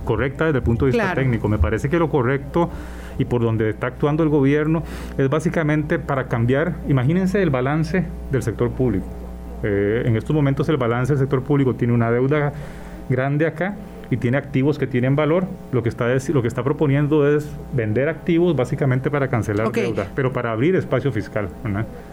correcta 0.05 0.47
desde 0.47 0.59
el 0.59 0.65
punto 0.65 0.87
de 0.87 0.93
vista 0.93 1.15
técnico. 1.15 1.49
Me 1.49 1.59
parece 1.59 1.89
que 1.89 1.99
lo 1.99 2.09
correcto 2.09 2.71
y 3.19 3.25
por 3.25 3.43
donde 3.43 3.71
está 3.71 3.89
actuando 3.89 4.23
el 4.23 4.29
gobierno 4.29 4.83
es 5.17 5.29
básicamente 5.29 5.99
para 5.99 6.27
cambiar, 6.27 6.75
imagínense 6.89 7.41
el 7.41 7.51
balance 7.51 8.05
del 8.33 8.43
sector 8.43 8.71
público. 8.71 9.07
en 9.63 10.17
estos 10.17 10.35
momentos 10.35 10.69
el 10.69 10.77
balance 10.77 11.13
del 11.13 11.21
sector 11.21 11.43
público 11.43 11.75
tiene 11.75 11.95
una 11.95 12.11
deuda 12.11 12.53
grande 13.09 13.47
acá 13.47 13.77
y 14.11 14.17
tiene 14.17 14.37
activos 14.37 14.79
que 14.79 14.87
tienen 14.87 15.17
valor, 15.17 15.47
lo 15.73 15.83
que 15.83 15.89
está, 15.89 16.07
lo 16.29 16.43
que 16.43 16.49
está 16.49 16.63
proponiendo 16.63 17.29
es 17.29 17.47
vender 17.73 18.09
activos 18.09 18.55
básicamente 18.57 19.11
para 19.11 19.29
cancelar 19.29 19.71
deuda, 19.73 20.11
pero 20.15 20.33
para 20.33 20.53
abrir 20.53 20.77
espacio 20.77 21.13
fiscal. 21.13 21.49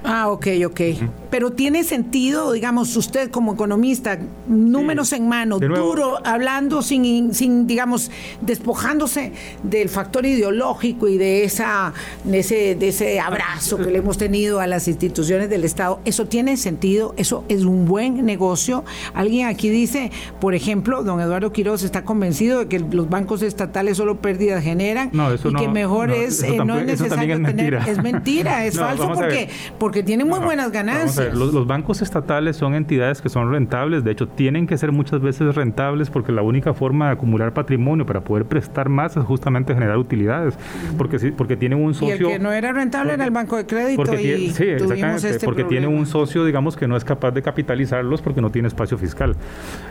Ah, 0.03 0.29
ok, 0.29 0.47
ok. 0.65 0.81
Pero 1.29 1.51
tiene 1.51 1.83
sentido, 1.83 2.51
digamos, 2.51 2.95
usted 2.95 3.29
como 3.29 3.53
economista, 3.53 4.17
números 4.47 5.13
en 5.13 5.27
mano, 5.27 5.59
duro, 5.59 6.17
hablando 6.25 6.81
sin, 6.81 7.33
sin, 7.33 7.67
digamos, 7.67 8.11
despojándose 8.41 9.33
del 9.63 9.89
factor 9.89 10.25
ideológico 10.25 11.07
y 11.07 11.17
de, 11.17 11.43
esa, 11.43 11.93
de, 12.23 12.39
ese, 12.39 12.75
de 12.75 12.89
ese 12.89 13.19
abrazo 13.19 13.77
que 13.77 13.91
le 13.91 13.99
hemos 13.99 14.17
tenido 14.17 14.59
a 14.59 14.67
las 14.67 14.87
instituciones 14.87 15.49
del 15.49 15.63
Estado. 15.63 15.99
Eso 16.05 16.25
tiene 16.25 16.57
sentido, 16.57 17.13
eso 17.17 17.43
es 17.49 17.63
un 17.63 17.85
buen 17.85 18.25
negocio. 18.25 18.83
Alguien 19.13 19.47
aquí 19.47 19.69
dice, 19.69 20.11
por 20.39 20.55
ejemplo, 20.55 21.03
don 21.03 21.19
Eduardo 21.19 21.51
Quiroz 21.51 21.80
está 21.83 22.03
convencido 22.03 22.59
de 22.59 22.67
que 22.67 22.79
los 22.79 23.09
bancos 23.09 23.41
estatales 23.41 23.97
solo 23.97 24.17
pérdidas 24.17 24.63
generan 24.63 25.11
y 25.11 25.53
que 25.53 25.67
mejor 25.67 26.11
es 26.11 26.43
eh, 26.43 26.57
no 26.65 26.77
es 26.77 26.85
necesario 26.85 27.35
es 27.35 27.43
tener 27.43 27.73
es 27.75 28.01
mentira 28.01 28.65
es 28.65 28.77
falso 28.79 29.11
porque 29.13 29.49
porque 29.77 30.03
tienen 30.03 30.27
muy 30.27 30.39
buenas 30.39 30.71
ganancias. 30.71 31.33
Los, 31.33 31.67
bancos 31.67 32.01
estatales 32.01 32.57
son 32.57 32.73
entidades 32.75 33.21
que 33.21 33.29
son 33.29 33.51
rentables 33.51 34.03
de 34.03 34.11
hecho 34.11 34.27
tienen 34.27 34.67
que 34.67 34.77
ser 34.77 34.91
muchas 34.91 35.21
veces 35.21 35.55
rentables 35.55 36.09
porque 36.09 36.31
la 36.31 36.41
única 36.41 36.73
forma 36.73 37.07
de 37.07 37.13
acumular 37.13 37.53
patrimonio 37.53 38.05
para 38.05 38.21
poder 38.21 38.45
prestar 38.45 38.89
más 38.89 39.15
es 39.17 39.23
justamente 39.23 39.73
generar 39.73 39.97
utilidades 39.97 40.55
porque 40.97 41.17
porque 41.37 41.55
tienen 41.55 41.83
un 41.83 41.93
socio 41.93 42.15
y 42.15 42.31
el 42.31 42.37
que 42.37 42.39
no 42.39 42.51
era 42.51 42.73
rentable 42.73 43.13
era 43.13 43.25
el 43.25 43.31
banco 43.31 43.57
de 43.57 43.65
crédito 43.65 44.13
y 44.13 44.49
sí, 44.51 44.63
exactamente, 44.63 45.29
este 45.29 45.45
porque 45.45 45.63
tiene 45.63 45.87
un 45.87 46.05
socio 46.05 46.45
digamos 46.45 46.75
que 46.75 46.87
no 46.87 46.97
es 46.97 47.03
capaz 47.03 47.31
de 47.31 47.41
capitalizarlos 47.41 48.21
porque 48.21 48.41
no 48.41 48.49
tiene 48.49 48.67
espacio 48.67 48.97
fiscal. 48.97 49.35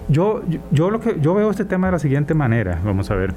Yo 0.09 0.43
yo 0.71 0.91
lo 0.91 1.01
que 1.01 1.17
yo 1.21 1.35
veo 1.35 1.51
este 1.51 1.65
tema 1.65 1.80
de 1.89 1.93
la 1.93 1.99
siguiente 1.99 2.35
manera, 2.35 2.81
vamos 2.85 3.11
a 3.11 3.15
ver. 3.15 3.35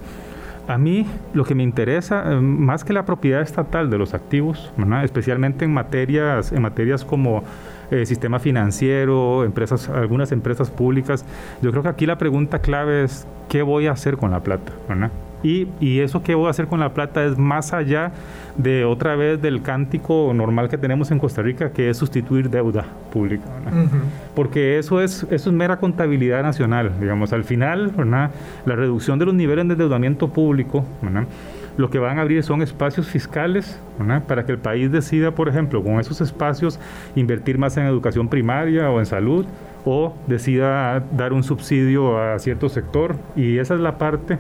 A 0.68 0.78
mí 0.78 1.06
lo 1.34 1.44
que 1.44 1.56
me 1.56 1.64
interesa, 1.64 2.24
eh, 2.32 2.40
más 2.40 2.86
que 2.86 2.94
la 2.94 3.06
propiedad 3.06 3.42
estatal 3.42 3.90
de 3.90 3.98
los 3.98 4.14
activos, 4.14 4.72
especialmente 5.04 5.66
en 5.66 5.74
materias, 5.74 6.54
en 6.54 6.62
materias 6.62 7.04
como 7.04 7.44
eh, 7.92 8.06
sistema 8.06 8.40
financiero, 8.40 9.44
empresas, 9.44 9.90
algunas 9.90 10.32
empresas 10.32 10.72
públicas, 10.72 11.26
yo 11.62 11.72
creo 11.72 11.84
que 11.84 11.90
aquí 11.90 12.06
la 12.06 12.18
pregunta 12.18 12.60
clave 12.60 13.04
es 13.04 13.28
¿qué 13.50 13.62
voy 13.62 13.88
a 13.88 13.92
hacer 13.92 14.16
con 14.16 14.32
la 14.32 14.40
plata? 14.40 14.72
Y, 15.44 15.68
y, 15.80 16.00
eso 16.00 16.24
que 16.24 16.36
voy 16.36 16.48
a 16.48 16.50
hacer 16.52 16.68
con 16.68 16.80
la 16.80 16.94
plata 16.94 17.24
es 17.26 17.38
más 17.38 17.74
allá 17.74 18.12
de 18.58 18.86
otra 18.86 19.16
vez 19.16 19.42
del 19.42 19.62
cántico 19.62 20.32
normal 20.34 20.70
que 20.70 20.78
tenemos 20.78 21.12
en 21.12 21.20
Costa 21.20 21.42
Rica, 21.42 21.72
que 21.72 21.90
es 21.90 21.98
sustituir 21.98 22.50
deuda 22.50 22.86
pública. 23.12 23.44
Porque 24.36 24.78
eso 24.80 25.02
es, 25.02 25.26
eso 25.30 25.50
es 25.50 25.56
mera 25.56 25.78
contabilidad 25.78 26.44
nacional. 26.44 26.92
Digamos, 27.00 27.34
al 27.34 27.44
final, 27.44 27.92
la 28.66 28.76
reducción 28.76 29.20
de 29.20 29.26
los 29.26 29.34
niveles 29.34 29.68
de 29.68 29.74
endeudamiento 29.74 30.30
público, 30.30 30.86
lo 31.78 31.90
que 31.90 32.00
van 32.00 32.20
a 32.20 32.22
abrir 32.22 32.44
son 32.44 32.62
espacios 32.62 33.08
fiscales 33.08 33.80
para 34.28 34.46
que 34.46 34.52
el 34.52 34.60
país 34.60 34.92
decida, 34.92 35.32
por 35.32 35.50
ejemplo, 35.50 35.84
con 35.84 36.00
esos 36.00 36.22
espacios 36.22 36.80
invertir 37.16 37.58
más 37.58 37.78
en 37.78 37.86
educación 37.86 38.28
primaria 38.28 38.90
o 38.90 39.00
en 39.00 39.06
salud 39.06 39.46
o 39.86 40.14
decida 40.28 41.04
dar 41.12 41.34
un 41.34 41.44
subsidio 41.44 42.18
a 42.18 42.38
cierto 42.40 42.70
sector. 42.70 43.16
Y 43.36 43.58
esa 43.58 43.74
es 43.74 43.80
la 43.80 43.98
parte 43.98 44.38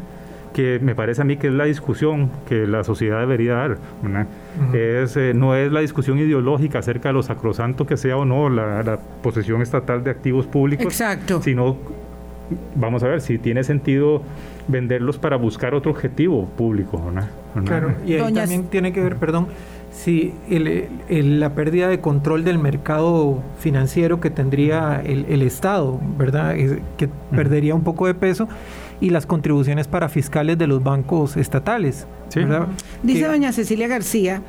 que 0.53 0.79
me 0.79 0.95
parece 0.95 1.21
a 1.21 1.25
mí 1.25 1.37
que 1.37 1.47
es 1.47 1.53
la 1.53 1.65
discusión 1.65 2.29
que 2.47 2.67
la 2.67 2.83
sociedad 2.83 3.19
debería 3.19 3.55
dar. 3.55 3.77
es, 4.73 5.17
eh, 5.17 5.33
no 5.35 5.55
es 5.55 5.71
la 5.71 5.81
discusión 5.81 6.19
ideológica 6.19 6.79
acerca 6.79 7.09
de 7.09 7.13
lo 7.13 7.23
sacrosanto 7.23 7.85
que 7.85 7.97
sea 7.97 8.17
o 8.17 8.25
no 8.25 8.49
la, 8.49 8.99
posesión 9.21 9.61
estatal 9.61 10.03
de 10.03 10.11
activos 10.11 10.45
públicos, 10.45 10.85
Exacto. 10.85 11.41
sino 11.41 11.77
vamos 12.75 13.03
a 13.03 13.07
ver 13.07 13.21
si 13.21 13.37
tiene 13.37 13.63
sentido 13.63 14.21
venderlos 14.67 15.17
para 15.17 15.37
buscar 15.37 15.73
otro 15.73 15.91
objetivo 15.91 16.45
público. 16.45 17.01
Claro, 17.65 17.93
y 18.05 18.13
ahí 18.13 18.33
también 18.33 18.65
tiene 18.65 18.93
que 18.93 19.01
ver, 19.01 19.17
perdón, 19.17 19.47
si 19.91 20.33
la 21.09 21.53
pérdida 21.53 21.87
de 21.87 21.99
control 21.99 22.43
del 22.43 22.59
mercado 22.59 23.41
financiero 23.59 24.19
que 24.19 24.29
tendría 24.29 25.01
el, 25.03 25.41
Estado, 25.41 25.99
¿verdad? 26.17 26.55
que 26.97 27.09
perdería 27.31 27.75
un 27.75 27.83
poco 27.83 28.07
de 28.07 28.13
peso 28.13 28.47
y 29.03 29.09
las 29.09 29.25
contribuciones 29.25 29.89
para 29.89 30.07
fiscales 30.07 30.57
de 30.57 30.65
los 30.65 30.81
bancos 30.81 31.35
estatales. 31.35 32.07
Dice 33.03 33.27
doña 33.27 33.51
Cecilia 33.51 33.89
García 33.89 34.41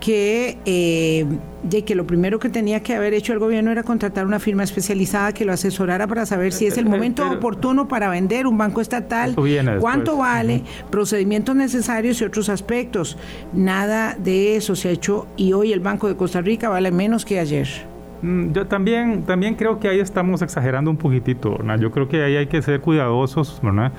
que, 0.00 0.58
eh, 0.64 1.26
de 1.62 1.84
que 1.84 1.94
lo 1.94 2.08
primero 2.08 2.40
que 2.40 2.48
tenía 2.48 2.82
que 2.82 2.96
haber 2.96 3.14
hecho 3.14 3.32
el 3.32 3.38
gobierno 3.38 3.70
era 3.70 3.84
contratar 3.84 4.26
una 4.26 4.40
firma 4.40 4.64
especializada 4.64 5.32
que 5.32 5.44
lo 5.44 5.52
asesorara 5.52 6.08
para 6.08 6.26
saber 6.26 6.52
si 6.52 6.66
es 6.66 6.76
el 6.76 6.86
momento 6.86 7.30
oportuno 7.30 7.86
para 7.86 8.08
vender 8.08 8.48
un 8.48 8.58
banco 8.58 8.80
estatal, 8.80 9.36
cuánto 9.78 10.16
vale, 10.16 10.64
procedimientos 10.90 11.54
necesarios 11.54 12.20
y 12.20 12.24
otros 12.24 12.48
aspectos. 12.48 13.16
Nada 13.52 14.16
de 14.18 14.56
eso 14.56 14.74
se 14.74 14.88
ha 14.88 14.90
hecho 14.90 15.28
y 15.36 15.52
hoy 15.52 15.72
el 15.72 15.78
Banco 15.80 16.08
de 16.08 16.16
Costa 16.16 16.40
Rica 16.40 16.68
vale 16.68 16.90
menos 16.90 17.24
que 17.24 17.38
ayer. 17.38 17.89
Mm, 18.22 18.52
yo 18.52 18.66
también, 18.66 19.22
también 19.22 19.54
creo 19.54 19.78
que 19.78 19.88
ahí 19.88 20.00
estamos 20.00 20.42
exagerando 20.42 20.90
un 20.90 20.96
poquitito, 20.96 21.58
Yo 21.78 21.90
creo 21.90 22.08
que 22.08 22.22
ahí 22.22 22.36
hay 22.36 22.46
que 22.46 22.60
ser 22.62 22.80
cuidadosos, 22.80 23.60
¿verdad? 23.62 23.92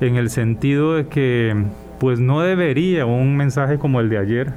En 0.00 0.16
el 0.16 0.30
sentido 0.30 0.94
de 0.94 1.06
que, 1.06 1.56
pues 1.98 2.20
no 2.20 2.42
debería 2.42 3.06
un 3.06 3.36
mensaje 3.36 3.78
como 3.78 4.00
el 4.00 4.10
de 4.10 4.18
ayer 4.18 4.52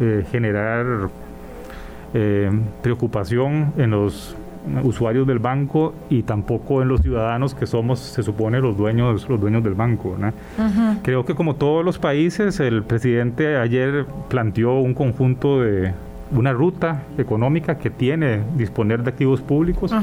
eh, 0.00 0.24
generar 0.30 1.08
eh, 2.14 2.50
preocupación 2.82 3.72
en 3.76 3.90
los 3.90 4.36
usuarios 4.82 5.26
del 5.26 5.40
banco 5.40 5.94
y 6.08 6.22
tampoco 6.22 6.80
en 6.80 6.88
los 6.88 7.02
ciudadanos 7.02 7.54
que 7.54 7.66
somos, 7.66 7.98
se 7.98 8.22
supone, 8.22 8.60
los 8.60 8.76
dueños, 8.76 9.28
los 9.28 9.40
dueños 9.40 9.62
del 9.62 9.74
banco. 9.74 10.16
Creo 11.02 11.24
que 11.24 11.34
como 11.34 11.56
todos 11.56 11.84
los 11.84 11.98
países, 11.98 12.60
el 12.60 12.82
presidente 12.82 13.56
ayer 13.56 14.06
planteó 14.28 14.78
un 14.78 14.94
conjunto 14.94 15.60
de, 15.60 15.92
una 16.34 16.52
ruta 16.52 17.04
económica 17.18 17.78
que 17.78 17.90
tiene 17.90 18.42
disponer 18.56 19.02
de 19.02 19.10
activos 19.10 19.40
públicos. 19.40 19.94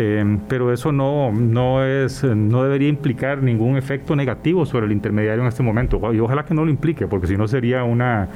Eh, 0.00 0.38
pero 0.48 0.72
eso 0.72 0.92
no, 0.92 1.32
no, 1.32 1.84
es, 1.84 2.22
no 2.22 2.62
debería 2.62 2.88
implicar 2.88 3.42
ningún 3.42 3.76
efecto 3.76 4.14
negativo 4.14 4.64
sobre 4.64 4.86
el 4.86 4.92
intermediario 4.92 5.42
en 5.42 5.48
este 5.48 5.62
momento. 5.62 6.00
Y 6.14 6.20
ojalá 6.20 6.44
que 6.44 6.54
no 6.54 6.64
lo 6.64 6.70
implique, 6.70 7.08
porque 7.08 7.26
si 7.26 7.36
no 7.36 7.48
sería 7.48 7.82
una, 7.82 8.28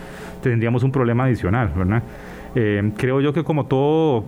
tendríamos 0.42 0.82
un 0.82 0.90
problema 0.90 1.24
adicional, 1.24 1.70
¿verdad? 1.76 2.02
Eh, 2.54 2.92
creo 2.96 3.20
yo 3.20 3.32
que 3.32 3.44
como 3.44 3.64
todo 3.66 4.24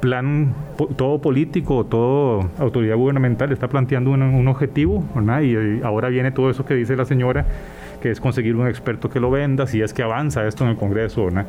plan, 0.00 0.54
todo 0.96 1.20
político, 1.20 1.84
toda 1.86 2.48
autoridad 2.58 2.96
gubernamental 2.96 3.52
está 3.52 3.68
planteando 3.68 4.10
un, 4.10 4.48
objetivo, 4.48 5.04
¿verdad? 5.14 5.42
Y, 5.42 5.82
ahora 5.82 6.08
viene 6.08 6.30
todo 6.30 6.50
eso 6.50 6.64
que 6.64 6.74
dice 6.74 6.96
la 6.96 7.04
señora, 7.04 7.46
que 8.00 8.10
es 8.10 8.20
conseguir 8.20 8.56
un 8.56 8.68
experto 8.68 9.10
que 9.10 9.20
lo 9.20 9.30
venda, 9.30 9.66
si 9.66 9.82
es 9.82 9.92
que 9.92 10.02
avanza 10.02 10.46
esto 10.46 10.64
en 10.64 10.70
el 10.70 10.76
Congreso, 10.76 11.26
¿verdad? 11.26 11.46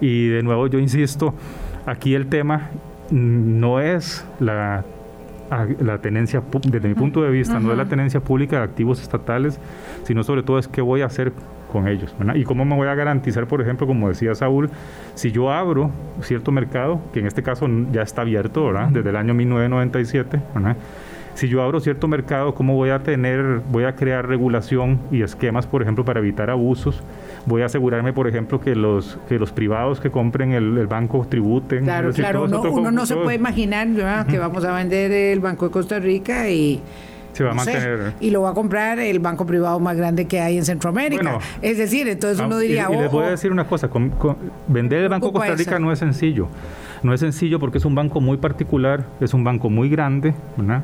Y 0.00 0.28
de 0.28 0.42
nuevo 0.42 0.66
yo 0.66 0.78
insisto, 0.78 1.34
aquí 1.86 2.14
el 2.14 2.26
tema 2.26 2.70
no 3.10 3.80
es 3.80 4.24
la, 4.38 4.84
la 5.80 5.98
tenencia, 5.98 6.42
desde 6.68 6.88
mi 6.88 6.94
punto 6.94 7.22
de 7.22 7.30
vista, 7.30 7.58
no 7.58 7.72
es 7.72 7.78
la 7.78 7.86
tenencia 7.86 8.20
pública 8.20 8.58
de 8.58 8.62
activos 8.64 9.02
estatales, 9.02 9.58
sino 10.04 10.22
sobre 10.22 10.42
todo 10.42 10.58
es 10.58 10.68
qué 10.68 10.80
voy 10.80 11.02
a 11.02 11.06
hacer 11.06 11.32
con 11.70 11.88
ellos. 11.88 12.14
Y 12.34 12.44
cómo 12.44 12.64
me 12.64 12.74
voy 12.74 12.88
a 12.88 12.94
garantizar, 12.94 13.46
por 13.46 13.60
ejemplo, 13.60 13.86
como 13.86 14.08
decía 14.08 14.34
Saúl, 14.34 14.70
si 15.14 15.30
yo 15.30 15.50
abro 15.52 15.90
cierto 16.22 16.52
mercado, 16.52 17.00
que 17.12 17.20
en 17.20 17.26
este 17.26 17.42
caso 17.42 17.68
ya 17.92 18.02
está 18.02 18.22
abierto, 18.22 18.66
¿verdad? 18.66 18.88
Desde 18.88 19.10
el 19.10 19.16
año 19.16 19.34
1997, 19.34 20.40
Si 21.34 21.48
yo 21.48 21.62
abro 21.62 21.80
cierto 21.80 22.08
mercado, 22.08 22.54
¿cómo 22.54 22.74
voy 22.74 22.90
a 22.90 22.98
tener, 23.00 23.60
voy 23.70 23.84
a 23.84 23.94
crear 23.94 24.26
regulación 24.26 24.98
y 25.10 25.22
esquemas, 25.22 25.66
por 25.66 25.80
ejemplo, 25.80 26.04
para 26.04 26.20
evitar 26.20 26.50
abusos? 26.50 27.02
Voy 27.46 27.62
a 27.62 27.66
asegurarme, 27.66 28.12
por 28.12 28.28
ejemplo, 28.28 28.60
que 28.60 28.74
los 28.74 29.18
que 29.28 29.38
los 29.38 29.52
privados 29.52 30.00
que 30.00 30.10
compren 30.10 30.52
el, 30.52 30.86
banco 30.86 31.26
tributen. 31.28 31.84
Claro, 31.84 32.12
claro, 32.12 32.44
uno, 32.44 32.90
no 32.90 33.06
se 33.06 33.16
puede 33.16 33.36
imaginar 33.36 33.88
que 34.26 34.38
vamos 34.38 34.64
a 34.64 34.74
vender 34.74 35.10
el 35.12 35.40
Banco 35.40 35.66
de 35.66 35.70
Costa 35.70 35.98
Rica 35.98 36.48
y... 36.48 36.80
Se 37.32 37.44
va 37.44 37.52
a 37.52 37.54
mantener. 37.54 38.14
y 38.18 38.30
lo 38.30 38.42
va 38.42 38.50
a 38.50 38.54
comprar 38.54 38.98
el 38.98 39.20
banco 39.20 39.46
privado 39.46 39.78
más 39.78 39.96
grande 39.96 40.26
que 40.26 40.40
hay 40.40 40.58
en 40.58 40.64
Centroamérica. 40.64 41.38
es 41.62 41.78
decir, 41.78 42.08
entonces 42.08 42.44
uno 42.44 42.58
diría... 42.58 42.88
Y, 42.90 42.96
les 42.96 43.10
voy 43.10 43.24
a 43.24 43.30
decir 43.30 43.52
una 43.52 43.66
cosa, 43.66 43.88
vender 44.66 45.02
el 45.02 45.08
Banco 45.08 45.28
de 45.28 45.32
Costa 45.32 45.54
Rica 45.54 45.78
no 45.78 45.92
es 45.92 46.00
sencillo. 46.00 46.48
No 47.02 47.14
es 47.14 47.20
sencillo 47.20 47.58
porque 47.58 47.78
es 47.78 47.84
un 47.84 47.94
banco 47.94 48.20
muy 48.20 48.36
particular, 48.36 49.06
es 49.20 49.34
un 49.34 49.44
banco 49.44 49.70
muy 49.70 49.88
grande, 49.88 50.34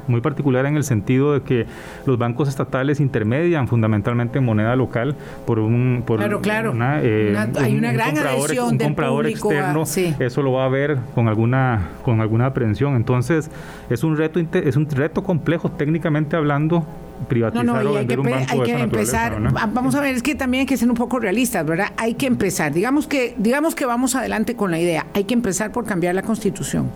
muy 0.08 0.20
particular 0.20 0.66
en 0.66 0.76
el 0.76 0.84
sentido 0.84 1.34
de 1.34 1.42
que 1.42 1.66
los 2.06 2.18
bancos 2.18 2.48
estatales 2.48 3.00
intermedian 3.00 3.68
fundamentalmente 3.68 4.38
en 4.38 4.44
moneda 4.44 4.76
local 4.76 5.14
por 5.46 5.58
un... 5.58 6.02
Por 6.06 6.18
claro, 6.18 6.40
claro. 6.40 6.74
Eh, 7.02 7.36
hay 7.60 7.76
una 7.76 7.92
gran 7.92 8.16
adhesión 8.16 8.78
del 8.78 8.88
comprador 8.88 9.26
externo, 9.26 9.82
eso 9.82 10.42
lo 10.42 10.52
va 10.52 10.64
a 10.64 10.68
ver 10.68 10.98
con 11.14 11.28
alguna, 11.28 11.88
con 12.02 12.20
alguna 12.20 12.46
aprehensión. 12.46 12.96
Entonces, 12.96 13.50
es 13.90 14.02
un 14.02 14.16
reto, 14.16 14.40
es 14.40 14.76
un 14.76 14.88
reto 14.88 15.22
complejo 15.22 15.70
técnicamente 15.70 16.36
hablando 16.36 16.86
privatizar 17.28 17.64
no, 17.64 17.82
no, 17.82 17.96
hay 17.96 18.06
que, 18.06 18.14
hay 18.48 18.60
que 18.60 18.78
empezar. 18.78 19.40
vamos 19.72 19.94
a 19.94 20.00
ver 20.00 20.14
es 20.14 20.22
que 20.22 20.34
también 20.34 20.60
hay 20.60 20.66
que 20.66 20.76
ser 20.76 20.88
un 20.88 20.96
poco 20.96 21.18
realistas 21.18 21.64
verdad 21.66 21.92
hay 21.96 22.14
que 22.14 22.26
empezar. 22.26 22.72
Digamos 22.72 23.06
que 23.06 23.34
digamos 23.38 23.74
que 23.74 23.86
vamos 23.86 24.14
adelante 24.14 24.56
con 24.56 24.70
la 24.70 24.78
idea. 24.78 25.06
Hay 25.14 25.24
que 25.24 25.34
empezar 25.34 25.72
por 25.72 25.84
cambiar 25.84 26.14
la 26.14 26.22
constitución. 26.22 26.90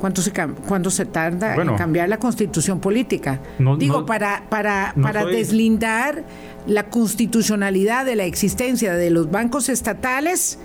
¿Cuánto 0.00 0.22
se, 0.22 0.32
cuánto 0.66 0.90
se 0.90 1.04
tarda 1.04 1.54
en 1.54 1.76
cambiar 1.76 2.08
la 2.08 2.18
constitución 2.18 2.80
política? 2.80 3.38
Digo, 3.78 4.06
para, 4.06 4.44
para, 4.48 4.94
para 5.00 5.26
deslindar 5.26 6.24
la 6.66 6.84
constitucionalidad 6.84 8.06
de 8.06 8.16
la 8.16 8.24
existencia 8.24 8.94
de 8.94 9.10
los 9.10 9.30
bancos 9.30 9.68
estatales 9.68 10.58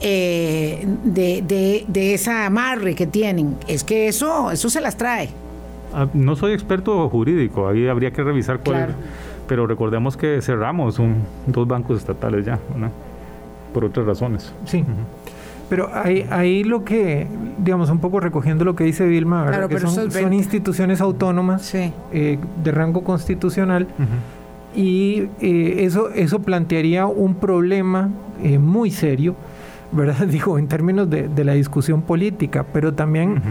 eh, 0.00 0.86
de, 1.02 1.42
de, 1.42 1.86
de, 1.88 2.14
esa 2.14 2.44
amarre 2.44 2.94
que 2.94 3.06
tienen. 3.06 3.56
Es 3.66 3.84
que 3.84 4.06
eso, 4.06 4.50
eso 4.50 4.68
se 4.68 4.82
las 4.82 4.98
trae. 4.98 5.30
Ah, 5.94 6.06
no 6.14 6.36
soy 6.36 6.52
experto 6.52 7.08
jurídico, 7.08 7.68
ahí 7.68 7.88
habría 7.88 8.10
que 8.10 8.22
revisar 8.22 8.60
cuál. 8.60 8.94
Pero 9.46 9.66
recordemos 9.66 10.16
que 10.16 10.42
cerramos 10.42 10.98
un, 10.98 11.22
dos 11.46 11.66
bancos 11.66 11.98
estatales 11.98 12.44
ya, 12.44 12.58
por 13.72 13.84
otras 13.84 14.06
razones. 14.06 14.52
Sí. 14.66 14.84
Pero 15.68 15.90
ahí, 15.92 16.26
ahí 16.30 16.64
lo 16.64 16.84
que, 16.84 17.26
digamos, 17.58 17.90
un 17.90 17.98
poco 17.98 18.20
recogiendo 18.20 18.64
lo 18.64 18.74
que 18.74 18.84
dice 18.84 19.06
Vilma, 19.06 19.68
que 19.68 19.78
son, 19.80 20.32
instituciones 20.32 21.00
autónomas 21.00 21.74
eh, 21.74 22.38
de 22.62 22.72
rango 22.72 23.04
constitucional 23.04 23.86
y 24.74 25.28
eh, 25.40 25.76
eso, 25.80 26.10
eso 26.10 26.40
plantearía 26.40 27.06
un 27.06 27.34
problema 27.34 28.10
eh, 28.42 28.58
muy 28.58 28.90
serio, 28.90 29.34
¿verdad? 29.92 30.26
Digo, 30.28 30.58
en 30.58 30.68
términos 30.68 31.08
de, 31.10 31.28
de 31.28 31.44
la 31.44 31.52
discusión 31.52 32.02
política, 32.02 32.64
pero 32.72 32.94
también 32.94 33.42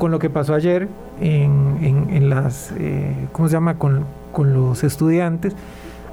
con 0.00 0.10
lo 0.10 0.18
que 0.18 0.30
pasó 0.30 0.54
ayer 0.54 0.88
en, 1.20 2.08
en, 2.10 2.30
las, 2.30 2.72
eh, 2.78 3.14
¿cómo 3.32 3.48
se 3.48 3.52
llama?, 3.52 3.76
con, 3.76 4.06
con, 4.32 4.54
los 4.54 4.82
estudiantes, 4.82 5.54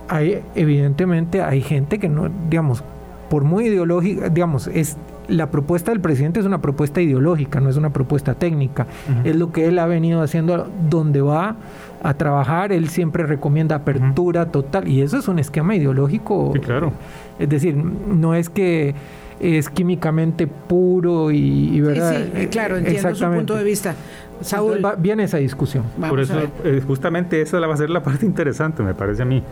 hay, 0.10 0.42
evidentemente 0.56 1.42
hay 1.42 1.62
gente 1.62 1.98
que 1.98 2.10
no, 2.10 2.30
digamos, 2.50 2.84
por 3.30 3.46
muy 3.46 3.68
ideológica, 3.68 4.28
digamos, 4.28 4.68
es 4.68 4.98
la 5.30 5.52
propuesta 5.52 5.92
del 5.92 6.02
presidente 6.02 6.42
es 6.42 6.46
una 6.46 6.60
propuesta 6.60 7.02
ideológica, 7.02 7.62
no 7.62 7.70
es 7.70 7.78
una 7.78 7.92
propuesta 7.92 8.34
técnica. 8.34 8.88
Es 9.24 9.36
lo 9.36 9.52
que 9.52 9.68
él 9.68 9.80
ha 9.80 9.86
venido 9.86 10.22
haciendo 10.22 10.70
donde 10.90 11.22
va 11.22 11.56
a 12.02 12.14
trabajar. 12.14 12.72
Él 12.72 12.88
siempre 12.90 13.26
recomienda 13.26 13.76
apertura 13.76 14.48
total 14.52 14.88
y 14.88 15.02
eso 15.02 15.18
es 15.18 15.28
un 15.28 15.40
esquema 15.40 15.76
ideológico. 15.76 16.52
Sí, 16.54 16.60
claro. 16.60 16.94
Es 17.40 17.50
decir, 17.50 17.76
no 17.76 18.36
es 18.36 18.50
que 18.50 18.96
es 19.40 19.70
químicamente 19.70 20.48
puro 20.48 21.32
y, 21.32 21.80
verdad. 21.82 22.18
Sí, 22.18 22.32
sí, 22.42 22.48
claro, 22.48 22.78
entiendo 22.78 23.14
su 23.16 23.26
punto 23.26 23.56
de 23.56 23.64
vista. 23.64 23.96
Saúl. 24.42 24.86
viene 25.00 25.24
esa 25.24 25.38
discusión. 25.38 25.84
Por 26.00 26.20
eso, 26.20 26.40
eh, 26.64 26.82
justamente 26.86 27.42
esa 27.42 27.60
va 27.60 27.74
a 27.74 27.78
ser 27.78 27.90
la 27.90 28.04
parte 28.04 28.26
interesante, 28.28 28.84
me 28.84 28.94
parece 28.94 29.24
a 29.24 29.26
mí. 29.26 29.44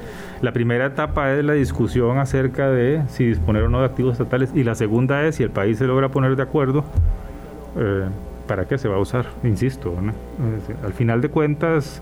La 0.42 0.52
primera 0.52 0.88
etapa 0.88 1.34
es 1.34 1.44
la 1.44 1.54
discusión 1.54 2.20
acerca 2.20 2.70
de 2.70 3.02
si 3.10 3.26
disponer 3.26 3.64
o 3.64 3.70
no 3.70 3.80
de 3.80 3.86
activos 3.86 4.14
estatales 4.14 4.52
y 4.54 4.64
la 4.64 4.76
segunda 4.76 5.26
es 5.26 5.36
si 5.36 5.44
el 5.44 5.50
país 5.50 5.78
se 5.78 5.86
logra 5.86 6.10
poner 6.10 6.36
de 6.36 6.44
acuerdo. 6.44 6.84
Eh, 7.78 8.06
¿Para 8.48 8.66
qué 8.66 8.78
se 8.78 8.88
va 8.88 8.98
a 8.98 9.00
usar? 9.00 9.26
Insisto, 9.44 9.96
al 10.84 10.94
final 10.94 11.20
de 11.20 11.30
cuentas, 11.30 12.00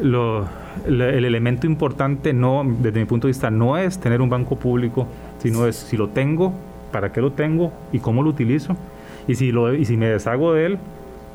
lo, 0.00 0.48
el 0.86 1.02
elemento 1.02 1.66
importante 1.66 2.32
no, 2.32 2.64
desde 2.80 2.98
mi 2.98 3.04
punto 3.04 3.26
de 3.26 3.32
vista, 3.32 3.50
no 3.50 3.76
es 3.76 3.98
tener 3.98 4.22
un 4.22 4.30
banco 4.30 4.56
público, 4.56 5.06
sino 5.38 5.66
es 5.66 5.76
si 5.76 5.98
lo 5.98 6.08
tengo, 6.08 6.54
para 6.96 7.12
qué 7.12 7.20
lo 7.20 7.30
tengo 7.32 7.74
y 7.92 7.98
cómo 7.98 8.22
lo 8.22 8.30
utilizo. 8.30 8.74
Y 9.28 9.34
si, 9.34 9.52
lo, 9.52 9.74
y 9.74 9.84
si 9.84 9.98
me 9.98 10.08
deshago 10.08 10.54
de 10.54 10.64
él, 10.64 10.78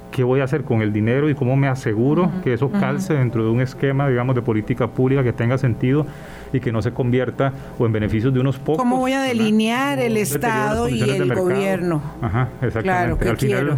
qué 0.09 0.23
voy 0.23 0.39
a 0.39 0.45
hacer 0.45 0.63
con 0.63 0.81
el 0.81 0.91
dinero 0.91 1.29
y 1.29 1.35
cómo 1.35 1.55
me 1.55 1.67
aseguro 1.67 2.31
que 2.43 2.53
eso 2.53 2.71
calce 2.71 3.13
dentro 3.13 3.43
de 3.43 3.51
un 3.51 3.61
esquema, 3.61 4.09
digamos, 4.09 4.33
de 4.33 4.41
política 4.41 4.87
pública 4.87 5.23
que 5.23 5.33
tenga 5.33 5.59
sentido 5.59 6.07
y 6.51 6.61
que 6.61 6.71
no 6.71 6.81
se 6.81 6.93
convierta 6.93 7.53
o 7.77 7.85
en 7.85 7.91
beneficios 7.91 8.33
de 8.33 8.39
unos 8.39 8.57
pocos. 8.57 8.79
¿Cómo 8.79 8.97
voy 8.97 9.13
a 9.13 9.21
delinear 9.21 9.99
el 9.99 10.17
Estado 10.17 10.89
y 10.89 10.99
el 10.99 11.31
gobierno? 11.31 12.01
Ajá, 12.23 12.49
exactamente. 12.63 12.81
Claro, 12.81 13.19
¿qué 13.19 13.45
quiero? 13.45 13.77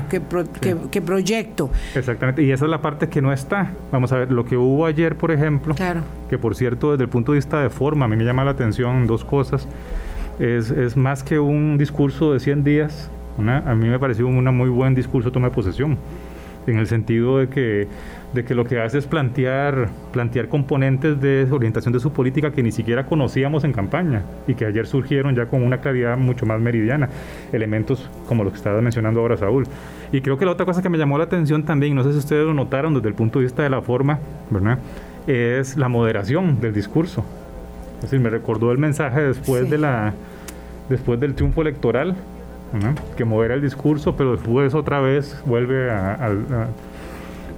¿Qué, 0.89 1.01
proyecto? 1.01 1.69
Exactamente, 1.93 2.43
y 2.43 2.51
esa 2.53 2.63
es 2.63 2.71
la 2.71 2.81
parte 2.81 3.09
que 3.09 3.21
no 3.21 3.33
está. 3.33 3.71
Vamos 3.91 4.13
a 4.13 4.19
ver, 4.19 4.31
lo 4.31 4.45
que 4.45 4.55
hubo 4.55 4.85
ayer, 4.85 5.17
por 5.17 5.31
ejemplo, 5.31 5.75
que 6.29 6.37
por 6.37 6.55
cierto, 6.55 6.91
desde 6.91 7.03
el 7.03 7.09
punto 7.09 7.33
de 7.33 7.39
vista 7.39 7.61
de 7.61 7.69
forma, 7.69 8.05
a 8.05 8.07
mí 8.07 8.15
me 8.15 8.23
llama 8.23 8.45
la 8.45 8.51
atención 8.51 9.05
dos 9.05 9.25
cosas. 9.25 9.67
Es, 10.39 10.71
es 10.71 10.97
más 10.97 11.23
que 11.23 11.39
un 11.39 11.77
discurso 11.77 12.33
de 12.33 12.39
100 12.39 12.63
días, 12.63 13.11
a 13.37 13.75
mí 13.75 13.87
me 13.87 13.99
pareció 13.99 14.27
un 14.27 14.43
muy 14.55 14.69
buen 14.69 14.95
discurso 14.95 15.31
toma 15.31 15.49
de 15.49 15.55
posesión 15.55 15.97
en 16.67 16.77
el 16.77 16.87
sentido 16.87 17.39
de 17.39 17.49
que, 17.49 17.87
de 18.33 18.45
que 18.45 18.55
lo 18.55 18.63
que 18.65 18.79
hace 18.79 18.97
es 18.97 19.05
plantear, 19.05 19.89
plantear 20.11 20.47
componentes 20.47 21.19
de 21.19 21.47
orientación 21.51 21.93
de 21.93 21.99
su 21.99 22.13
política 22.13 22.51
que 22.51 22.63
ni 22.63 22.71
siquiera 22.71 23.05
conocíamos 23.05 23.63
en 23.63 23.73
campaña 23.73 24.23
y 24.47 24.53
que 24.53 24.65
ayer 24.65 24.87
surgieron 24.87 25.35
ya 25.35 25.47
con 25.47 25.63
una 25.63 25.79
claridad 25.79 26.17
mucho 26.17 26.45
más 26.45 26.61
meridiana, 26.61 27.09
elementos 27.51 28.09
como 28.27 28.43
los 28.43 28.53
que 28.53 28.57
estaba 28.57 28.81
mencionando 28.81 29.19
ahora 29.19 29.37
Saúl. 29.37 29.65
Y 30.11 30.21
creo 30.21 30.37
que 30.37 30.45
la 30.45 30.51
otra 30.51 30.65
cosa 30.65 30.81
que 30.81 30.89
me 30.89 30.97
llamó 30.97 31.17
la 31.17 31.25
atención 31.25 31.63
también, 31.63 31.95
no 31.95 32.03
sé 32.03 32.13
si 32.13 32.19
ustedes 32.19 32.45
lo 32.45 32.53
notaron 32.53 32.93
desde 32.93 33.09
el 33.09 33.15
punto 33.15 33.39
de 33.39 33.45
vista 33.45 33.63
de 33.63 33.69
la 33.69 33.81
forma, 33.81 34.19
¿verdad? 34.49 34.79
es 35.27 35.77
la 35.77 35.87
moderación 35.87 36.59
del 36.59 36.73
discurso. 36.73 37.25
Es 38.03 38.11
decir, 38.11 38.19
me 38.19 38.29
recordó 38.29 38.71
el 38.73 38.77
mensaje 38.77 39.21
después, 39.21 39.69
de 39.69 39.77
la, 39.77 40.13
después 40.89 41.19
del 41.21 41.35
triunfo 41.35 41.61
electoral, 41.61 42.15
que 43.15 43.23
mover 43.23 43.51
el 43.51 43.61
discurso, 43.61 44.17
pero 44.17 44.33
después 44.33 44.73
otra 44.73 44.99
vez 44.99 45.41
vuelve 45.45 45.89
a, 45.89 46.17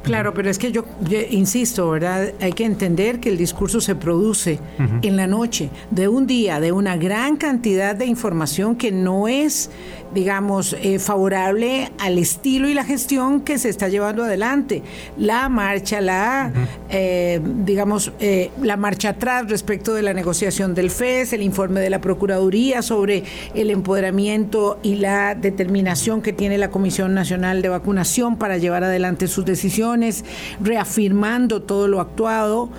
Claro, 0.05 0.33
pero 0.35 0.51
es 0.51 0.59
que 0.59 0.71
yo, 0.71 0.85
insisto, 1.31 1.89
¿verdad? 1.89 2.31
Hay 2.39 2.53
que 2.53 2.63
entender 2.63 3.19
que 3.19 3.29
el 3.29 3.37
discurso 3.37 3.81
se 3.81 3.95
produce 3.95 4.59
en 5.01 5.17
la 5.17 5.25
noche 5.25 5.71
de 5.89 6.07
un 6.07 6.27
día, 6.27 6.59
de 6.59 6.71
una 6.71 6.95
gran 6.95 7.37
cantidad 7.37 7.95
de 7.95 8.05
información 8.05 8.75
que 8.75 8.91
no 8.91 9.27
es 9.27 9.71
digamos, 10.15 10.75
eh, 10.81 10.97
favorable 10.97 11.91
al 11.99 12.17
estilo 12.17 12.69
y 12.69 12.73
la 12.73 12.85
gestión 12.85 13.41
que 13.41 13.57
se 13.59 13.67
está 13.67 13.89
llevando 13.89 14.23
adelante. 14.23 14.81
La 15.17 15.49
marcha, 15.49 15.99
la, 15.99 16.53
eh, 16.89 17.41
digamos, 17.65 18.13
eh, 18.21 18.49
la 18.61 18.77
marcha 18.77 19.09
atrás 19.09 19.49
respecto 19.49 19.93
de 19.93 20.01
la 20.01 20.13
negociación 20.13 20.73
del 20.73 20.89
FES, 20.89 21.33
el 21.33 21.41
informe 21.41 21.81
de 21.81 21.89
la 21.89 21.99
Procuraduría 21.99 22.81
sobre 22.81 23.23
el 23.53 23.69
empoderamiento 23.69 24.79
y 24.83 24.95
la 24.95 25.35
determinación 25.35 26.21
que 26.21 26.31
tiene 26.31 26.57
la 26.57 26.71
Comisión 26.71 27.13
Nacional 27.13 27.61
de 27.61 27.69
Vacunación 27.69 28.37
para 28.37 28.57
llevar 28.57 28.85
adelante 28.85 29.27
sus 29.27 29.43
decisiones, 29.43 29.94
reafirmando 30.61 31.61
todo 31.61 31.87
lo 31.87 31.99
actuado. 31.99 32.69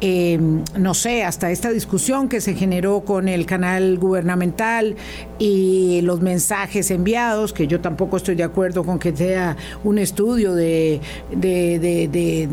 Em, 0.00 0.62
no 0.78 0.94
sé, 0.94 1.24
hasta 1.24 1.50
esta 1.50 1.70
discusión 1.70 2.28
que 2.28 2.40
se 2.40 2.54
generó 2.54 3.00
con 3.00 3.26
el 3.26 3.46
canal 3.46 3.98
gubernamental 3.98 4.94
y 5.40 6.02
los 6.02 6.20
mensajes 6.20 6.92
enviados, 6.92 7.52
que 7.52 7.66
yo 7.66 7.80
tampoco 7.80 8.16
estoy 8.16 8.36
de 8.36 8.44
acuerdo 8.44 8.84
con 8.84 9.00
que 9.00 9.16
sea 9.16 9.56
un 9.82 9.98
estudio 9.98 10.54
de, 10.54 11.00
de, 11.32 11.80
de, 11.80 12.48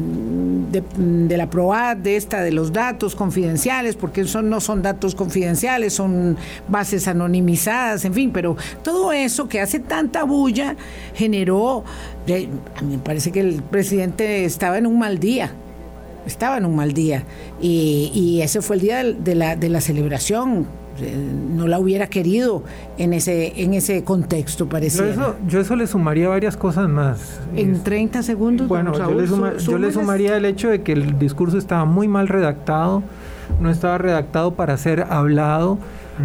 de, 0.98 1.38
la 1.38 1.48
PROAD, 1.48 1.98
de 1.98 2.16
esta, 2.16 2.42
de 2.42 2.52
los 2.52 2.74
datos 2.74 3.14
confidenciales, 3.14 3.96
porque 3.96 4.26
son, 4.26 4.50
no 4.50 4.60
son 4.60 4.82
datos 4.82 5.14
confidenciales, 5.14 5.94
son 5.94 6.38
bases 6.68 7.08
anonimizadas, 7.08 8.06
en 8.06 8.16
fin, 8.16 8.32
pero 8.34 8.58
todo 8.84 9.14
eso 9.14 9.48
que 9.48 9.62
hace 9.62 9.80
tanta 9.80 10.24
bulla 10.24 10.76
generó, 11.14 11.84
eh, 12.26 12.50
a 12.76 12.82
mí 12.82 12.96
me 12.96 13.04
parece 13.04 13.32
que 13.32 13.42
el 13.42 13.62
presidente 13.62 14.46
estaba 14.46 14.80
en 14.80 14.88
un 14.88 14.98
mal 14.98 15.20
día 15.20 15.52
estaba 16.26 16.58
en 16.58 16.66
un 16.66 16.76
mal 16.76 16.94
día. 16.94 17.24
Y, 17.62 18.40
ese 18.42 18.62
fue 18.62 18.76
el 18.78 18.82
día 18.82 19.04
de 19.04 19.36
la, 19.36 19.56
de 19.56 19.70
la 19.70 19.82
celebración. 19.82 20.68
Eh, 21.00 21.14
no 21.54 21.68
la 21.68 21.78
hubiera 21.78 22.08
querido 22.08 22.64
en 22.98 23.12
ese, 23.12 23.62
en 23.62 23.74
ese 23.74 24.06
contexto, 24.06 24.70
parecía. 24.70 25.14
Yo 25.46 25.60
eso, 25.60 25.76
le 25.76 25.88
sumaría 25.88 26.30
varias 26.30 26.56
cosas 26.56 26.88
más. 26.88 27.40
En 27.56 27.84
30 27.84 28.24
segundos. 28.24 28.68
Bueno, 28.70 28.94
yo, 29.58 29.78
le 29.78 29.92
sumaría 29.92 30.38
el 30.38 30.46
hecho 30.46 30.70
de 30.70 30.84
que 30.84 30.94
el 30.94 31.20
discurso 31.20 31.58
estaba 31.58 31.84
muy 31.84 32.08
mal 32.08 32.30
redactado, 32.30 33.04
no 33.60 33.70
estaba 33.70 33.98
redactado 33.98 34.54
para 34.54 34.78
ser 34.78 35.06
hablado. 35.10 35.78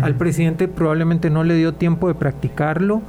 Al 0.03 0.15
presidente 0.15 0.69
probablemente 0.69 1.31
no 1.31 1.43
le 1.43 1.57
dio 1.57 1.75
tiempo 1.75 2.07
de 2.07 2.15
practicarlo 2.15 3.03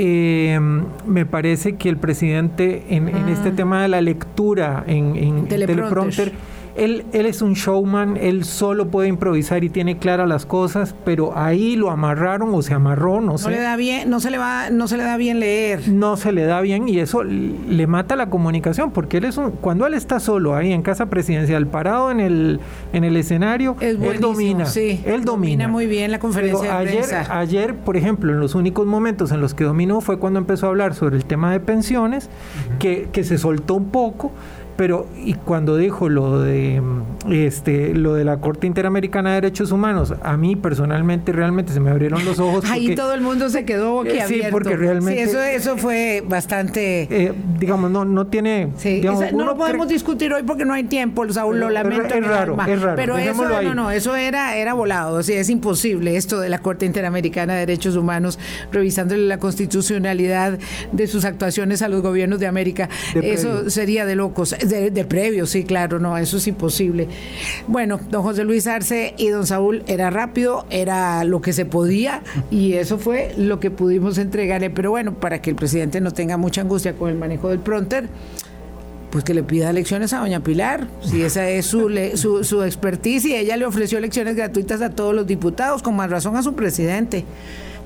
eh, 0.00 0.60
me 1.06 1.26
parece 1.26 1.76
que 1.76 1.88
el 1.88 1.96
presidente 1.96 2.84
en, 2.88 3.08
este 3.28 3.48
ah. 3.48 3.56
tema 3.56 3.82
de 3.82 3.88
la 3.88 4.00
lectura 4.00 4.84
en, 4.86 5.16
en 5.16 5.48
teleprompter 5.48 6.32
él, 6.78 7.04
él 7.12 7.26
es 7.26 7.42
un 7.42 7.54
showman, 7.54 8.16
él 8.16 8.44
solo 8.44 8.88
puede 8.88 9.08
improvisar 9.08 9.64
y 9.64 9.68
tiene 9.68 9.98
claras 9.98 10.28
las 10.28 10.46
cosas, 10.46 10.94
pero 11.04 11.36
ahí 11.36 11.76
lo 11.76 11.90
amarraron 11.90 12.54
o 12.54 12.62
se 12.62 12.74
amarró, 12.74 13.20
no, 13.20 13.36
sé. 13.36 13.44
No 13.44 13.50
le 13.50 13.60
da 13.60 13.76
bien, 13.76 14.08
no 14.08 14.20
se 14.20 14.30
le 14.30 14.38
va, 14.38 14.70
no 14.70 14.88
se 14.88 14.96
le 14.96 15.02
da 15.02 15.16
bien 15.16 15.40
leer. 15.40 15.88
No 15.88 16.16
se 16.16 16.32
le 16.32 16.44
da 16.44 16.60
bien 16.60 16.88
y 16.88 16.98
eso 17.00 17.24
le 17.24 17.86
mata 17.86 18.16
la 18.16 18.30
comunicación, 18.30 18.92
porque 18.92 19.18
él 19.18 19.24
es 19.24 19.36
un, 19.36 19.50
cuando 19.50 19.86
él 19.86 19.94
está 19.94 20.20
solo 20.20 20.54
ahí 20.54 20.72
en 20.72 20.82
casa 20.82 21.06
presidencial, 21.06 21.66
parado 21.66 22.10
en 22.10 22.20
el, 22.20 22.60
en 22.92 23.04
el 23.04 23.16
escenario, 23.16 23.76
él 23.80 23.98
domina. 24.20 24.66
Sí, 24.66 25.00
él 25.04 25.24
domina. 25.24 25.68
muy 25.68 25.86
bien 25.86 26.10
la 26.10 26.18
conferencia 26.18 26.70
de 26.70 26.88
ayer, 26.88 27.04
prensa. 27.04 27.38
Ayer, 27.38 27.74
por 27.74 27.96
ejemplo, 27.96 28.32
en 28.32 28.40
los 28.40 28.54
únicos 28.54 28.86
momentos 28.86 29.32
en 29.32 29.40
los 29.40 29.54
que 29.54 29.64
dominó 29.64 30.00
fue 30.00 30.18
cuando 30.18 30.38
empezó 30.38 30.66
a 30.66 30.68
hablar 30.70 30.94
sobre 30.94 31.16
el 31.16 31.24
tema 31.24 31.52
de 31.52 31.60
pensiones, 31.60 32.30
que, 32.78 33.08
que 33.12 33.24
se 33.24 33.38
soltó 33.38 33.74
un 33.74 33.90
poco 33.90 34.32
pero 34.78 35.08
y 35.24 35.34
cuando 35.34 35.76
dijo 35.76 36.08
lo 36.08 36.40
de 36.40 36.80
este 37.28 37.94
lo 37.94 38.14
de 38.14 38.22
la 38.22 38.36
Corte 38.36 38.68
Interamericana 38.68 39.30
de 39.30 39.40
Derechos 39.40 39.72
Humanos, 39.72 40.14
a 40.22 40.36
mí 40.36 40.54
personalmente 40.54 41.32
realmente 41.32 41.72
se 41.72 41.80
me 41.80 41.90
abrieron 41.90 42.24
los 42.24 42.38
ojos. 42.38 42.64
Ahí 42.70 42.94
todo 42.94 43.12
el 43.12 43.20
mundo 43.20 43.48
se 43.50 43.64
quedó 43.64 44.04
eh, 44.04 44.22
Sí, 44.28 44.40
porque 44.52 44.76
realmente 44.76 45.20
eso 45.20 45.42
eso 45.42 45.76
fue 45.78 46.22
bastante 46.24 47.08
eh, 47.10 47.32
digamos 47.58 47.90
no 47.90 48.04
no 48.04 48.28
tiene 48.28 48.68
no 49.32 49.44
lo 49.44 49.56
podemos 49.56 49.88
discutir 49.88 50.32
hoy 50.32 50.44
porque 50.44 50.64
no 50.64 50.74
hay 50.74 50.84
tiempo, 50.84 51.28
Saúl, 51.32 51.58
lo 51.58 51.70
lamento. 51.70 52.14
Es 52.14 52.24
raro, 52.24 52.56
es 52.64 52.80
raro. 52.80 52.94
Pero 52.94 53.18
eso 53.18 53.48
no, 53.48 53.74
no, 53.74 53.90
eso 53.90 54.14
era 54.14 54.56
era 54.56 54.74
volado, 54.74 55.16
o 55.16 55.22
sea, 55.24 55.40
es 55.40 55.50
imposible 55.50 56.16
esto 56.16 56.38
de 56.38 56.50
la 56.50 56.60
Corte 56.60 56.86
Interamericana 56.86 57.54
de 57.54 57.60
Derechos 57.66 57.96
Humanos 57.96 58.38
revisándole 58.70 59.26
la 59.26 59.38
constitucionalidad 59.38 60.56
de 60.92 61.06
sus 61.08 61.24
actuaciones 61.24 61.82
a 61.82 61.88
los 61.88 62.00
gobiernos 62.00 62.38
de 62.38 62.46
América. 62.46 62.88
eso 63.20 63.70
sería 63.70 64.06
de 64.06 64.14
locos 64.14 64.54
de, 64.68 65.04
previo, 65.04 65.46
sí, 65.46 65.64
claro, 65.64 65.98
no, 65.98 66.16
eso 66.16 66.36
es 66.36 66.46
imposible. 66.46 67.08
Bueno, 67.66 67.98
don 68.10 68.22
José 68.22 68.44
Luis 68.44 68.66
Arce 68.66 69.14
y 69.16 69.28
don 69.28 69.46
Saúl 69.46 69.82
era 69.86 70.10
rápido, 70.10 70.66
era 70.70 71.24
lo 71.24 71.40
que 71.40 71.52
se 71.52 71.64
podía 71.64 72.22
y 72.50 72.74
eso 72.74 72.98
fue 72.98 73.34
lo 73.36 73.60
que 73.60 73.70
pudimos 73.70 74.18
entregarle. 74.18 74.70
Pero 74.70 74.90
bueno, 74.90 75.14
para 75.14 75.40
que 75.40 75.50
el 75.50 75.56
presidente 75.56 76.00
no 76.00 76.12
tenga 76.12 76.36
mucha 76.36 76.60
angustia 76.60 76.94
con 76.94 77.10
el 77.10 77.16
manejo 77.16 77.48
del 77.48 77.60
pronter, 77.60 78.08
pues 79.10 79.24
que 79.24 79.34
le 79.34 79.42
pida 79.42 79.72
lecciones 79.72 80.12
a 80.12 80.18
doña 80.18 80.40
Pilar, 80.40 80.86
si 81.02 81.22
esa 81.22 81.48
es 81.48 81.66
su, 81.66 81.90
su, 82.14 82.44
su 82.44 82.62
expertise 82.62 83.24
y 83.26 83.36
ella 83.36 83.56
le 83.56 83.64
ofreció 83.64 84.00
lecciones 84.00 84.36
gratuitas 84.36 84.82
a 84.82 84.90
todos 84.90 85.14
los 85.14 85.26
diputados, 85.26 85.82
con 85.82 85.96
más 85.96 86.10
razón 86.10 86.36
a 86.36 86.42
su 86.42 86.54
presidente. 86.54 87.24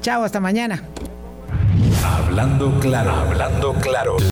Chao, 0.01 0.25
hasta 0.25 0.41
mañana. 0.41 0.83
Hablando 2.05 2.73
claro, 2.81 3.13
hablando 3.13 3.73
claro. 3.75 4.17